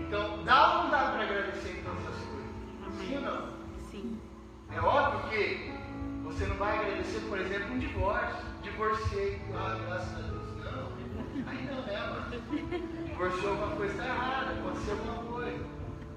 Então, 0.06 0.42
dá 0.44 0.68
ou 0.68 0.84
não 0.84 0.90
dá 0.90 0.98
para 1.10 1.22
agradecer 1.22 1.78
em 1.78 1.82
todas 1.82 2.06
as 2.08 2.24
coisas? 2.24 3.06
Sim 3.06 3.16
ou 3.16 3.20
não? 3.20 3.59
É 4.72 4.80
óbvio 4.80 5.28
que 5.30 5.72
você 6.22 6.46
não 6.46 6.56
vai 6.56 6.78
agradecer, 6.78 7.20
por 7.28 7.38
exemplo, 7.40 7.74
um 7.74 7.78
divórcio. 7.78 8.50
Divorciei, 8.62 9.40
ah, 9.54 9.76
graças 9.84 10.12
a 10.12 10.22
Deus. 10.28 10.40
Aí 11.46 11.64
não, 11.64 11.82
né, 11.82 11.98
mano? 11.98 13.06
Divorciou 13.06 13.50
alguma 13.50 13.76
coisa 13.76 13.92
está 13.92 14.06
errada, 14.06 14.52
aconteceu 14.52 14.92
alguma 14.94 15.32
coisa. 15.32 15.64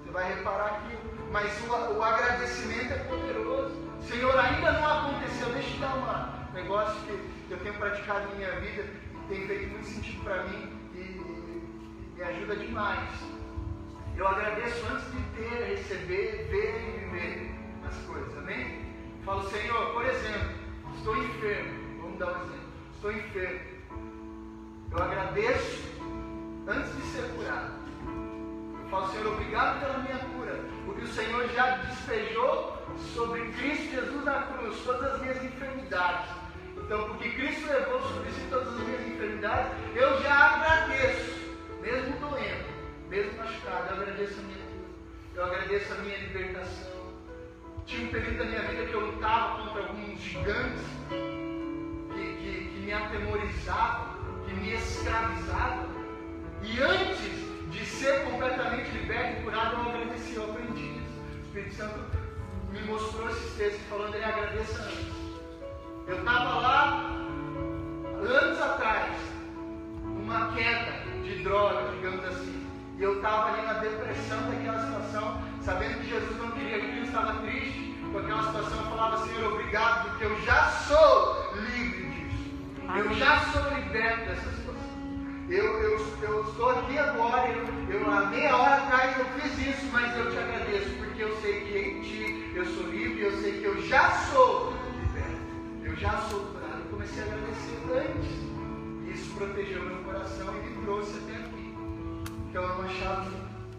Você 0.04 0.10
vai 0.12 0.34
reparar 0.34 0.66
aquilo. 0.66 1.00
Mas 1.32 1.52
o, 1.64 1.98
o 1.98 2.02
agradecimento 2.02 2.92
é 2.92 2.98
poderoso. 2.98 3.74
Senhor, 4.02 4.38
ainda 4.38 4.72
não 4.72 4.98
aconteceu. 4.98 5.48
Deixa 5.52 5.68
eu 5.68 5.74
te 5.74 5.80
dar 5.80 6.46
um 6.52 6.54
negócio 6.54 7.00
que 7.02 7.50
eu 7.50 7.58
tenho 7.58 7.74
praticado 7.74 8.32
em 8.32 8.36
minha 8.36 8.60
vida 8.60 8.84
e 8.84 9.34
tem 9.34 9.46
feito 9.46 9.70
muito 9.72 9.86
sentido 9.86 10.22
para 10.22 10.44
mim 10.44 10.68
e, 10.94 10.98
e 11.00 12.12
me 12.14 12.22
ajuda 12.22 12.56
demais. 12.56 13.10
Eu 14.16 14.28
agradeço 14.28 14.86
antes 14.92 15.10
de 15.10 15.22
ter, 15.34 15.76
receber, 15.76 16.46
ver 16.48 16.80
e 16.80 17.00
viver 17.00 17.53
as 17.86 17.96
coisas, 18.06 18.38
amém? 18.38 18.84
Falo, 19.24 19.48
Senhor, 19.50 19.92
por 19.92 20.04
exemplo, 20.04 20.50
estou 20.96 21.16
enfermo. 21.16 22.02
Vamos 22.02 22.18
dar 22.18 22.26
um 22.26 22.44
exemplo. 22.44 22.68
Estou 22.94 23.12
enfermo. 23.12 23.60
Eu 24.90 25.02
agradeço 25.02 25.82
antes 26.68 26.96
de 26.96 27.02
ser 27.02 27.28
curado. 27.34 27.72
Eu 28.82 28.88
falo, 28.90 29.08
Senhor, 29.10 29.32
obrigado 29.32 29.80
pela 29.80 29.98
minha 29.98 30.18
cura, 30.18 30.60
porque 30.84 31.02
o 31.02 31.08
Senhor 31.08 31.48
já 31.48 31.76
despejou 31.76 32.74
sobre 33.14 33.40
Cristo 33.52 33.90
Jesus 33.90 34.24
na 34.24 34.42
cruz 34.42 34.78
todas 34.84 35.14
as 35.14 35.20
minhas 35.20 35.42
enfermidades. 35.42 36.30
Então, 36.76 37.08
porque 37.08 37.30
Cristo 37.30 37.66
levou 37.66 38.00
sobre 38.02 38.30
si 38.30 38.46
todas 38.50 38.68
as 38.68 38.80
minhas 38.80 39.06
enfermidades, 39.06 39.72
eu 39.94 40.22
já 40.22 40.34
agradeço, 40.34 41.56
mesmo 41.80 42.18
doendo, 42.18 42.64
mesmo 43.08 43.38
machucado, 43.38 43.94
eu 43.94 44.02
agradeço 44.02 44.38
a 44.38 44.42
minha 44.42 44.58
cura, 44.58 44.90
eu 45.34 45.44
agradeço 45.44 45.92
a 45.92 45.96
minha 45.96 46.18
libertação. 46.18 46.93
Tinha 47.86 48.06
um 48.06 48.10
período 48.10 48.38
da 48.38 48.44
minha 48.44 48.62
vida 48.62 48.86
que 48.86 48.94
eu 48.94 49.06
lutava 49.06 49.62
contra 49.62 49.82
alguns 49.82 50.20
gigantes 50.20 50.82
que, 51.08 52.36
que, 52.36 52.70
que 52.72 52.80
me 52.80 52.92
atemorizavam 52.92 54.14
me 54.64 54.74
escravizava. 54.74 55.86
E 56.62 56.80
antes 56.80 57.70
de 57.70 57.84
ser 57.84 58.24
completamente 58.24 58.90
liberto 58.90 59.40
e 59.40 59.42
curado, 59.42 59.76
eu 59.76 59.90
agradeci, 59.90 60.34
eu 60.36 60.44
aprendi 60.44 60.98
isso. 60.98 61.20
O 61.34 61.40
Espírito 61.42 61.74
Santo 61.74 62.00
me 62.70 62.80
mostrou 62.82 63.28
esses 63.28 63.56
textos 63.56 63.86
falando, 63.88 64.14
ele 64.14 64.24
agradeça 64.24 64.82
antes. 64.82 65.14
Eu 66.06 66.18
estava 66.18 66.58
lá, 66.60 67.10
anos 68.18 68.60
atrás, 68.60 69.14
numa 70.02 70.52
queda 70.54 70.92
de 71.22 71.42
droga, 71.42 71.90
digamos 71.92 72.24
assim. 72.24 72.66
E 72.98 73.02
eu 73.02 73.16
estava 73.16 73.52
ali 73.52 73.66
na 73.66 73.74
depressão 73.74 74.50
daquela 74.50 74.78
situação, 74.78 75.42
sabendo 75.60 76.00
que 76.00 76.08
Jesus 76.08 76.38
não 76.38 76.50
queria 76.52 76.78
obrigado, 79.74 80.10
porque 80.10 80.24
eu 80.24 80.40
já 80.42 80.70
sou 80.86 81.52
livre 81.54 82.04
eu 82.96 83.14
já 83.14 83.40
sou 83.46 83.62
liberto 83.74 84.26
dessa 84.26 84.50
situação. 84.50 84.84
Eu, 85.48 85.64
eu, 85.80 86.06
eu 86.22 86.48
estou 86.48 86.70
aqui 86.70 86.96
agora, 86.96 87.48
eu, 87.48 88.00
eu, 88.00 88.10
há 88.10 88.26
meia 88.26 88.56
hora 88.56 88.76
atrás 88.76 89.18
eu 89.18 89.24
fiz 89.40 89.66
isso, 89.66 89.86
mas 89.90 90.16
eu 90.16 90.30
te 90.30 90.38
agradeço, 90.38 90.90
porque 90.98 91.24
eu 91.24 91.40
sei 91.40 91.60
que 91.62 91.78
em 91.78 92.02
ti 92.02 92.52
eu 92.54 92.64
sou 92.66 92.84
livre, 92.84 93.20
eu 93.20 93.42
sei 93.42 93.58
que 93.58 93.64
eu 93.64 93.82
já 93.82 94.10
sou 94.30 94.74
liberto. 95.00 95.82
Eu 95.82 95.96
já 95.96 96.18
sou 96.28 96.40
curado. 96.40 96.78
Eu 96.84 96.90
comecei 96.90 97.22
a 97.22 97.26
agradecer 97.26 97.78
antes. 97.90 99.14
Isso 99.18 99.34
protegeu 99.34 99.82
meu 99.82 99.96
coração 100.04 100.54
e 100.54 100.68
me 100.68 100.84
trouxe 100.84 101.18
até 101.18 101.36
aqui. 101.36 101.74
Então 102.48 102.62
é 102.62 102.72
uma 102.74 102.88
chave 102.88 103.36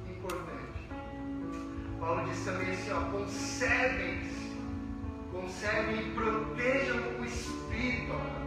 importante. 0.10 0.89
Paulo 2.00 2.30
diz 2.30 2.43
também 2.43 2.72
assim, 2.72 2.91
ó, 2.91 3.00
conservem-se, 3.12 4.45
conservem 5.36 6.00
e 6.00 6.12
protejam 6.12 6.98
o 7.20 7.26
Espírito, 7.26 8.14
amado. 8.14 8.46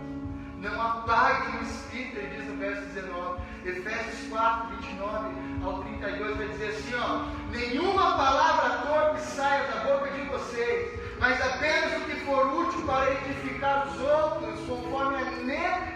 Não 0.60 0.82
apaguem 0.82 1.60
o 1.60 1.62
espírito, 1.62 2.18
ele 2.18 2.36
diz 2.36 2.48
no 2.48 2.56
verso 2.56 2.82
19. 2.86 3.40
Efésios 3.64 4.28
4, 4.28 4.76
29 4.76 5.36
ao 5.64 5.82
32 5.84 6.36
vai 6.36 6.48
dizer 6.48 6.68
assim: 6.70 6.94
ó, 6.96 7.26
nenhuma 7.52 8.16
palavra 8.16 8.78
torpe 8.88 9.20
saia 9.20 9.68
da 9.68 9.84
boca 9.84 10.10
de 10.10 10.22
vocês, 10.22 10.98
mas 11.20 11.40
apenas 11.40 12.02
o 12.02 12.04
que 12.06 12.16
for 12.24 12.44
útil 12.46 12.82
para 12.82 13.12
edificar 13.12 13.86
os 13.86 14.00
outros, 14.00 14.58
conforme 14.66 15.16
a 15.18 15.30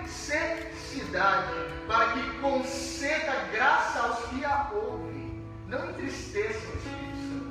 necessidade, 0.05 1.53
para 1.89 2.13
que 2.13 2.23
conceda 2.39 3.49
graça 3.51 3.99
aos 3.99 4.25
que 4.27 4.45
a 4.45 4.71
ouvem. 4.73 5.43
Não 5.67 5.91
entristeçam 5.91 6.71
o 6.71 6.77
Espírito 6.77 7.17
Santo, 7.17 7.51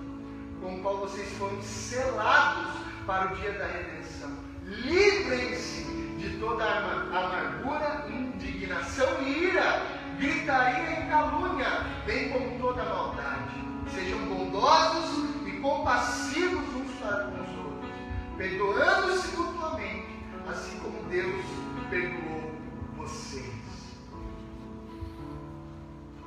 com 0.62 0.76
o 0.76 0.82
qual 0.82 0.98
vocês 1.00 1.30
foram 1.38 1.62
selados 1.62 2.91
para 3.06 3.34
o 3.34 3.36
dia 3.38 3.52
da 3.54 3.68
redenção. 3.68 4.32
Livrem-se 4.66 5.84
de 6.18 6.38
toda 6.39 6.64
amargura, 6.64 8.06
indignação 8.10 9.22
e 9.24 9.45
ira, 9.45 9.82
gritaria 10.18 11.04
e 11.04 11.10
calúnia, 11.10 11.86
bem 12.06 12.30
como 12.30 12.60
toda 12.60 12.84
maldade. 12.84 13.62
Sejam 13.89 14.20
bondosos 14.20 15.47
e 15.47 15.52
compassivos 15.60 16.76
uns 16.76 16.91
para 16.99 17.26
com 17.26 17.41
os 17.41 17.58
outros, 17.58 17.91
perdoando-se 18.38 19.36
mutuamente, 19.36 20.24
assim 20.47 20.80
como 20.80 21.04
Deus 21.10 21.43
perdoou 21.89 22.52
vocês. 22.97 23.52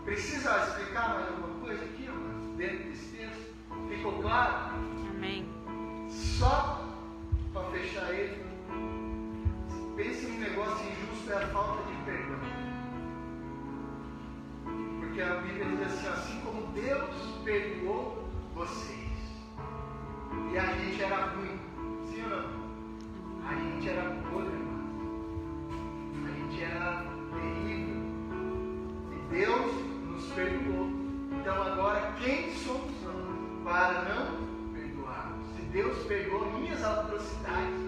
Precisa 0.05 0.59
explicar 0.59 1.15
mais 1.15 1.29
alguma 1.29 1.61
coisa 1.61 1.83
aqui, 1.85 2.03
irmãos, 2.03 2.57
dentro 2.59 2.91
desse 2.91 3.07
texto? 3.17 3.55
Ficou 3.89 4.21
claro? 4.21 4.75
Amém. 5.17 5.54
Só 6.15 6.85
para 7.53 7.65
fechar 7.71 8.13
ele, 8.13 8.45
Pense 9.97 10.27
num 10.27 10.41
negócio 10.41 10.91
injusto 10.91 11.31
é 11.31 11.37
a 11.37 11.47
falta 11.49 11.85
de 11.85 11.95
perdão. 12.03 12.41
Porque 14.99 15.23
a 15.23 15.37
Bíblia 15.37 15.67
diz 15.67 15.81
assim, 15.83 16.09
assim 16.09 16.41
como 16.41 16.67
Deus 16.73 17.15
perdoou 17.45 18.29
vocês. 18.57 19.13
E 20.53 20.59
a 20.59 20.67
gente 20.67 21.01
era 21.01 21.27
ruim. 21.27 21.61
Sim 22.07 22.25
ou 22.25 22.31
não? 22.31 23.49
A 23.49 23.55
gente 23.55 23.89
era 23.89 24.11
podre. 24.33 24.65
A 26.25 26.31
gente 26.33 26.65
era 26.65 27.05
terrível. 27.31 28.03
E 29.13 29.33
Deus 29.33 29.73
nos 30.09 30.25
perdoou. 30.33 30.91
Então 31.41 31.63
agora 31.63 32.15
quem 32.19 32.53
somos 32.53 32.93
nós 33.05 33.63
para 33.65 34.03
não 34.03 34.34
Deus 35.75 36.07
perdoou 36.07 36.53
minhas 36.53 36.85
atrocidades, 36.85 37.81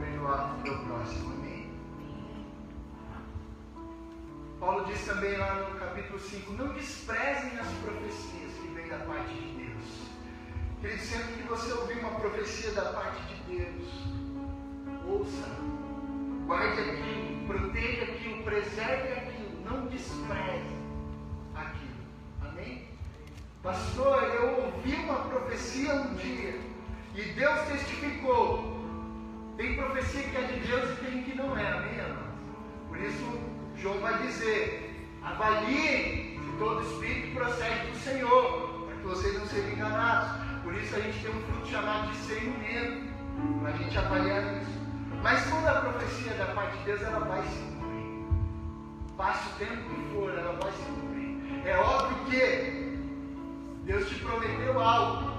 perdoar 0.00 0.54
o 0.54 0.62
meu 0.62 0.78
próximo. 0.86 1.34
Amém? 1.34 1.70
diz 4.86 5.04
também 5.04 5.36
lá 5.36 5.68
no 5.68 5.78
capítulo 5.78 6.18
5: 6.18 6.52
Não 6.54 6.72
desprezem 6.72 7.58
as 7.58 7.70
profecias 7.74 8.52
que 8.54 8.68
vêm 8.68 8.88
da 8.88 9.00
parte 9.00 9.34
de 9.34 9.66
Deus. 9.66 9.84
Querido, 10.80 11.02
sempre 11.02 11.34
que 11.34 11.42
você 11.42 11.70
ouvir 11.74 11.98
uma 11.98 12.12
profecia 12.12 12.72
da 12.72 12.90
parte 12.94 13.22
de 13.34 13.58
Deus, 13.58 13.84
ouça, 15.06 15.46
guarde 16.46 16.80
aquilo, 16.80 17.46
proteja 17.46 18.04
aquilo, 18.04 18.42
preserve 18.44 19.12
aquilo, 19.12 19.62
não 19.62 19.86
despreze? 19.88 20.83
Pastor, 23.64 24.22
eu 24.24 24.62
ouvi 24.62 24.94
uma 24.94 25.20
profecia 25.20 25.94
um 25.94 26.14
dia 26.16 26.60
e 27.14 27.22
Deus 27.32 27.60
testificou. 27.60 28.78
Tem 29.56 29.74
profecia 29.74 30.22
que 30.22 30.36
é 30.36 30.42
de 30.42 30.66
Deus 30.66 30.90
e 30.90 30.96
tem 31.02 31.22
que 31.22 31.34
não 31.34 31.56
é, 31.56 31.72
amém, 31.72 31.98
amados? 31.98 32.34
Por 32.88 33.00
isso, 33.00 33.40
João 33.78 34.00
vai 34.00 34.18
dizer: 34.18 35.08
avaliem 35.22 36.38
se 36.44 36.58
todo 36.58 36.82
espírito 36.82 37.34
procede 37.34 37.90
do 37.90 37.96
Senhor, 37.96 38.84
para 38.84 38.96
que 38.96 39.06
vocês 39.06 39.38
não 39.38 39.46
sejam 39.46 39.70
enganados. 39.70 40.42
Por 40.62 40.74
isso, 40.74 40.96
a 40.96 41.00
gente 41.00 41.18
tem 41.20 41.34
um 41.34 41.42
fruto 41.44 41.66
chamado 41.66 42.10
discernimento, 42.10 43.14
para 43.62 43.70
a 43.70 43.76
gente 43.78 43.96
avaliar 43.96 44.60
isso. 44.60 44.78
Mas 45.22 45.42
quando 45.48 45.66
a 45.68 45.80
profecia 45.80 46.34
da 46.34 46.46
parte 46.52 46.76
de 46.76 46.84
Deus, 46.84 47.00
ela 47.00 47.20
vai 47.20 47.42
se 47.44 47.58
cumprir. 47.60 48.26
Passe 49.16 49.48
o 49.48 49.52
tempo 49.54 49.88
que 49.88 50.14
for, 50.14 50.38
ela 50.38 50.52
vai 50.52 50.70
se 50.70 50.82
cumprir. 50.82 51.66
É 51.66 51.78
óbvio 51.78 52.26
que 52.26 52.83
Deus 53.84 54.08
te 54.08 54.14
prometeu 54.16 54.80
algo. 54.80 55.30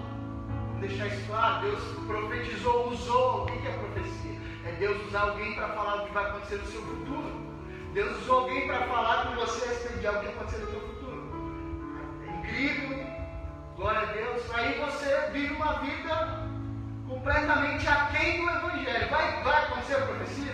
Vamos 0.50 0.80
deixar 0.82 1.08
isso 1.08 1.26
claro. 1.28 1.62
Deus 1.62 1.84
profetizou, 2.06 2.90
usou. 2.90 3.44
O 3.44 3.46
que 3.48 3.68
é 3.68 3.72
profecia? 3.72 4.40
É 4.66 4.72
Deus 4.74 5.06
usar 5.08 5.22
alguém 5.22 5.56
para 5.56 5.70
falar 5.70 6.04
o 6.04 6.06
que 6.06 6.14
vai 6.14 6.26
acontecer 6.26 6.58
no 6.58 6.66
seu 6.68 6.82
futuro. 6.82 7.46
Deus 7.94 8.18
usou 8.22 8.42
alguém 8.42 8.68
para 8.68 8.86
falar 8.88 9.28
com 9.28 9.36
você 9.36 9.66
a 9.66 9.70
respeito 9.70 10.00
de 10.00 10.08
algo 10.08 10.20
que 10.20 10.26
vai 10.26 10.36
acontecer 10.36 10.64
no 10.64 10.72
seu 10.72 10.80
futuro. 10.82 11.06
É 12.28 12.38
incrível. 12.38 13.08
Glória 13.76 14.02
a 14.02 14.06
Deus. 14.06 14.52
Aí 14.54 14.80
você 14.80 15.30
vive 15.32 15.54
uma 15.56 15.74
vida 15.80 16.46
completamente 17.08 17.88
aquém 17.88 18.46
do 18.46 18.52
Evangelho. 18.52 19.10
Vai, 19.10 19.44
vai 19.44 19.64
acontecer 19.64 19.96
a 19.96 20.06
profecia? 20.06 20.54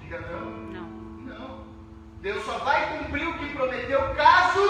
Diga 0.00 0.20
não. 0.20 0.50
Não. 0.50 0.89
Deus 2.20 2.44
só 2.44 2.58
vai 2.58 2.98
cumprir 2.98 3.26
o 3.26 3.38
que 3.38 3.48
prometeu 3.54 4.14
caso. 4.14 4.60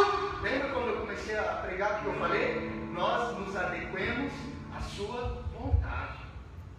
Lembra 0.40 0.68
quando 0.68 0.88
eu 0.88 1.00
comecei 1.00 1.36
a 1.36 1.42
pregar 1.66 2.00
que 2.00 2.06
eu 2.06 2.14
falei? 2.14 2.70
Nós 2.92 3.36
nos 3.38 3.56
adequemos 3.56 4.32
à 4.76 4.80
sua 4.80 5.42
vontade. 5.58 6.20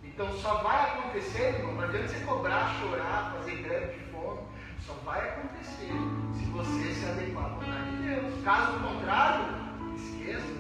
Então 0.02 0.32
só 0.38 0.56
vai 0.64 0.92
acontecer, 0.92 1.56
irmão. 1.56 1.74
Não 1.74 1.84
adianta 1.84 2.08
você 2.08 2.24
cobrar, 2.24 2.74
chorar, 2.80 3.34
fazer 3.38 3.56
greve 3.58 4.00
de 4.00 4.12
fome. 4.12 4.40
Só 4.80 4.94
vai 5.06 5.20
acontecer 5.20 5.92
se 6.38 6.46
você 6.46 6.94
se 6.94 7.06
adequar 7.06 7.46
à 7.46 7.50
vontade 7.50 7.98
de 7.98 8.08
Deus. 8.08 8.44
Caso 8.46 8.80
contrário, 8.80 9.46
esqueça. 9.96 10.54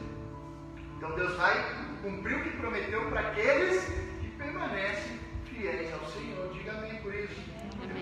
Então 0.97 1.15
Deus 1.15 1.37
vai 1.37 1.73
cumprir 2.01 2.35
o 2.35 2.43
que 2.43 2.57
prometeu 2.57 3.09
para 3.09 3.21
aqueles 3.21 3.85
que 4.19 4.27
permanecem 4.37 5.19
fiéis 5.45 5.93
ao 5.93 6.05
Senhor. 6.07 6.49
Diga 6.53 6.73
amém 6.73 6.95
por 6.97 7.15
isso. 7.15 7.50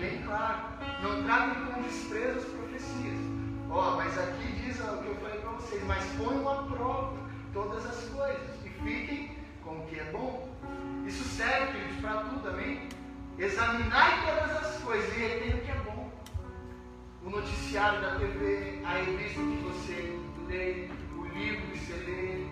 Bem 0.00 0.22
claro. 0.22 0.60
Não 1.02 1.22
tratem 1.24 1.62
com 1.66 1.82
desprezo 1.82 2.38
as 2.38 2.44
profecias. 2.44 3.18
Ó, 3.68 3.96
mas 3.96 4.18
aqui 4.18 4.52
diz 4.52 4.80
o 4.80 4.96
que 4.96 5.08
eu 5.08 5.14
falei 5.16 5.40
para 5.40 5.50
vocês, 5.50 5.84
mas 5.84 6.02
ponham 6.16 6.48
à 6.48 6.62
prova 6.62 7.18
todas 7.52 7.84
as 7.84 8.04
coisas 8.08 8.64
e 8.64 8.68
fiquem 8.70 9.36
com 9.62 9.78
o 9.78 9.86
que 9.86 10.00
é 10.00 10.04
bom. 10.04 10.48
Isso 11.06 11.22
serve, 11.24 11.72
queridos, 11.72 12.00
para 12.00 12.22
tudo, 12.22 12.48
amém? 12.48 12.88
Examinai 13.38 14.24
todas 14.24 14.56
as 14.56 14.82
coisas 14.82 15.16
e 15.16 15.20
retenha 15.20 15.56
o 15.56 15.60
que 15.60 15.70
é 15.70 15.80
bom. 15.84 16.10
O 17.26 17.30
noticiário 17.30 18.00
da 18.00 18.16
TV, 18.16 18.80
a 18.84 18.94
revista 18.94 19.40
que 19.40 19.62
você 19.62 20.18
lê, 20.48 20.88
o 21.14 21.26
livro 21.26 21.66
que 21.72 21.78
você 21.78 21.92
lê, 22.06 22.46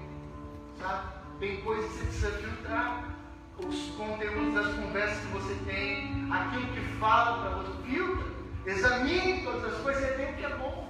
sabe? 0.78 1.09
Tem 1.40 1.62
coisas 1.62 1.90
que 1.90 1.96
você 1.96 2.05
precisa 2.05 2.30
filtrar. 2.32 3.17
Os 3.66 3.90
conteúdos 3.96 4.54
das 4.54 4.74
conversas 4.74 5.18
que 5.18 5.26
você 5.32 5.54
tem, 5.66 6.32
aquilo 6.32 6.66
que 6.68 6.80
fala 6.98 7.38
para 7.40 7.50
você, 7.56 7.82
filtra. 7.82 8.24
Examine 8.66 9.42
todas 9.42 9.64
as 9.64 9.80
coisas 9.80 10.02
e 10.02 10.06
retenha 10.06 10.30
o 10.30 10.34
que 10.36 10.44
é 10.44 10.56
bom. 10.56 10.88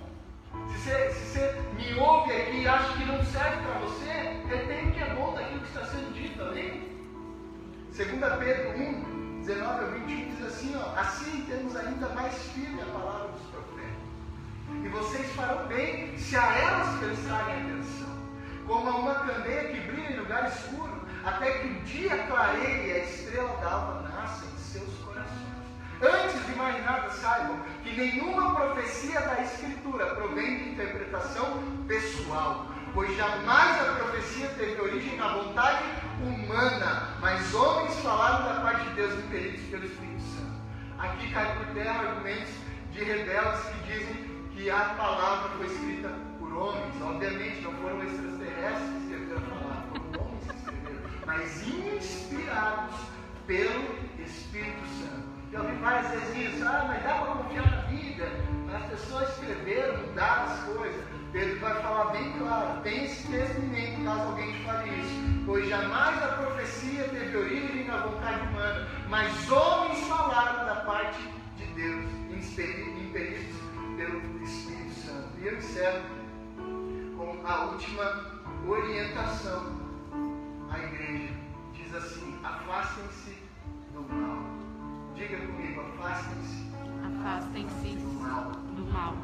Se 0.68 0.78
você, 0.78 1.10
se 1.10 1.24
você 1.24 1.62
me 1.76 1.94
ouve 1.98 2.32
aqui 2.32 2.62
e 2.62 2.68
acha 2.68 2.92
que 2.92 3.04
não 3.04 3.24
serve 3.24 3.62
para 3.62 3.78
você, 3.78 4.10
retém 4.48 4.88
o 4.88 4.92
que 4.92 5.00
é 5.00 5.14
bom 5.14 5.34
daquilo 5.34 5.60
que 5.60 5.68
está 5.68 5.84
sendo 5.86 6.12
dito, 6.12 6.42
amém? 6.42 6.88
2 7.96 8.08
Pedro 8.38 8.70
1, 8.78 9.40
19 9.40 9.84
a 9.84 9.88
21 9.88 10.34
diz 10.34 10.46
assim, 10.46 10.76
ó, 10.76 11.00
assim 11.00 11.44
temos 11.48 11.74
ainda 11.74 12.08
mais 12.10 12.34
firme 12.52 12.80
a 12.82 12.86
palavra 12.86 13.28
dos 13.28 13.42
profetas. 13.48 13.88
E 14.84 14.88
vocês 14.88 15.32
farão 15.32 15.66
bem 15.66 16.16
se 16.18 16.36
a 16.36 16.58
elas 16.58 16.98
prestarem 16.98 17.62
atenção, 17.62 18.18
como 18.66 18.88
a 18.88 18.96
uma 18.96 19.14
candeia 19.14 19.72
que 19.72 19.80
brilha 19.80 20.12
em 20.12 20.18
lugar 20.18 20.48
escuro, 20.48 20.87
até 21.28 21.50
que 21.58 21.68
o 21.68 21.80
dia 21.82 22.16
clareie 22.26 22.88
e 22.88 22.92
a 22.92 22.98
estrela 23.04 23.56
da 23.58 23.70
alva 23.70 24.08
nasça 24.08 24.46
em 24.46 24.58
seus 24.58 24.98
corações. 25.04 25.38
Antes 26.00 26.46
de 26.46 26.54
mais 26.54 26.82
nada, 26.84 27.10
saibam 27.10 27.58
que 27.82 27.94
nenhuma 27.94 28.54
profecia 28.54 29.20
da 29.20 29.42
Escritura 29.42 30.06
provém 30.14 30.58
de 30.58 30.70
interpretação 30.70 31.62
pessoal, 31.86 32.68
pois 32.94 33.14
jamais 33.16 33.80
a 33.80 33.92
profecia 33.94 34.48
teve 34.58 34.80
origem 34.80 35.16
na 35.16 35.28
vontade 35.28 35.84
humana, 36.22 37.16
mas 37.20 37.54
homens 37.54 37.94
falaram 38.00 38.54
da 38.54 38.60
parte 38.60 38.88
de 38.88 38.94
Deus 38.94 39.14
impelidos 39.24 39.60
pelo 39.68 39.84
Espírito 39.84 40.22
Santo. 40.22 40.58
Aqui 40.98 41.30
cai 41.32 41.56
por 41.56 41.66
terra 41.74 42.00
argumentos 42.00 42.54
de 42.92 43.04
rebeldes 43.04 43.60
que 43.60 43.92
dizem 43.92 44.48
que 44.52 44.70
a 44.70 44.94
palavra 44.96 45.50
foi 45.56 45.66
escrita 45.66 46.10
por 46.38 46.52
homens. 46.52 47.02
Obviamente, 47.02 47.60
não 47.60 47.72
foram 47.74 48.02
extraterrestres 48.02 49.07
mas 51.28 51.62
inspirados 51.68 52.96
pelo 53.46 53.84
Espírito 54.18 54.80
Santo. 54.98 55.28
Já 55.52 55.60
ouvi 55.60 55.76
várias 55.76 56.10
vezes 56.10 56.54
isso, 56.54 56.66
ah, 56.66 56.86
mas 56.88 57.02
dá 57.02 57.14
para 57.16 57.34
confiar 57.34 57.70
na 57.70 57.82
Bíblia. 57.82 58.32
As 58.74 58.86
pessoas 58.86 59.28
escreveram, 59.28 60.06
mudaram 60.06 60.44
as 60.44 60.60
coisas. 60.60 61.04
Pedro 61.30 61.60
vai 61.60 61.82
falar 61.82 62.12
bem 62.12 62.32
claro, 62.38 62.80
tem 62.80 63.04
esse 63.04 63.28
mente, 63.28 64.02
caso 64.04 64.22
alguém 64.22 64.52
te 64.52 64.64
fale 64.64 64.88
isso. 64.88 65.44
Pois 65.44 65.68
jamais 65.68 66.22
a 66.22 66.28
profecia 66.28 67.04
teve 67.04 67.36
origem 67.36 67.84
na 67.84 67.98
vontade 67.98 68.48
humana, 68.48 68.88
mas 69.10 69.50
homens 69.50 70.06
falaram 70.06 70.64
da 70.64 70.76
parte 70.76 71.22
de 71.58 71.66
Deus, 71.74 72.06
impelidos 72.30 73.56
pelo 73.98 74.42
Espírito 74.42 74.94
Santo. 75.04 75.28
E 75.42 75.46
eu 75.46 75.58
encerro 75.58 76.02
com 77.18 77.46
a 77.46 77.64
última 77.66 78.42
orientação 78.66 79.87
à 80.70 80.78
igreja. 80.78 81.34
Diz 81.74 81.94
assim, 81.94 82.38
afastem-se 82.44 83.38
do 83.92 84.02
mal. 84.14 84.42
Diga 85.14 85.36
comigo, 85.38 85.80
afastem-se 85.80 86.68
Afastem-se 87.04 87.96
do 87.96 88.12
mal. 88.20 88.50
do 88.76 88.84
mal. 88.92 89.14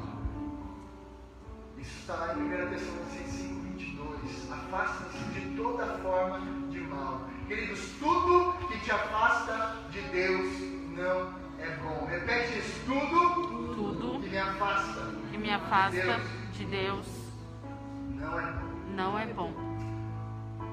Isso 1.79 1.99
está 2.01 2.15
lá 2.15 2.35
em 2.35 2.43
1 2.43 2.49
Tessalonicenses 2.71 3.35
5, 3.35 3.61
22. 3.63 4.53
Afastem-se 4.53 5.41
de 5.41 5.57
toda 5.57 5.87
forma 5.99 6.41
de 6.71 6.81
mal. 6.81 7.21
Queridos, 7.47 7.81
tudo 7.99 8.55
que 8.69 8.79
te 8.81 8.91
afasta 8.91 9.77
de 9.91 10.01
Deus 10.01 10.49
não 10.97 11.35
é 11.59 11.77
bom. 11.83 12.07
Repete 12.07 12.59
isso: 12.59 12.81
tudo 12.87 13.75
Tudo 13.75 14.21
que 14.23 14.29
me 14.31 14.39
afasta 14.39 15.13
que 15.31 15.39
me 15.39 15.51
afasta 15.51 16.21
de 16.53 16.65
Deus 16.65 17.07
não 18.15 18.39
é 18.41 18.53
bom. 18.53 18.69
não 18.97 19.19
é 19.19 19.27
bom. 19.27 19.74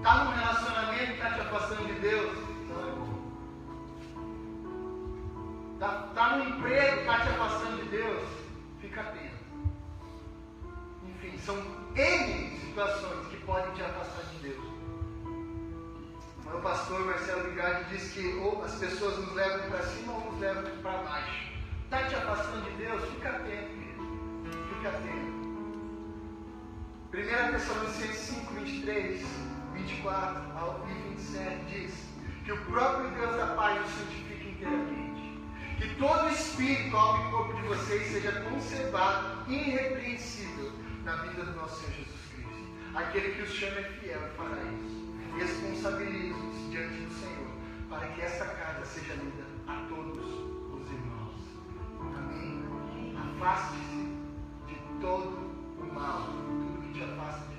Está 0.01 0.23
num 0.23 0.31
relacionamento 0.31 1.05
que 1.05 1.11
está 1.11 1.29
te 1.29 1.41
afastando 1.41 1.85
de 1.85 1.93
Deus? 1.99 2.35
Não 2.67 2.79
é 2.79 2.91
bom. 2.91 3.21
Está 5.75 5.89
tá 6.15 6.37
num 6.37 6.49
emprego 6.49 6.95
que 6.95 7.01
está 7.01 7.19
te 7.19 7.29
afastando 7.29 7.83
de 7.83 7.89
Deus? 7.89 8.29
Fica 8.79 9.01
atento. 9.01 9.45
Enfim, 11.07 11.37
são 11.37 11.55
N 11.95 12.59
situações 12.61 13.27
que 13.27 13.37
podem 13.45 13.71
te 13.73 13.83
afastar 13.83 14.23
de 14.31 14.37
Deus. 14.39 14.65
O 16.51 16.61
pastor 16.63 17.05
Marcelo 17.05 17.51
Bigardi 17.51 17.95
diz 17.95 18.11
que 18.11 18.33
ou 18.37 18.65
as 18.65 18.73
pessoas 18.79 19.19
nos 19.19 19.33
levam 19.35 19.69
para 19.69 19.83
cima 19.83 20.13
ou 20.13 20.31
nos 20.31 20.39
levam 20.39 20.63
para 20.81 20.97
baixo. 20.97 21.51
Está 21.83 22.07
te 22.07 22.15
afastando 22.15 22.65
de 22.71 22.77
Deus? 22.77 23.07
Fica 23.07 23.29
atento, 23.29 23.69
querido. 23.69 24.03
Fica 24.73 24.89
atento. 24.89 25.41
1 27.13 27.51
Tessalonicenses 27.51 28.17
5, 28.17 28.53
23, 28.55 29.60
24 29.73 30.57
ao 30.57 30.85
27 30.85 31.65
diz 31.65 32.11
que 32.43 32.51
o 32.51 32.65
próprio 32.65 33.09
Deus 33.11 33.35
da 33.35 33.47
paz 33.55 33.85
os 33.85 33.91
santifique 33.91 34.49
inteiramente. 34.49 35.39
Que 35.77 35.95
todo 35.95 36.29
espírito, 36.29 36.95
alma 36.95 37.27
e 37.27 37.31
corpo 37.31 37.53
de 37.55 37.61
vocês 37.63 38.11
seja 38.11 38.31
conservado 38.41 39.51
irrepreensível 39.51 40.71
na 41.03 41.15
vida 41.17 41.43
do 41.43 41.55
nosso 41.55 41.79
Senhor 41.81 41.93
Jesus 41.93 42.21
Cristo. 42.33 42.71
Aquele 42.93 43.35
que 43.35 43.41
os 43.41 43.49
chama 43.49 43.79
é 43.79 43.83
fiel 43.83 44.21
e 44.21 44.37
fará 44.37 44.61
isso. 44.63 45.01
Responsabilize-os 45.37 46.71
diante 46.71 47.03
do 47.03 47.13
Senhor, 47.13 47.47
para 47.89 48.07
que 48.07 48.21
esta 48.21 48.45
carta 48.45 48.85
seja 48.85 49.13
lida 49.13 49.45
a 49.67 49.85
todos 49.89 50.25
os 50.25 50.91
irmãos. 50.91 51.35
Amém? 52.17 52.63
Afaste-se 53.17 54.17
de 54.67 54.75
todo 54.99 55.51
o 55.79 55.93
mal, 55.93 56.27
tudo 56.27 56.81
que 56.81 56.93
te 56.93 57.03
afasta 57.03 57.50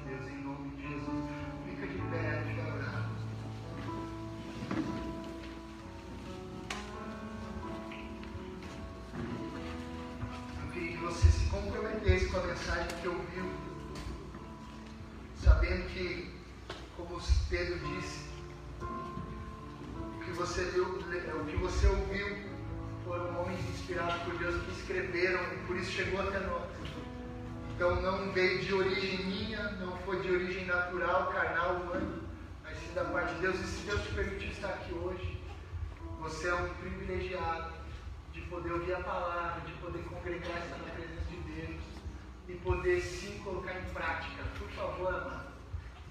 você 11.03 11.29
se 11.31 11.47
comprometesse 11.51 12.27
com 12.29 12.39
a 12.39 12.43
mensagem 12.45 12.87
que 13.01 13.09
ouviu, 13.09 13.51
sabendo 15.43 15.89
que, 15.89 16.33
como 16.97 17.21
Pedro 17.51 17.79
disse, 17.81 18.25
o 18.81 20.25
que 20.25 20.31
você, 20.31 20.65
viu, 20.67 20.85
o 20.85 21.45
que 21.45 21.57
você 21.57 21.87
ouviu 21.89 22.37
foram 23.05 23.41
homens 23.41 23.61
inspirados 23.71 24.23
por 24.23 24.39
Deus 24.39 24.63
que 24.63 24.71
escreveram 24.71 25.41
e 25.53 25.67
por 25.67 25.77
isso 25.77 25.91
chegou 25.91 26.21
até 26.21 26.39
nós. 26.47 26.63
Então 27.75 28.01
não 28.01 28.33
veio 28.33 28.61
de 28.61 28.73
origem 28.73 29.25
minha, 29.25 29.73
não 29.73 29.97
foi 29.99 30.21
de 30.21 30.31
origem 30.31 30.67
natural, 30.67 31.33
carnal, 31.33 31.77
humana, 31.77 32.21
mas 32.63 32.79
sim 32.79 32.95
da 32.95 33.05
parte 33.07 33.35
de 33.35 33.41
Deus. 33.41 33.59
E 33.59 33.65
se 33.65 33.87
Deus 33.87 34.03
te 34.03 34.15
permitir 34.15 34.53
estar 34.53 34.69
aqui 34.69 34.95
hoje, 34.95 35.43
você 36.21 36.49
é 36.49 36.55
um 36.55 36.69
privilegiado 36.75 37.82
de 38.33 38.41
poder 38.43 38.73
ouvir 38.73 38.95
a 38.95 39.01
palavra, 39.01 39.61
de 39.61 39.73
poder 39.73 40.03
congregar, 40.05 40.59
estar 40.59 40.79
na 40.79 40.95
presença 40.95 41.21
de 41.29 41.37
Deus 41.37 41.83
e 42.49 42.55
poder 42.55 43.01
sim 43.01 43.39
colocar 43.45 43.79
em 43.79 43.85
prática. 43.93 44.43
Por 44.59 44.69
favor, 44.71 45.15
amado, 45.15 45.53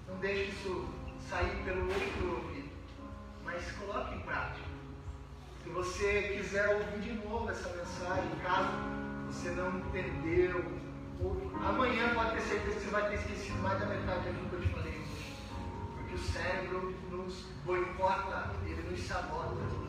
não 0.08 0.16
deixe 0.18 0.50
isso 0.50 0.88
sair 1.28 1.62
pelo 1.64 1.86
outro 1.86 2.36
ouvido, 2.36 2.70
mas 3.44 3.70
coloque 3.72 4.14
em 4.14 4.20
prática. 4.20 4.72
Se 5.62 5.68
você 5.70 6.36
quiser 6.36 6.68
ouvir 6.68 7.00
de 7.00 7.12
novo 7.26 7.50
essa 7.50 7.68
mensagem, 7.70 8.30
caso 8.42 8.70
você 9.26 9.50
não 9.50 9.78
entendeu, 9.78 10.64
ou 11.20 11.52
amanhã 11.64 12.14
pode 12.14 12.32
ter 12.32 12.40
certeza 12.42 12.74
que 12.76 12.84
você 12.84 12.90
vai 12.90 13.08
ter 13.08 13.14
esquecido 13.16 13.62
mais 13.62 13.78
da 13.78 13.86
metade 13.86 14.24
daquilo 14.24 14.48
que 14.48 14.54
eu 14.56 14.60
te 14.60 14.68
falei 14.68 14.92
hoje. 14.92 15.36
Porque 15.96 16.14
o 16.14 16.18
cérebro 16.18 16.94
nos 17.10 17.46
boicota, 17.64 18.50
ele 18.66 18.90
nos 18.90 19.00
sabota. 19.00 19.81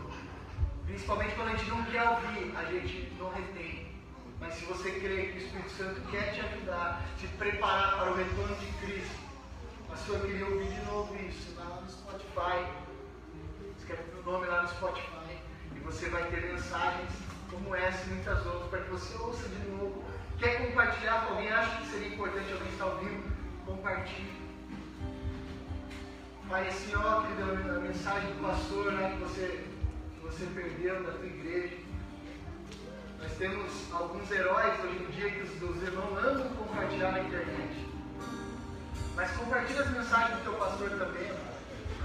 Principalmente 0.94 1.34
quando 1.34 1.48
a 1.48 1.56
gente 1.56 1.70
não 1.72 1.84
quer 1.86 2.04
ouvir, 2.08 2.54
a 2.56 2.66
gente 2.66 3.12
não 3.18 3.32
retém. 3.32 3.88
Mas 4.40 4.54
se 4.54 4.66
você 4.66 4.92
crê 4.92 5.26
que 5.26 5.40
o 5.40 5.42
Espírito 5.42 5.70
Santo 5.72 6.02
quer 6.12 6.34
te 6.34 6.42
ajudar, 6.42 7.02
te 7.18 7.28
preparar 7.30 7.98
para 7.98 8.12
o 8.12 8.16
retorno 8.16 8.56
de 8.58 8.68
Cristo, 8.74 9.16
pastor, 9.90 10.18
eu 10.18 10.22
queria 10.22 10.46
ouvir 10.46 10.68
de 10.68 10.86
novo 10.86 11.16
isso 11.28 11.56
lá 11.58 11.82
no 11.82 11.90
Spotify. 11.90 12.68
Escreve 13.80 14.04
o 14.20 14.32
nome 14.32 14.46
lá 14.46 14.62
no 14.62 14.70
Spotify. 14.70 15.38
E 15.76 15.80
você 15.80 16.10
vai 16.10 16.26
ter 16.26 16.54
mensagens 16.54 17.10
como 17.50 17.76
essa 17.76 18.06
e 18.06 18.10
muitas 18.10 18.46
outras 18.46 18.70
para 18.70 18.82
que 18.82 18.92
você 18.92 19.18
ouça 19.18 19.50
de 19.50 19.72
novo. 19.72 20.04
Quer 20.38 20.68
compartilhar 20.68 21.26
com 21.26 21.34
alguém? 21.34 21.52
Acha 21.52 21.76
que 21.78 21.88
seria 21.88 22.10
importante 22.10 22.54
alguém 22.54 22.72
estar 22.72 22.86
ouvindo? 22.86 23.34
Compartilhe. 23.66 24.44
Pai, 26.48 26.68
assim, 26.68 26.94
ó, 26.96 27.22
querida, 27.22 27.78
a 27.78 27.80
mensagem 27.80 28.30
do 28.30 28.42
pastor 28.44 28.92
né, 28.92 29.10
que, 29.18 29.24
você, 29.24 29.73
você 30.34 30.46
perdeu 30.48 31.04
da 31.04 31.12
tua 31.12 31.26
igreja. 31.28 31.78
Nós 33.22 33.32
temos 33.34 33.72
alguns 33.94 34.32
heróis 34.32 34.74
hoje 34.84 35.04
em 35.04 35.12
dia 35.12 35.30
que 35.30 35.42
os, 35.42 35.62
os 35.62 35.84
irmãos 35.84 36.18
amam 36.18 36.50
compartilhar 36.56 37.12
na 37.12 37.20
internet. 37.20 37.88
Mas 39.16 39.32
compartilha 39.32 39.82
as 39.82 39.92
mensagens 39.92 40.40
do 40.40 40.44
teu 40.44 40.54
pastor 40.54 40.90
também. 40.90 41.32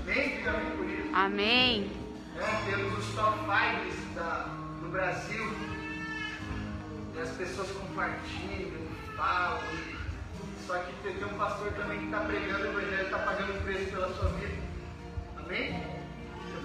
Amém? 0.01 0.37
Diga 0.37 0.51
amém 0.51 0.77
por 0.77 0.85
isso. 0.87 1.15
Amém. 1.15 1.93
É, 2.37 2.71
temos 2.71 2.99
os 2.99 3.15
top 3.15 3.39
5 3.39 4.15
da, 4.15 4.47
do 4.83 4.91
Brasil. 4.91 5.51
E 7.15 7.21
as 7.21 7.31
pessoas 7.31 7.71
compartilham, 7.71 8.87
falam. 9.17 9.63
Só 10.67 10.79
que 10.81 10.93
tem 11.03 11.25
um 11.25 11.39
pastor 11.39 11.73
também 11.73 11.99
que 11.99 12.05
está 12.05 12.21
pregando 12.21 12.65
o 12.65 12.67
Evangelho, 12.79 13.05
está 13.05 13.19
pagando 13.21 13.55
um 13.55 13.63
preço 13.63 13.91
pela 13.91 14.15
sua 14.15 14.29
vida. 14.33 14.63
Amém? 15.39 15.99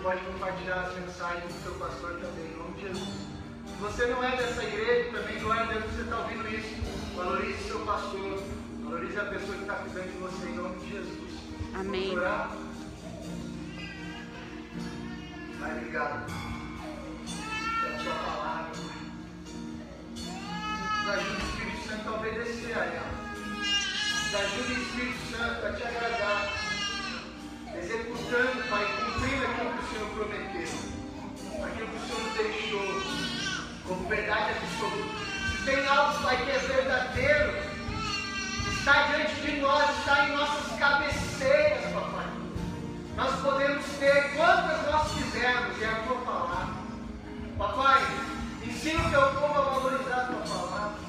Pode 0.04 0.20
compartilhar 0.26 0.82
as 0.82 0.96
mensagens 1.00 1.46
do 1.46 1.64
seu 1.64 1.74
pastor 1.76 2.20
também, 2.20 2.52
em 2.52 2.58
nome 2.58 2.74
de 2.74 2.82
Jesus. 2.82 3.08
Se 3.66 3.76
você 3.80 4.06
não 4.08 4.22
é 4.22 4.36
dessa 4.36 4.62
igreja, 4.62 5.12
também 5.14 5.40
glória 5.40 5.64
a 5.64 5.66
Deus 5.68 5.86
que 5.86 5.92
você 5.92 6.02
está 6.02 6.18
ouvindo 6.18 6.50
isso. 6.50 7.16
Valorize 7.16 7.64
seu 7.64 7.80
pastor. 7.86 8.44
Valorize 8.84 9.18
a 9.18 9.24
pessoa 9.24 9.56
que 9.56 9.62
está 9.62 9.76
cuidando 9.76 10.12
de 10.12 10.18
você, 10.18 10.50
em 10.50 10.56
nome 10.56 10.76
de 10.82 10.90
Jesus. 10.90 11.32
Amém. 11.74 12.02
Vamos 12.10 12.22
orar? 12.22 12.52
Pai, 15.62 15.72
obrigado 15.72 16.34
pela 17.82 18.00
sua 18.04 18.14
palavra. 18.14 18.72
Nos 20.18 21.10
ajude, 21.14 21.46
Espírito 21.46 21.88
Santo, 21.88 22.10
a 22.10 22.14
obedecer 22.14 22.78
a 22.78 22.86
ela. 22.86 23.14
Nos 23.56 24.36
ajude, 24.36 24.82
Espírito 24.82 25.32
Santo, 25.32 25.66
a 25.66 25.72
te 25.72 25.84
agradar. 25.84 26.64
Executando, 27.74 28.70
Pai, 28.70 29.03
prometeu. 30.14 30.68
Aquilo 31.64 31.88
que 31.88 31.96
o 31.96 32.00
Senhor 32.08 32.22
nos 32.24 32.34
deixou 32.38 32.88
como 33.88 34.08
verdade 34.08 34.52
absoluta. 34.52 35.26
Se 35.52 35.66
tem 35.66 35.88
algo, 35.88 36.24
Pai, 36.24 36.38
que 36.38 36.52
é 36.52 36.58
verdadeiro, 36.58 37.54
está 38.72 39.08
diante 39.08 39.36
de 39.42 39.62
nós, 39.62 39.90
está 40.00 40.28
em 40.28 40.36
nossas 40.36 40.80
cabeceiras, 40.80 41.92
papai. 41.94 42.28
Nós 43.16 43.42
podemos 43.42 43.86
ter 44.00 44.34
quantas 44.36 44.92
nós 44.92 45.12
quisermos, 45.12 45.82
é 45.82 45.86
a 45.86 46.04
tua 46.08 46.18
palavra. 46.18 46.74
Papai, 47.58 48.02
ensina 48.66 49.08
o 49.08 49.10
teu 49.10 49.22
povo 49.40 49.60
a 49.60 49.62
valorizar 49.62 50.16
a 50.16 50.26
tua 50.26 50.42
palavra. 50.42 51.04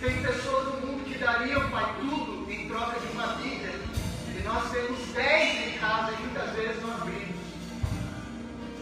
Tem 0.00 0.22
pessoas 0.22 0.66
no 0.66 0.86
mundo 0.86 1.04
que 1.04 1.18
dariam, 1.18 1.68
Pai, 1.70 1.94
tudo 2.00 2.50
em 2.50 2.68
troca 2.68 2.98
de 3.00 3.06
uma 3.12 3.26
Bíblia. 3.34 3.72
E 4.28 4.42
nós 4.42 4.70
temos 4.70 4.98
dez 5.12 5.74
em 5.74 5.78
casa 5.78 6.12
e 6.12 6.16
muitas 6.22 6.50
vezes 6.54 6.82
não 6.82 6.94
abrimos. 6.94 7.19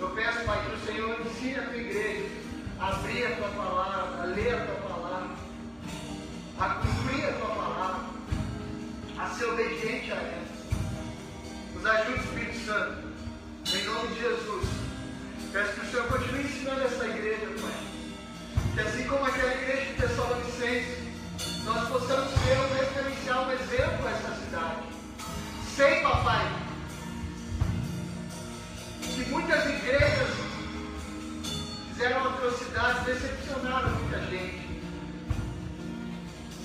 Eu 0.00 0.10
peço, 0.10 0.44
Pai, 0.44 0.64
que 0.64 0.76
o 0.76 0.86
Senhor 0.86 1.20
ensine 1.20 1.58
a 1.58 1.62
tua 1.62 1.76
igreja 1.76 2.28
a 2.78 2.88
abrir 2.88 3.26
a 3.26 3.36
tua 3.36 3.48
palavra, 3.48 4.22
a 4.22 4.26
ler 4.26 4.54
a 4.54 4.66
tua 4.66 4.88
palavra, 4.88 5.30
a 6.60 6.68
cumprir 6.68 7.24
a 7.28 7.32
tua 7.32 7.54
palavra, 7.54 8.00
a 9.18 9.26
ser 9.30 9.44
obediente 9.46 10.12
a 10.12 10.14
ela. 10.14 10.46
Nos 11.74 11.84
ajude, 11.84 12.20
Espírito 12.20 12.64
Santo. 12.64 13.08
Em 13.74 13.84
nome 13.84 14.08
de 14.14 14.20
Jesus. 14.20 14.68
Peço 15.52 15.72
que 15.72 15.86
o 15.86 15.90
Senhor 15.90 16.06
continue 16.06 16.44
ensinando 16.44 16.82
essa 16.82 17.04
igreja, 17.06 17.46
Pai. 17.60 18.74
Que 18.74 18.80
assim 18.80 19.04
como 19.08 19.24
aquela 19.24 19.52
igreja 19.52 19.84
de 19.84 19.94
Tessalonicenses, 19.94 20.98
nós 21.64 21.88
possamos 21.88 22.30
ser 22.30 22.58
um 22.58 22.74
referencial, 22.78 23.46
um 23.46 23.52
exemplo 23.52 24.06
a 24.06 24.10
essa 24.10 24.44
cidade. 24.44 24.82
Sei, 25.74 26.02
papai, 26.02 26.67
que 29.18 29.30
muitas 29.30 29.66
igrejas 29.66 30.28
fizeram 31.88 32.28
atrocidades, 32.28 33.04
decepcionaram 33.04 33.90
muita 33.90 34.20
gente. 34.26 34.80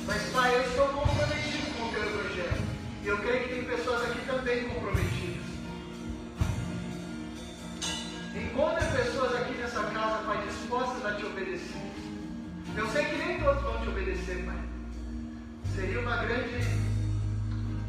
Mas, 0.05 0.21
Pai, 0.31 0.55
eu 0.55 0.61
estou 0.61 0.87
comprometido 0.89 1.77
com 1.77 1.87
o 1.87 1.91
teu 1.91 2.03
Evangelho. 2.03 2.63
E 3.03 3.07
eu 3.07 3.17
creio 3.17 3.43
que 3.43 3.55
tem 3.55 3.63
pessoas 3.63 4.03
aqui 4.03 4.25
também 4.27 4.69
comprometidas. 4.69 5.43
Encontre 8.35 8.85
pessoas 8.97 9.35
aqui 9.35 9.53
nessa 9.55 9.83
casa, 9.85 10.23
Pai, 10.23 10.45
dispostas 10.45 11.05
a 11.05 11.15
te 11.15 11.25
obedecer. 11.25 11.81
Eu 12.75 12.87
sei 12.89 13.05
que 13.05 13.15
nem 13.15 13.41
todos 13.41 13.63
vão 13.63 13.81
te 13.81 13.89
obedecer, 13.89 14.45
Pai. 14.45 14.59
Seria 15.75 15.99
uma 15.99 16.17
grande 16.17 16.59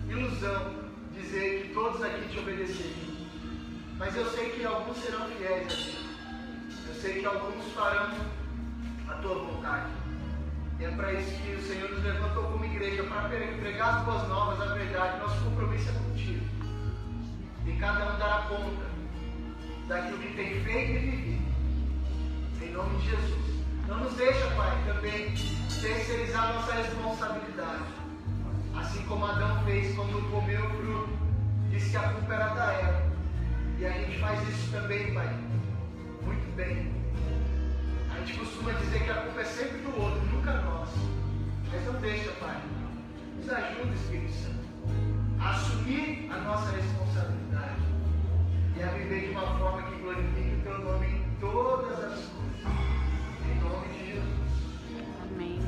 ilusão 0.09 0.85
dizer 1.13 1.63
que 1.63 1.75
todos 1.75 2.03
aqui 2.03 2.29
te 2.29 2.39
obedeceriam. 2.39 3.04
Mas 3.99 4.17
eu 4.17 4.27
sei 4.31 4.51
que 4.51 4.65
alguns 4.65 4.97
serão 4.99 5.29
fiéis 5.29 5.67
a 5.67 5.69
ti. 5.69 5.99
Eu 6.89 6.95
sei 6.95 7.21
que 7.21 7.27
alguns 7.27 7.73
farão 7.73 8.11
a 9.09 9.15
tua 9.15 9.35
vontade. 9.35 9.91
E 10.81 10.85
é 10.85 10.91
para 10.91 11.13
isso 11.13 11.31
que 11.41 11.55
o 11.55 11.63
Senhor 11.63 11.91
nos 11.91 12.03
levantou 12.03 12.45
como 12.45 12.65
igreja, 12.65 13.05
para 13.05 13.29
pregar 13.29 13.99
as 13.99 14.05
boas 14.05 14.29
novas, 14.29 14.61
a 14.61 14.75
verdade. 14.75 15.21
Nosso 15.21 15.45
compromisso 15.45 15.89
é 15.89 15.93
contigo. 15.93 16.45
E 17.67 17.73
cada 17.79 18.15
um 18.15 18.19
dará 18.19 18.47
conta 18.49 18.85
daquilo 19.87 20.19
que 20.19 20.35
tem 20.35 20.65
feito 20.65 20.91
e 20.91 20.99
vivido. 20.99 21.45
Em 22.63 22.73
nome 22.73 22.99
de 22.99 23.11
Jesus. 23.11 23.65
Não 23.87 23.99
nos 23.99 24.15
deixa, 24.15 24.47
Pai, 24.57 24.83
também 24.87 25.35
terceirizar 25.81 26.55
nossa 26.55 26.73
responsabilidade. 26.73 27.85
Assim 28.77 29.05
como 29.07 29.25
Adão 29.25 29.63
fez 29.65 29.95
quando 29.95 30.31
comeu 30.31 30.65
o 30.65 30.71
fruto, 30.71 31.19
disse 31.71 31.91
que 31.91 31.97
a 31.97 32.09
culpa 32.09 32.35
era 32.35 32.49
da 32.55 32.73
Eva. 32.73 33.14
E 33.79 33.87
a 33.87 33.91
gente 33.91 34.19
faz 34.19 34.49
isso 34.49 34.71
também, 34.71 35.13
Pai. 35.13 35.29
Muito 36.23 36.57
bem. 36.57 36.93
A 38.15 38.19
gente 38.21 38.39
costuma 38.39 38.73
dizer 38.73 39.03
que 39.03 39.11
a 39.11 39.15
culpa 39.15 39.41
é 39.41 39.45
sempre 39.45 39.79
do 39.79 40.01
outro, 40.01 40.21
nunca 40.33 40.53
nossa. 40.63 40.97
Mas 41.71 41.85
não 41.85 42.01
deixa, 42.01 42.31
Pai. 42.33 42.61
Nos 43.37 43.51
ajuda, 43.51 43.95
Espírito 43.95 44.33
Santo, 44.33 44.65
a 45.41 45.51
assumir 45.51 46.31
a 46.33 46.39
nossa 46.39 46.71
responsabilidade 46.77 47.83
e 48.77 48.83
a 48.83 48.87
viver 48.87 49.27
de 49.27 49.31
uma 49.33 49.59
forma 49.59 49.83
que 49.83 50.01
glorifique 50.01 50.57
o 50.57 50.63
Teu 50.63 50.79
nome 50.79 51.07
em 51.07 51.37
todas 51.41 51.99
as 51.99 52.25
coisas. 52.27 52.75
Em 53.51 53.61
nome 53.61 53.89
de 53.89 54.13
Jesus. 54.13 54.35
Amém. 55.23 55.61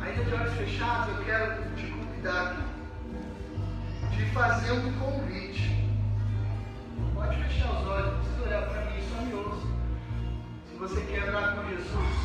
A 0.00 0.44
fechado, 0.50 1.10
eu 1.12 1.24
quero 1.24 1.74
te 1.76 1.86
convidar 1.86 2.56
de 4.10 4.24
fazer 4.26 4.72
um 4.72 4.92
convite. 4.98 5.81
Pode 7.22 7.36
fechar 7.44 7.70
os 7.70 7.86
olhos, 7.86 8.12
não 8.12 8.18
precisa 8.18 8.42
olhar 8.42 8.62
para 8.62 8.84
mim, 8.86 9.00
só 9.08 9.22
me 9.22 9.34
ouça. 9.34 9.66
Se 10.68 10.76
você 10.76 11.00
quer 11.02 11.28
andar 11.28 11.54
com 11.54 11.68
Jesus, 11.68 12.16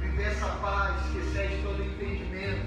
viver 0.00 0.22
essa 0.24 0.48
paz 0.56 1.02
que 1.10 1.18
excede 1.18 1.62
todo 1.62 1.82
entendimento, 1.82 2.66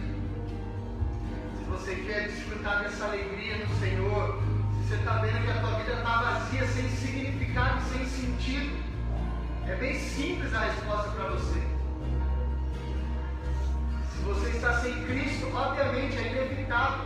se 1.56 1.64
você 1.66 1.96
quer 1.96 2.30
desfrutar 2.30 2.82
dessa 2.82 3.06
alegria 3.06 3.60
no 3.60 3.80
Senhor, 3.80 4.42
se 4.74 4.88
você 4.88 4.96
está 4.96 5.18
vendo 5.18 5.46
que 5.46 5.52
a 5.52 5.62
tua 5.62 5.72
vida 5.78 5.94
está 5.94 6.18
vazia, 6.18 6.66
sem 6.66 6.90
significado, 6.90 7.82
sem 7.92 8.06
sentido, 8.08 8.84
é 9.68 9.76
bem 9.76 10.00
simples 10.00 10.52
a 10.56 10.62
resposta 10.62 11.12
para 11.12 11.30
você. 11.30 11.62
Se 14.12 14.24
você 14.24 14.50
está 14.50 14.80
sem 14.80 14.94
Cristo, 15.06 15.56
obviamente 15.56 16.18
é 16.18 16.32
inevitável. 16.32 17.06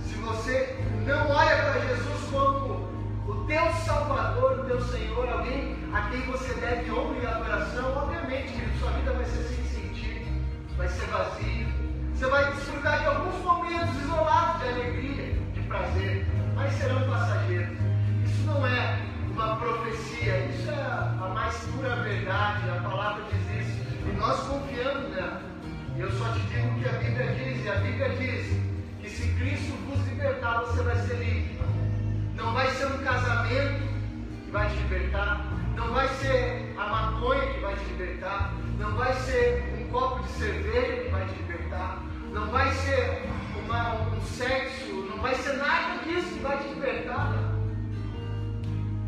Se 0.00 0.14
você 0.14 0.78
não 1.06 1.30
olha 1.30 1.56
para 1.56 1.80
Jesus 1.80 2.30
como 2.30 2.81
o 3.26 3.34
teu 3.46 3.72
Salvador, 3.84 4.60
o 4.60 4.64
teu 4.64 4.80
Senhor, 4.82 5.28
alguém 5.28 5.76
a 5.92 6.02
quem 6.10 6.20
você 6.22 6.54
deve 6.54 6.90
honra 6.90 7.16
e 7.22 7.26
adoração, 7.26 7.96
obviamente, 7.96 8.52
querido, 8.52 8.78
sua 8.78 8.90
vida 8.92 9.12
vai 9.12 9.24
ser 9.24 9.42
sem 9.44 9.64
sentido, 9.64 10.26
vai 10.76 10.88
ser 10.88 11.06
vazia. 11.06 11.66
Você 12.14 12.26
vai 12.26 12.52
desfrutar 12.52 12.98
de 13.00 13.06
alguns 13.06 13.44
momentos 13.44 13.96
isolados 14.02 14.62
de 14.62 14.68
alegria, 14.68 15.34
de 15.54 15.60
prazer, 15.62 16.26
mas 16.54 16.72
serão 16.74 17.08
passageiros. 17.08 17.76
Isso 18.24 18.46
não 18.46 18.66
é 18.66 18.98
uma 19.30 19.56
profecia, 19.56 20.46
isso 20.46 20.70
é 20.70 20.74
a 20.74 21.30
mais 21.34 21.56
pura 21.58 21.96
verdade, 21.96 22.70
a 22.70 22.80
palavra 22.88 23.24
diz 23.30 23.66
isso, 23.66 24.08
e 24.08 24.16
nós 24.16 24.40
confiamos 24.40 25.10
nela. 25.10 25.42
E 25.96 26.00
eu 26.00 26.10
só 26.12 26.32
te 26.32 26.40
digo 26.40 26.68
o 26.68 26.80
que 26.80 26.88
a 26.88 26.92
Bíblia 26.92 27.34
diz, 27.34 27.64
e 27.64 27.68
a 27.68 27.74
Bíblia 27.76 28.08
diz 28.10 28.60
que 29.00 29.10
se 29.10 29.28
Cristo 29.34 29.76
vos 29.86 30.06
libertar, 30.08 30.60
você 30.60 30.82
vai 30.82 30.96
ser 30.96 31.16
livre. 31.16 31.71
Não 32.34 32.52
vai 32.52 32.70
ser 32.70 32.86
um 32.86 32.98
casamento 32.98 33.82
que 34.44 34.50
vai 34.50 34.68
te 34.68 34.76
libertar, 34.76 35.52
não 35.76 35.92
vai 35.92 36.08
ser 36.08 36.74
a 36.78 36.86
maconha 36.86 37.52
que 37.52 37.60
vai 37.60 37.74
te 37.74 37.84
libertar, 37.84 38.54
não 38.78 38.96
vai 38.96 39.12
ser 39.14 39.62
um 39.78 39.90
copo 39.90 40.22
de 40.22 40.28
cerveja 40.30 41.04
que 41.04 41.10
vai 41.10 41.26
te 41.26 41.34
libertar, 41.34 42.02
não 42.32 42.46
vai 42.48 42.72
ser 42.72 43.22
uma, 43.64 43.94
um 43.94 44.20
sexo, 44.22 44.94
não 45.10 45.18
vai 45.18 45.34
ser 45.34 45.56
nada 45.58 46.02
disso 46.04 46.34
que 46.34 46.40
vai 46.40 46.58
te 46.58 46.68
libertar. 46.68 47.52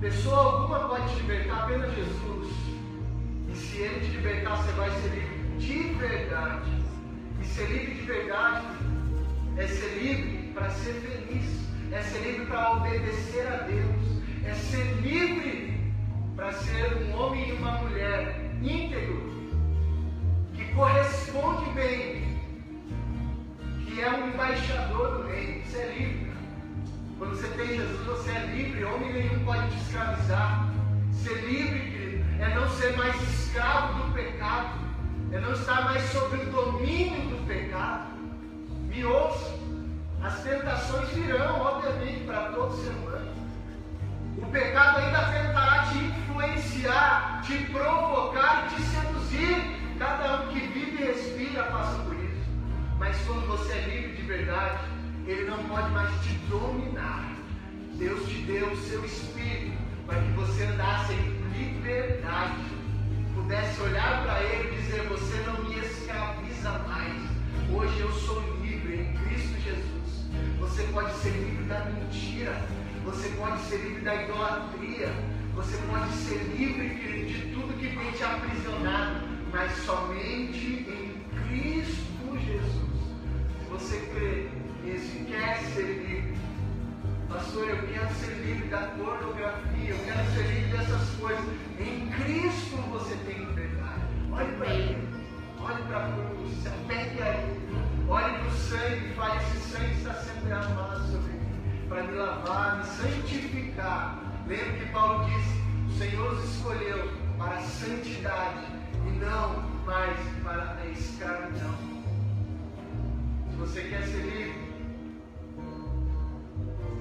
Pessoa 0.01 0.37
alguma 0.37 0.81
pode 0.89 1.09
te 1.09 1.21
libertar, 1.21 1.65
apenas 1.65 1.95
Jesus. 1.95 2.49
E 3.49 3.57
se 3.57 3.79
Ele 3.79 4.01
te 4.01 4.17
libertar, 4.17 4.57
você 4.57 4.73
vai 4.73 4.91
ser 4.91 5.09
livre 5.09 5.59
de 5.59 5.95
verdade. 5.95 6.85
E 7.41 7.45
ser 7.47 7.67
livre 7.69 7.95
de 7.95 8.03
verdade 8.03 8.67
é 9.57 9.67
ser 9.67 9.99
livre 9.99 10.53
para 10.53 10.69
ser 10.71 10.95
feliz, 10.95 11.69
é 11.95 12.03
ser 12.03 12.19
livre 12.19 12.47
para 12.47 12.73
obedecer 12.73 13.47
a 13.47 13.57
Deus, 13.59 14.23
é 14.45 14.53
ser 14.53 14.85
livre 15.01 15.93
para 16.35 16.53
ser 16.53 16.93
um 16.97 17.17
homem 17.17 17.49
e 17.49 17.53
uma 17.53 17.71
mulher 17.83 18.51
íntegro, 18.61 19.33
que 20.55 20.65
corresponde 20.75 21.71
bem, 21.71 22.41
que 23.85 24.01
é 24.01 24.11
um 24.11 24.29
embaixador 24.29 25.19
do 25.19 25.29
reino. 25.29 25.65
Você 25.65 25.79
é 25.79 25.95
livre. 25.97 26.33
Quando 27.17 27.37
você 27.37 27.49
tem 27.57 27.69
Jesus, 27.69 28.07
você 28.07 28.31
é 28.33 28.47
livre, 28.47 28.85
homem 28.85 29.13
nenhum 29.13 29.45
pode 29.45 29.71
te 29.71 29.77
escravizar. 29.77 30.69
Ser 31.13 31.45
livre, 31.47 31.79
querido, 31.79 32.25
é 32.41 32.55
não 32.57 32.69
ser 32.71 32.97
mais 32.97 33.15
escravo 33.23 34.03
do 34.03 34.13
pecado, 34.13 34.81
é 35.31 35.39
não 35.39 35.53
estar 35.53 35.85
mais 35.85 36.03
sob 36.11 36.37
o 36.37 36.51
domínio 36.51 37.21
do 37.29 37.47
pecado. 37.47 38.15
Me 38.89 39.05
ouça, 39.05 39.64
as 40.25 40.41
tentações 40.43 41.11
virão, 41.11 41.61
obviamente, 41.61 42.25
para 42.25 42.51
todo 42.53 42.75
ser 42.83 42.93
humano. 42.93 43.31
O 44.39 44.47
pecado 44.47 45.01
ainda 45.01 45.19
tentará 45.27 45.85
te 45.91 45.99
influenciar, 45.99 47.43
te 47.45 47.59
provocar 47.67 48.67
e 48.67 48.75
te 48.75 48.83
seduzir. 48.83 49.85
Cada 49.99 50.41
um 50.41 50.49
que 50.49 50.61
vive 50.61 51.03
e 51.03 51.07
respira 51.07 51.65
passa 51.65 51.99
por 52.05 52.15
isso. 52.15 52.51
Mas 52.99 53.17
quando 53.27 53.47
você 53.47 53.73
é 53.75 53.81
livre 53.83 54.17
de 54.17 54.23
verdade, 54.23 54.79
ele 55.27 55.45
não 55.45 55.63
pode 55.65 55.91
mais 55.91 56.11
te 56.23 56.33
dominar. 56.49 57.31
Deus 57.97 58.27
te 58.27 58.41
deu 58.43 58.73
o 58.73 58.77
seu 58.77 59.05
espírito 59.05 59.77
para 60.07 60.21
que 60.21 60.31
você 60.33 60.65
andasse 60.65 61.13
em 61.13 61.45
liberdade, 61.53 62.65
pudesse 63.35 63.81
olhar 63.83 64.23
para 64.23 64.43
Ele 64.43 64.73
e 64.73 64.81
dizer: 64.81 65.07
Você 65.09 65.37
não 65.47 65.63
me 65.65 65.79
escraviza 65.79 66.71
mais. 66.89 67.23
Hoje 67.71 68.01
eu 68.01 68.11
sou 68.13 68.41
livre. 68.41 68.64
Você 70.65 70.83
pode 70.85 71.13
ser 71.19 71.31
livre 71.31 71.65
da 71.65 71.85
mentira, 71.85 72.59
você 73.05 73.29
pode 73.37 73.61
ser 73.65 73.77
livre 73.77 74.01
da 74.01 74.15
idolatria, 74.23 75.15
você 75.55 75.77
pode 75.89 76.11
ser 76.15 76.39
livre, 76.57 76.89
querido, 76.89 77.27
de 77.29 77.55
tudo 77.55 77.79
que 77.79 77.95
tem 77.95 78.11
te 78.13 78.25
aprisionado, 78.25 79.29
mas 79.53 79.73
somente 79.85 80.87
em 80.89 81.23
Cristo 81.47 82.39
Jesus. 82.39 82.95
Se 83.61 83.71
você 83.71 83.99
crê 84.15 84.49
nisso, 84.83 85.25
quer 85.27 85.59
ser 85.75 85.83
livre. 85.83 86.35
Pastor, 87.29 87.69
eu 87.69 87.87
quero 87.87 88.15
ser 88.15 88.33
livre 88.45 88.69
da 88.69 88.79
pornografia, 88.79 89.91
eu 89.91 89.99
quero 89.99 90.33
ser 90.33 90.47
livre 90.47 90.79
dessas 90.79 91.11
coisas. 91.21 91.45
Em 91.79 92.09
Cristo 92.09 92.77
você 92.91 93.15
tem 93.27 93.39
liberdade. 93.39 94.03
Olhe 94.33 94.53
para 94.57 94.75
Ele, 94.75 95.14
olhe 95.65 95.83
para 95.85 95.99
a 95.99 96.13
cruz, 96.13 96.63
se 96.63 96.69
apegue 96.69 97.23
a 97.23 97.29
Ele. 97.29 97.65
Olhe 98.09 98.39
para 98.39 98.47
o 98.47 98.51
sangue 98.51 99.15
fale: 99.15 99.39
esse 99.39 99.71
sangue 99.71 99.95
está 99.95 100.15
sendo 100.15 100.45
derramado 100.47 101.11
sobre 101.11 101.33
mim 101.33 101.87
para 101.89 102.03
me 102.03 102.13
lavar, 102.13 102.79
me 102.79 102.85
santificar. 102.85 104.19
Lembra 104.47 104.73
que 104.73 104.87
Paulo 104.93 105.25
disse: 105.25 105.65
o 105.89 105.99
Senhor 105.99 106.33
os 106.33 106.45
escolheu 106.45 107.11
para 107.39 107.57
a 107.57 107.63
santidade 107.63 108.67
e 109.07 109.11
não 109.13 109.63
mais 109.87 110.19
para 110.43 110.77
a 110.81 110.87
escravidão. 110.87 111.75
Se 113.51 113.57
você 113.57 113.83
quer 113.83 114.03
ser 114.03 114.23
livre, 114.23 114.65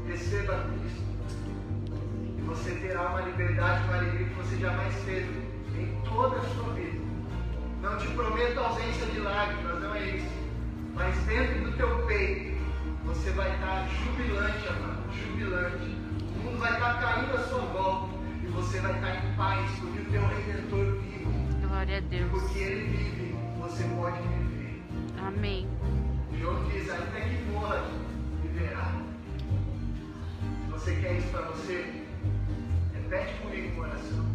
receba 0.08 0.66
Cristo. 0.80 1.04
E 2.38 2.42
você 2.42 2.72
terá 2.76 3.10
uma 3.10 3.22
liberdade, 3.22 3.84
uma 3.86 3.98
alegria 3.98 4.28
que 4.28 4.34
você 4.36 4.58
jamais 4.58 4.96
teve 5.06 5.44
em 5.76 6.02
toda 6.06 6.38
a 6.38 6.42
sua 6.42 6.74
vida. 6.74 7.03
Não 7.84 7.98
te 7.98 8.08
prometo 8.08 8.58
ausência 8.60 9.06
de 9.08 9.20
lágrimas, 9.20 9.82
não 9.82 9.94
é 9.94 10.16
isso. 10.16 10.32
Mas 10.94 11.18
dentro 11.26 11.66
do 11.66 11.76
teu 11.76 12.06
peito, 12.08 12.58
você 13.04 13.30
vai 13.32 13.54
estar 13.54 13.90
jubilante, 13.90 14.68
amado, 14.70 15.04
jubilante. 15.14 15.98
O 16.34 16.44
mundo 16.44 16.60
vai 16.60 16.72
estar 16.72 17.02
caindo 17.02 17.36
à 17.36 17.44
sua 17.44 17.60
volta. 17.60 18.14
E 18.42 18.48
você 18.48 18.80
vai 18.80 18.94
estar 18.94 19.16
em 19.16 19.36
paz, 19.36 19.70
porque 19.82 20.00
o 20.00 20.06
teu 20.06 20.28
Redentor 20.28 21.02
vive. 21.02 21.28
Glória 21.68 21.98
a 21.98 22.00
Deus. 22.00 22.32
Porque 22.32 22.60
Ele 22.60 22.98
vive, 22.98 23.36
você 23.60 23.84
pode 23.84 24.22
viver. 24.30 24.84
Amém. 25.18 25.68
João 26.40 26.64
diz, 26.70 26.90
ainda 26.90 27.20
que 27.20 27.52
morra, 27.52 27.84
viverá. 28.44 28.94
Se 30.66 30.72
você 30.72 30.96
quer 30.96 31.18
isso 31.18 31.28
para 31.28 31.42
você, 31.48 32.06
repete 32.94 33.34
comigo 33.42 33.76
uma 33.76 33.88
oração. 33.88 34.26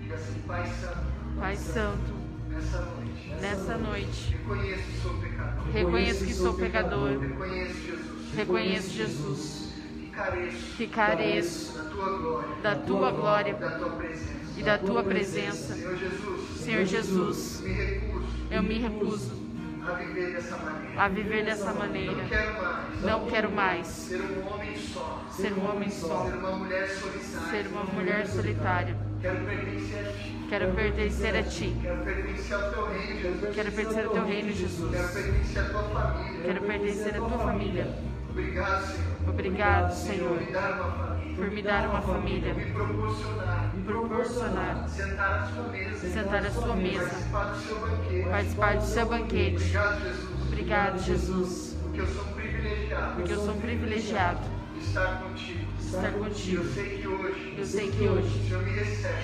Diga 0.00 0.14
assim, 0.14 0.40
Pai 0.46 0.66
Santo, 0.66 1.06
Pai 1.38 1.56
Santo, 1.56 2.17
nessa 2.58 2.80
noite, 2.80 3.34
nessa 3.40 3.78
noite, 3.78 4.36
reconheço 4.36 4.82
que 4.82 4.98
sou 5.00 5.14
pecador. 5.14 5.64
reconheço 5.72 6.24
que 6.24 6.34
sou 6.34 6.54
pecador, 6.54 7.18
Reconheço, 7.20 7.74
Jesus, 7.74 8.34
reconheço, 8.34 8.90
Jesus, 8.90 9.72
que 9.98 10.06
careço 10.10 10.76
que 10.76 10.86
careço 10.88 11.72
da 11.78 11.84
tua 11.84 12.18
glória, 12.18 12.56
da 12.62 12.74
tua 12.74 13.10
glória 13.12 13.54
da 13.54 13.70
tua 13.78 13.90
presença. 13.90 14.32
e 14.56 14.62
da 14.62 14.78
tua 14.78 15.04
presença. 15.04 15.74
Senhor 15.74 15.96
Jesus, 15.96 16.60
Senhor 16.60 16.84
Jesus, 16.84 17.60
me 17.60 17.72
recuso 17.72 18.28
eu 18.50 18.62
me 18.62 18.78
recuso 18.78 19.48
a 19.86 19.92
viver 19.92 20.32
dessa 20.34 20.56
maneira. 20.56 21.02
a 21.02 21.08
viver 21.08 21.44
dessa 21.44 21.72
Não 21.72 21.88
quero 22.28 22.60
mais 22.60 23.02
Não 23.02 23.26
quero 23.26 23.50
mais 23.52 23.86
ser 23.86 24.20
um 24.20 24.52
homem 24.52 24.76
só, 24.76 25.26
ser 25.30 25.52
um 25.52 25.70
homem 25.70 25.90
só, 25.90 26.24
ser 26.24 26.34
uma 26.36 26.52
mulher 26.52 26.88
solitária. 26.88 27.50
ser 27.50 27.66
uma 27.68 27.84
mulher 27.84 28.26
solitária. 28.26 29.07
Quero 29.20 29.44
pertencer 29.44 30.06
a 30.06 30.12
ti. 30.12 30.46
Quero 30.48 30.72
pertencer 30.74 31.36
a 31.36 31.42
Ti. 31.42 31.76
Quero 31.82 32.02
pertencer 32.04 32.54
ao 32.56 32.70
teu 32.70 32.86
reino, 32.86 33.20
Jesus. 33.20 33.54
Quero 33.54 33.72
pertencer 33.72 34.04
ao 34.04 34.10
Teu 34.12 34.24
reino, 34.24 34.46
Quero 34.46 34.56
Jesus. 34.56 34.90
pertencer 34.90 35.62
à 35.62 35.68
tua 35.68 35.82
família. 35.82 36.42
Quero 36.44 36.60
pertencer 36.62 37.14
à 37.14 37.18
Tua 37.18 37.38
família. 37.38 37.86
Obrigado, 38.30 38.86
Senhor. 38.86 39.28
Obrigado, 39.28 39.88
Por 39.88 39.96
Senhor, 39.96 40.40
me 40.40 40.52
dar 40.52 40.72
uma 40.72 40.92
família. 40.92 41.36
por 41.36 41.50
me 41.50 41.62
dar 41.62 41.88
uma 41.88 42.00
família, 42.00 42.54
Me 42.54 42.64
proporcionar. 42.72 43.72
proporcionar 43.84 44.88
Sentar 44.88 45.34
à 45.42 45.46
sua 45.46 45.62
mesa. 45.68 46.08
sentar 46.08 46.46
à 46.46 46.50
Sua 46.50 46.76
mesa, 46.76 47.04
Participar 47.04 47.44
do 47.52 47.60
seu 47.60 47.78
banquete. 47.80 48.28
participar 48.30 48.76
do 48.76 48.82
Seu 48.86 49.06
banquete. 49.06 49.54
Obrigado, 49.64 50.00
Jesus. 50.02 50.46
Obrigado, 50.48 50.98
Jesus, 51.02 51.76
Porque 51.82 52.00
eu 52.00 52.06
sou 52.06 52.24
um 52.24 52.32
privilegiado. 52.32 53.14
porque 53.16 53.32
eu 53.32 53.36
sou 53.44 53.54
um 53.54 53.60
privilegiado 53.60 54.40
estar 54.80 55.22
contigo. 55.22 55.67
Eu 55.92 56.12
contigo. 56.24 56.64
sei 56.74 56.98
que 56.98 57.08
hoje 57.08 57.54
Eu 57.58 57.64
sei 57.66 57.90
que 57.90 58.06
hoje 58.08 58.26
o 58.28 58.48
Senhor 58.48 58.62
me 58.62 58.70
recebe 58.72 59.18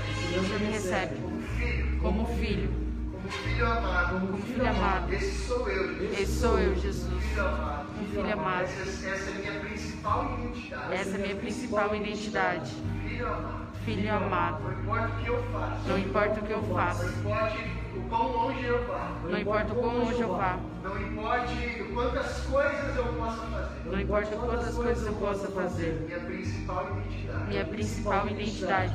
me 0.59 0.71
recebe 0.73 1.17
como 1.21 1.37
filho, 1.59 1.99
como 2.01 2.27
filho, 2.27 2.71
como 3.13 3.29
filho 3.29 3.67
amado. 3.67 4.21
como 4.21 4.39
filho 4.43 4.69
amado. 4.69 5.13
Esse 5.13 5.47
sou 5.47 5.69
eu, 5.69 5.89
Jesus. 5.95 6.21
Esse 6.21 6.33
sou 6.41 6.59
eu, 6.59 6.75
Jesus. 6.77 7.23
Filho 7.25 7.47
amado. 7.47 7.87
Um 8.01 8.07
filho 8.07 8.33
amado. 8.33 8.63
Essa, 8.65 9.09
essa 9.09 9.31
é 9.31 9.33
a 9.33 9.39
minha 9.39 9.61
principal 9.61 10.39
identidade. 10.39 10.95
Essa 10.95 11.11
é 11.11 11.15
a 11.15 11.19
minha 11.19 11.37
principal 11.37 11.97
identidade. 11.97 12.71
Filho 13.07 13.27
amado. 13.29 13.65
Filho 13.85 14.15
amado. 14.15 14.63
Não 14.65 14.79
importa 14.79 15.11
o 15.11 15.23
que 15.23 15.29
eu 15.31 15.43
faço. 15.53 15.89
Não 15.89 15.99
importa 15.99 16.41
o 16.41 16.43
que 16.47 16.53
eu 16.53 16.63
Não 16.63 16.75
faço. 16.75 17.07
importa 17.09 17.57
o 17.97 18.03
quão 18.09 18.33
longe 18.33 18.65
eu 18.65 18.87
vá. 18.87 19.13
Não 19.23 19.39
importa 19.39 19.73
o 19.73 19.77
quão 19.77 19.99
longe 19.99 20.21
eu 20.21 20.37
vá. 20.37 20.59
Não 20.83 21.01
importa 21.03 21.47
quantas 21.95 22.41
coisas 22.47 22.97
eu 22.97 23.05
possa 23.05 23.37
fazer. 23.47 23.64
Não 23.87 24.01
importa 24.01 24.37
quantas 24.37 24.75
coisas 24.75 25.07
eu 25.07 25.13
possa 25.15 25.49
fazer. 25.49 26.03
Minha 26.07 26.21
principal 26.21 26.91
identidade 26.99 27.49
Minha 27.49 27.65
principal 27.65 28.29
identidade 28.29 28.95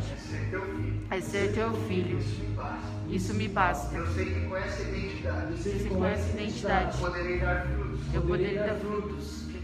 é 1.12 1.22
ser 1.22 1.54
teu 1.54 1.74
filho. 1.88 2.20
é. 2.60 3.00
Isso 3.16 3.34
me 3.34 3.48
basta. 3.48 3.96
Eu 3.96 4.08
sei 4.08 4.26
que 4.26 4.42
com 4.48 4.56
essa 4.56 4.82
identidade 4.84 5.88
com 5.90 6.06
essa 6.06 6.30
identidade 6.30 6.98
eu 7.02 7.08
poderei 7.10 7.40
dar 7.40 7.66
frutos 7.66 8.00
eu 8.14 8.22
poderei 8.22 8.58
dar 8.58 8.76
frutos 8.76 9.44
que 9.52 9.58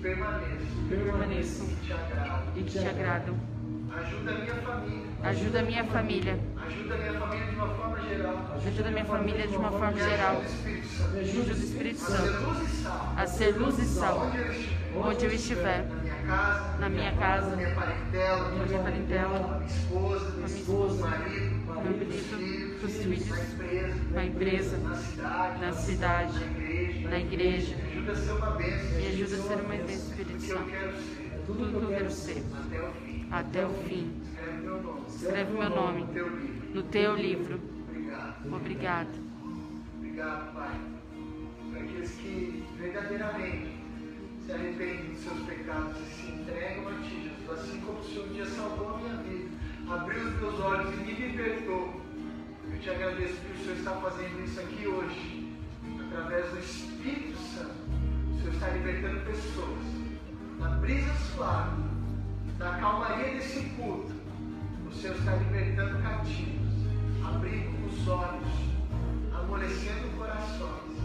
permaneçam 0.89 1.67
e 2.55 2.63
que 2.63 2.71
te 2.71 2.88
agradam. 2.88 3.36
Ajuda 3.95 4.32
a 4.32 4.36
minha 4.36 4.55
família. 4.55 5.05
Ajuda 5.23 5.59
a 5.59 5.63
minha 5.63 5.84
família. 5.86 6.39
Ajuda 6.65 6.95
a 6.95 6.97
minha 6.97 7.19
família 7.19 7.47
de 7.47 7.55
uma 7.55 7.67
forma 7.69 8.01
geral. 8.01 8.45
Ajuda 8.55 8.88
a 8.88 8.91
minha 8.91 9.05
família 9.05 9.47
de 9.47 9.55
uma 9.55 9.71
forma 9.71 9.97
geral. 9.97 10.41
ajuda. 10.41 11.13
Me 11.13 11.51
o 11.51 11.57
Espírito 11.57 12.01
A 12.03 12.07
ser 12.07 12.17
Santo 12.17 12.43
luz 12.49 12.69
e 12.69 12.76
sal. 12.84 13.13
a 13.17 13.28
ser 13.28 13.57
luz 13.57 13.80
e 13.80 13.86
sal 13.86 14.32
Onde 14.98 15.26
eu 15.26 15.32
estiver. 15.34 15.86
Na 15.88 15.96
minha 15.96 16.16
casa. 16.26 16.78
Na 16.80 16.89
minha 16.89 17.12
casa, 17.16 17.50
Na 17.52 17.56
minha 17.58 17.76
parentela. 17.76 18.50
na 18.52 18.66
minha 18.66 18.80
parentela, 18.80 19.39
Com 19.39 19.46
a 19.46 19.58
minha 19.58 19.66
esposa. 19.66 20.32
Com 20.32 20.46
esposa, 20.46 20.93
o 20.93 21.10
marido. 21.10 21.66
Com 21.66 21.74
marido, 21.74 22.80
com 22.80 22.86
os 22.88 22.93
filhos, 22.98 23.30
Na 23.30 23.36
empresa. 23.43 23.96
na 24.12 24.26
empresa, 24.26 24.78
Na 25.60 25.72
cidade. 25.74 26.39
na 27.10 27.20
igreja. 27.20 27.76
Me 27.76 27.91
ajuda 27.91 28.12
a 28.12 28.16
ser 28.16 28.32
uma 28.32 28.52
bênção. 28.52 28.98
Me 28.98 29.08
ajuda 29.08 29.36
a 29.36 29.39
ser 29.48 29.54
uma 29.56 29.76
bênção, 29.76 30.10
Espírito 30.10 30.41
Santo. 30.41 30.72
Tudo 31.46 31.70
que 31.70 31.76
eu 31.76 31.89
quero 31.89 32.12
ser 32.12 32.43
Até 33.32 33.66
o 33.66 33.70
fim. 33.88 34.12
Escreve 35.08 35.52
meu 35.54 35.70
nome. 35.70 36.06
Meu 36.14 36.30
No 36.74 36.84
teu 36.84 37.16
livro. 37.16 37.60
Obrigado. 38.46 39.10
Obrigado, 39.98 40.54
Pai. 40.54 40.80
Para 41.72 41.82
aqueles 41.82 42.12
que 42.12 42.64
verdadeiramente 42.80 43.74
se 44.46 44.52
arrependem 44.52 45.10
dos 45.12 45.24
seus 45.24 45.39
pecados 45.39 45.98
e 45.98 46.06
se 46.14 46.32
entregam 46.32 46.88
a 46.88 47.02
Ti, 47.02 47.24
Jesus. 47.24 47.60
Assim 47.60 47.82
como 47.82 48.00
o 48.00 48.04
Senhor 48.04 48.28
dia 48.30 48.46
salvou 48.46 48.96
a 48.96 48.98
minha 49.00 49.16
vida, 49.18 49.50
abriu 49.89 50.24
os 50.24 50.39
meus 50.39 50.60
olhos 50.60 50.93
e 50.93 50.98
me 50.98 51.14
libertou. 51.14 52.02
Eu 52.72 52.80
te 52.80 52.89
agradeço 52.89 53.41
que 53.41 53.52
o 53.52 53.64
Senhor 53.64 53.78
está 53.78 53.91
fazendo 53.91 54.43
isso 54.43 54.60
aqui 54.60 54.88
hoje, 54.88 55.54
através 56.00 56.52
do 56.52 56.60
Espírito 56.60 57.38
Santo. 57.38 57.76
O 58.34 58.39
Senhor 58.39 58.54
está 58.54 58.70
libertando 58.70 59.20
pessoas 59.22 59.86
na 60.60 60.70
brisa 60.70 61.14
suave, 61.34 61.84
na 62.60 62.78
calmaria 62.78 63.34
desse 63.34 63.62
culto. 63.70 64.14
O 64.88 64.93
Senhor 64.93 65.16
está 65.18 65.36
libertando 65.36 66.02
cativos, 66.04 66.74
abrindo 67.26 67.88
os 67.88 68.08
olhos, 68.08 68.54
amolecendo 69.34 70.18
corações 70.18 70.98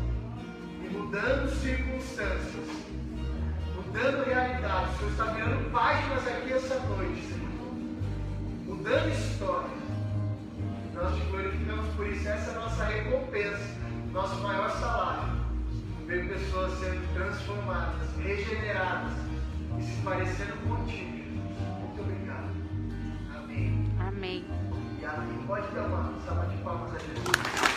e 0.85 0.89
mudando 0.93 1.51
circunstâncias, 1.51 2.90
mudando 3.91 4.25
realidades. 4.25 4.95
O 4.95 4.99
Senhor 4.99 5.11
está 5.11 5.25
virando 5.25 5.71
páginas 5.73 6.27
aqui 6.29 6.53
essa 6.53 6.79
noite, 6.81 7.23
Senhor, 7.27 7.75
mudando 8.67 9.09
histórias. 9.11 9.81
Nós 10.95 11.15
te 11.15 11.21
glorificamos 11.31 11.95
por 11.97 12.07
isso. 12.07 12.29
Essa 12.29 12.51
é 12.51 12.55
a 12.55 12.61
nossa 12.61 12.85
recompensa, 12.85 13.77
nosso 14.13 14.41
maior 14.43 14.71
salário. 14.71 15.41
Ver 16.07 16.29
pessoas 16.29 16.79
sendo 16.79 17.15
transformadas, 17.15 18.09
regeneradas 18.19 19.13
e 19.79 19.83
se 19.83 20.03
parecendo 20.03 20.57
contigo. 20.69 21.17
Jesus. 21.17 21.59
Muito 21.81 22.01
obrigado. 22.01 22.51
Amém. 23.37 23.91
Amém. 23.99 24.45
E 25.01 25.05
amém. 25.05 25.47
Pode 25.47 25.69
dar 25.75 25.87
uma 25.87 26.21
salva 26.27 26.47
de 26.47 26.57
palmas. 26.63 27.70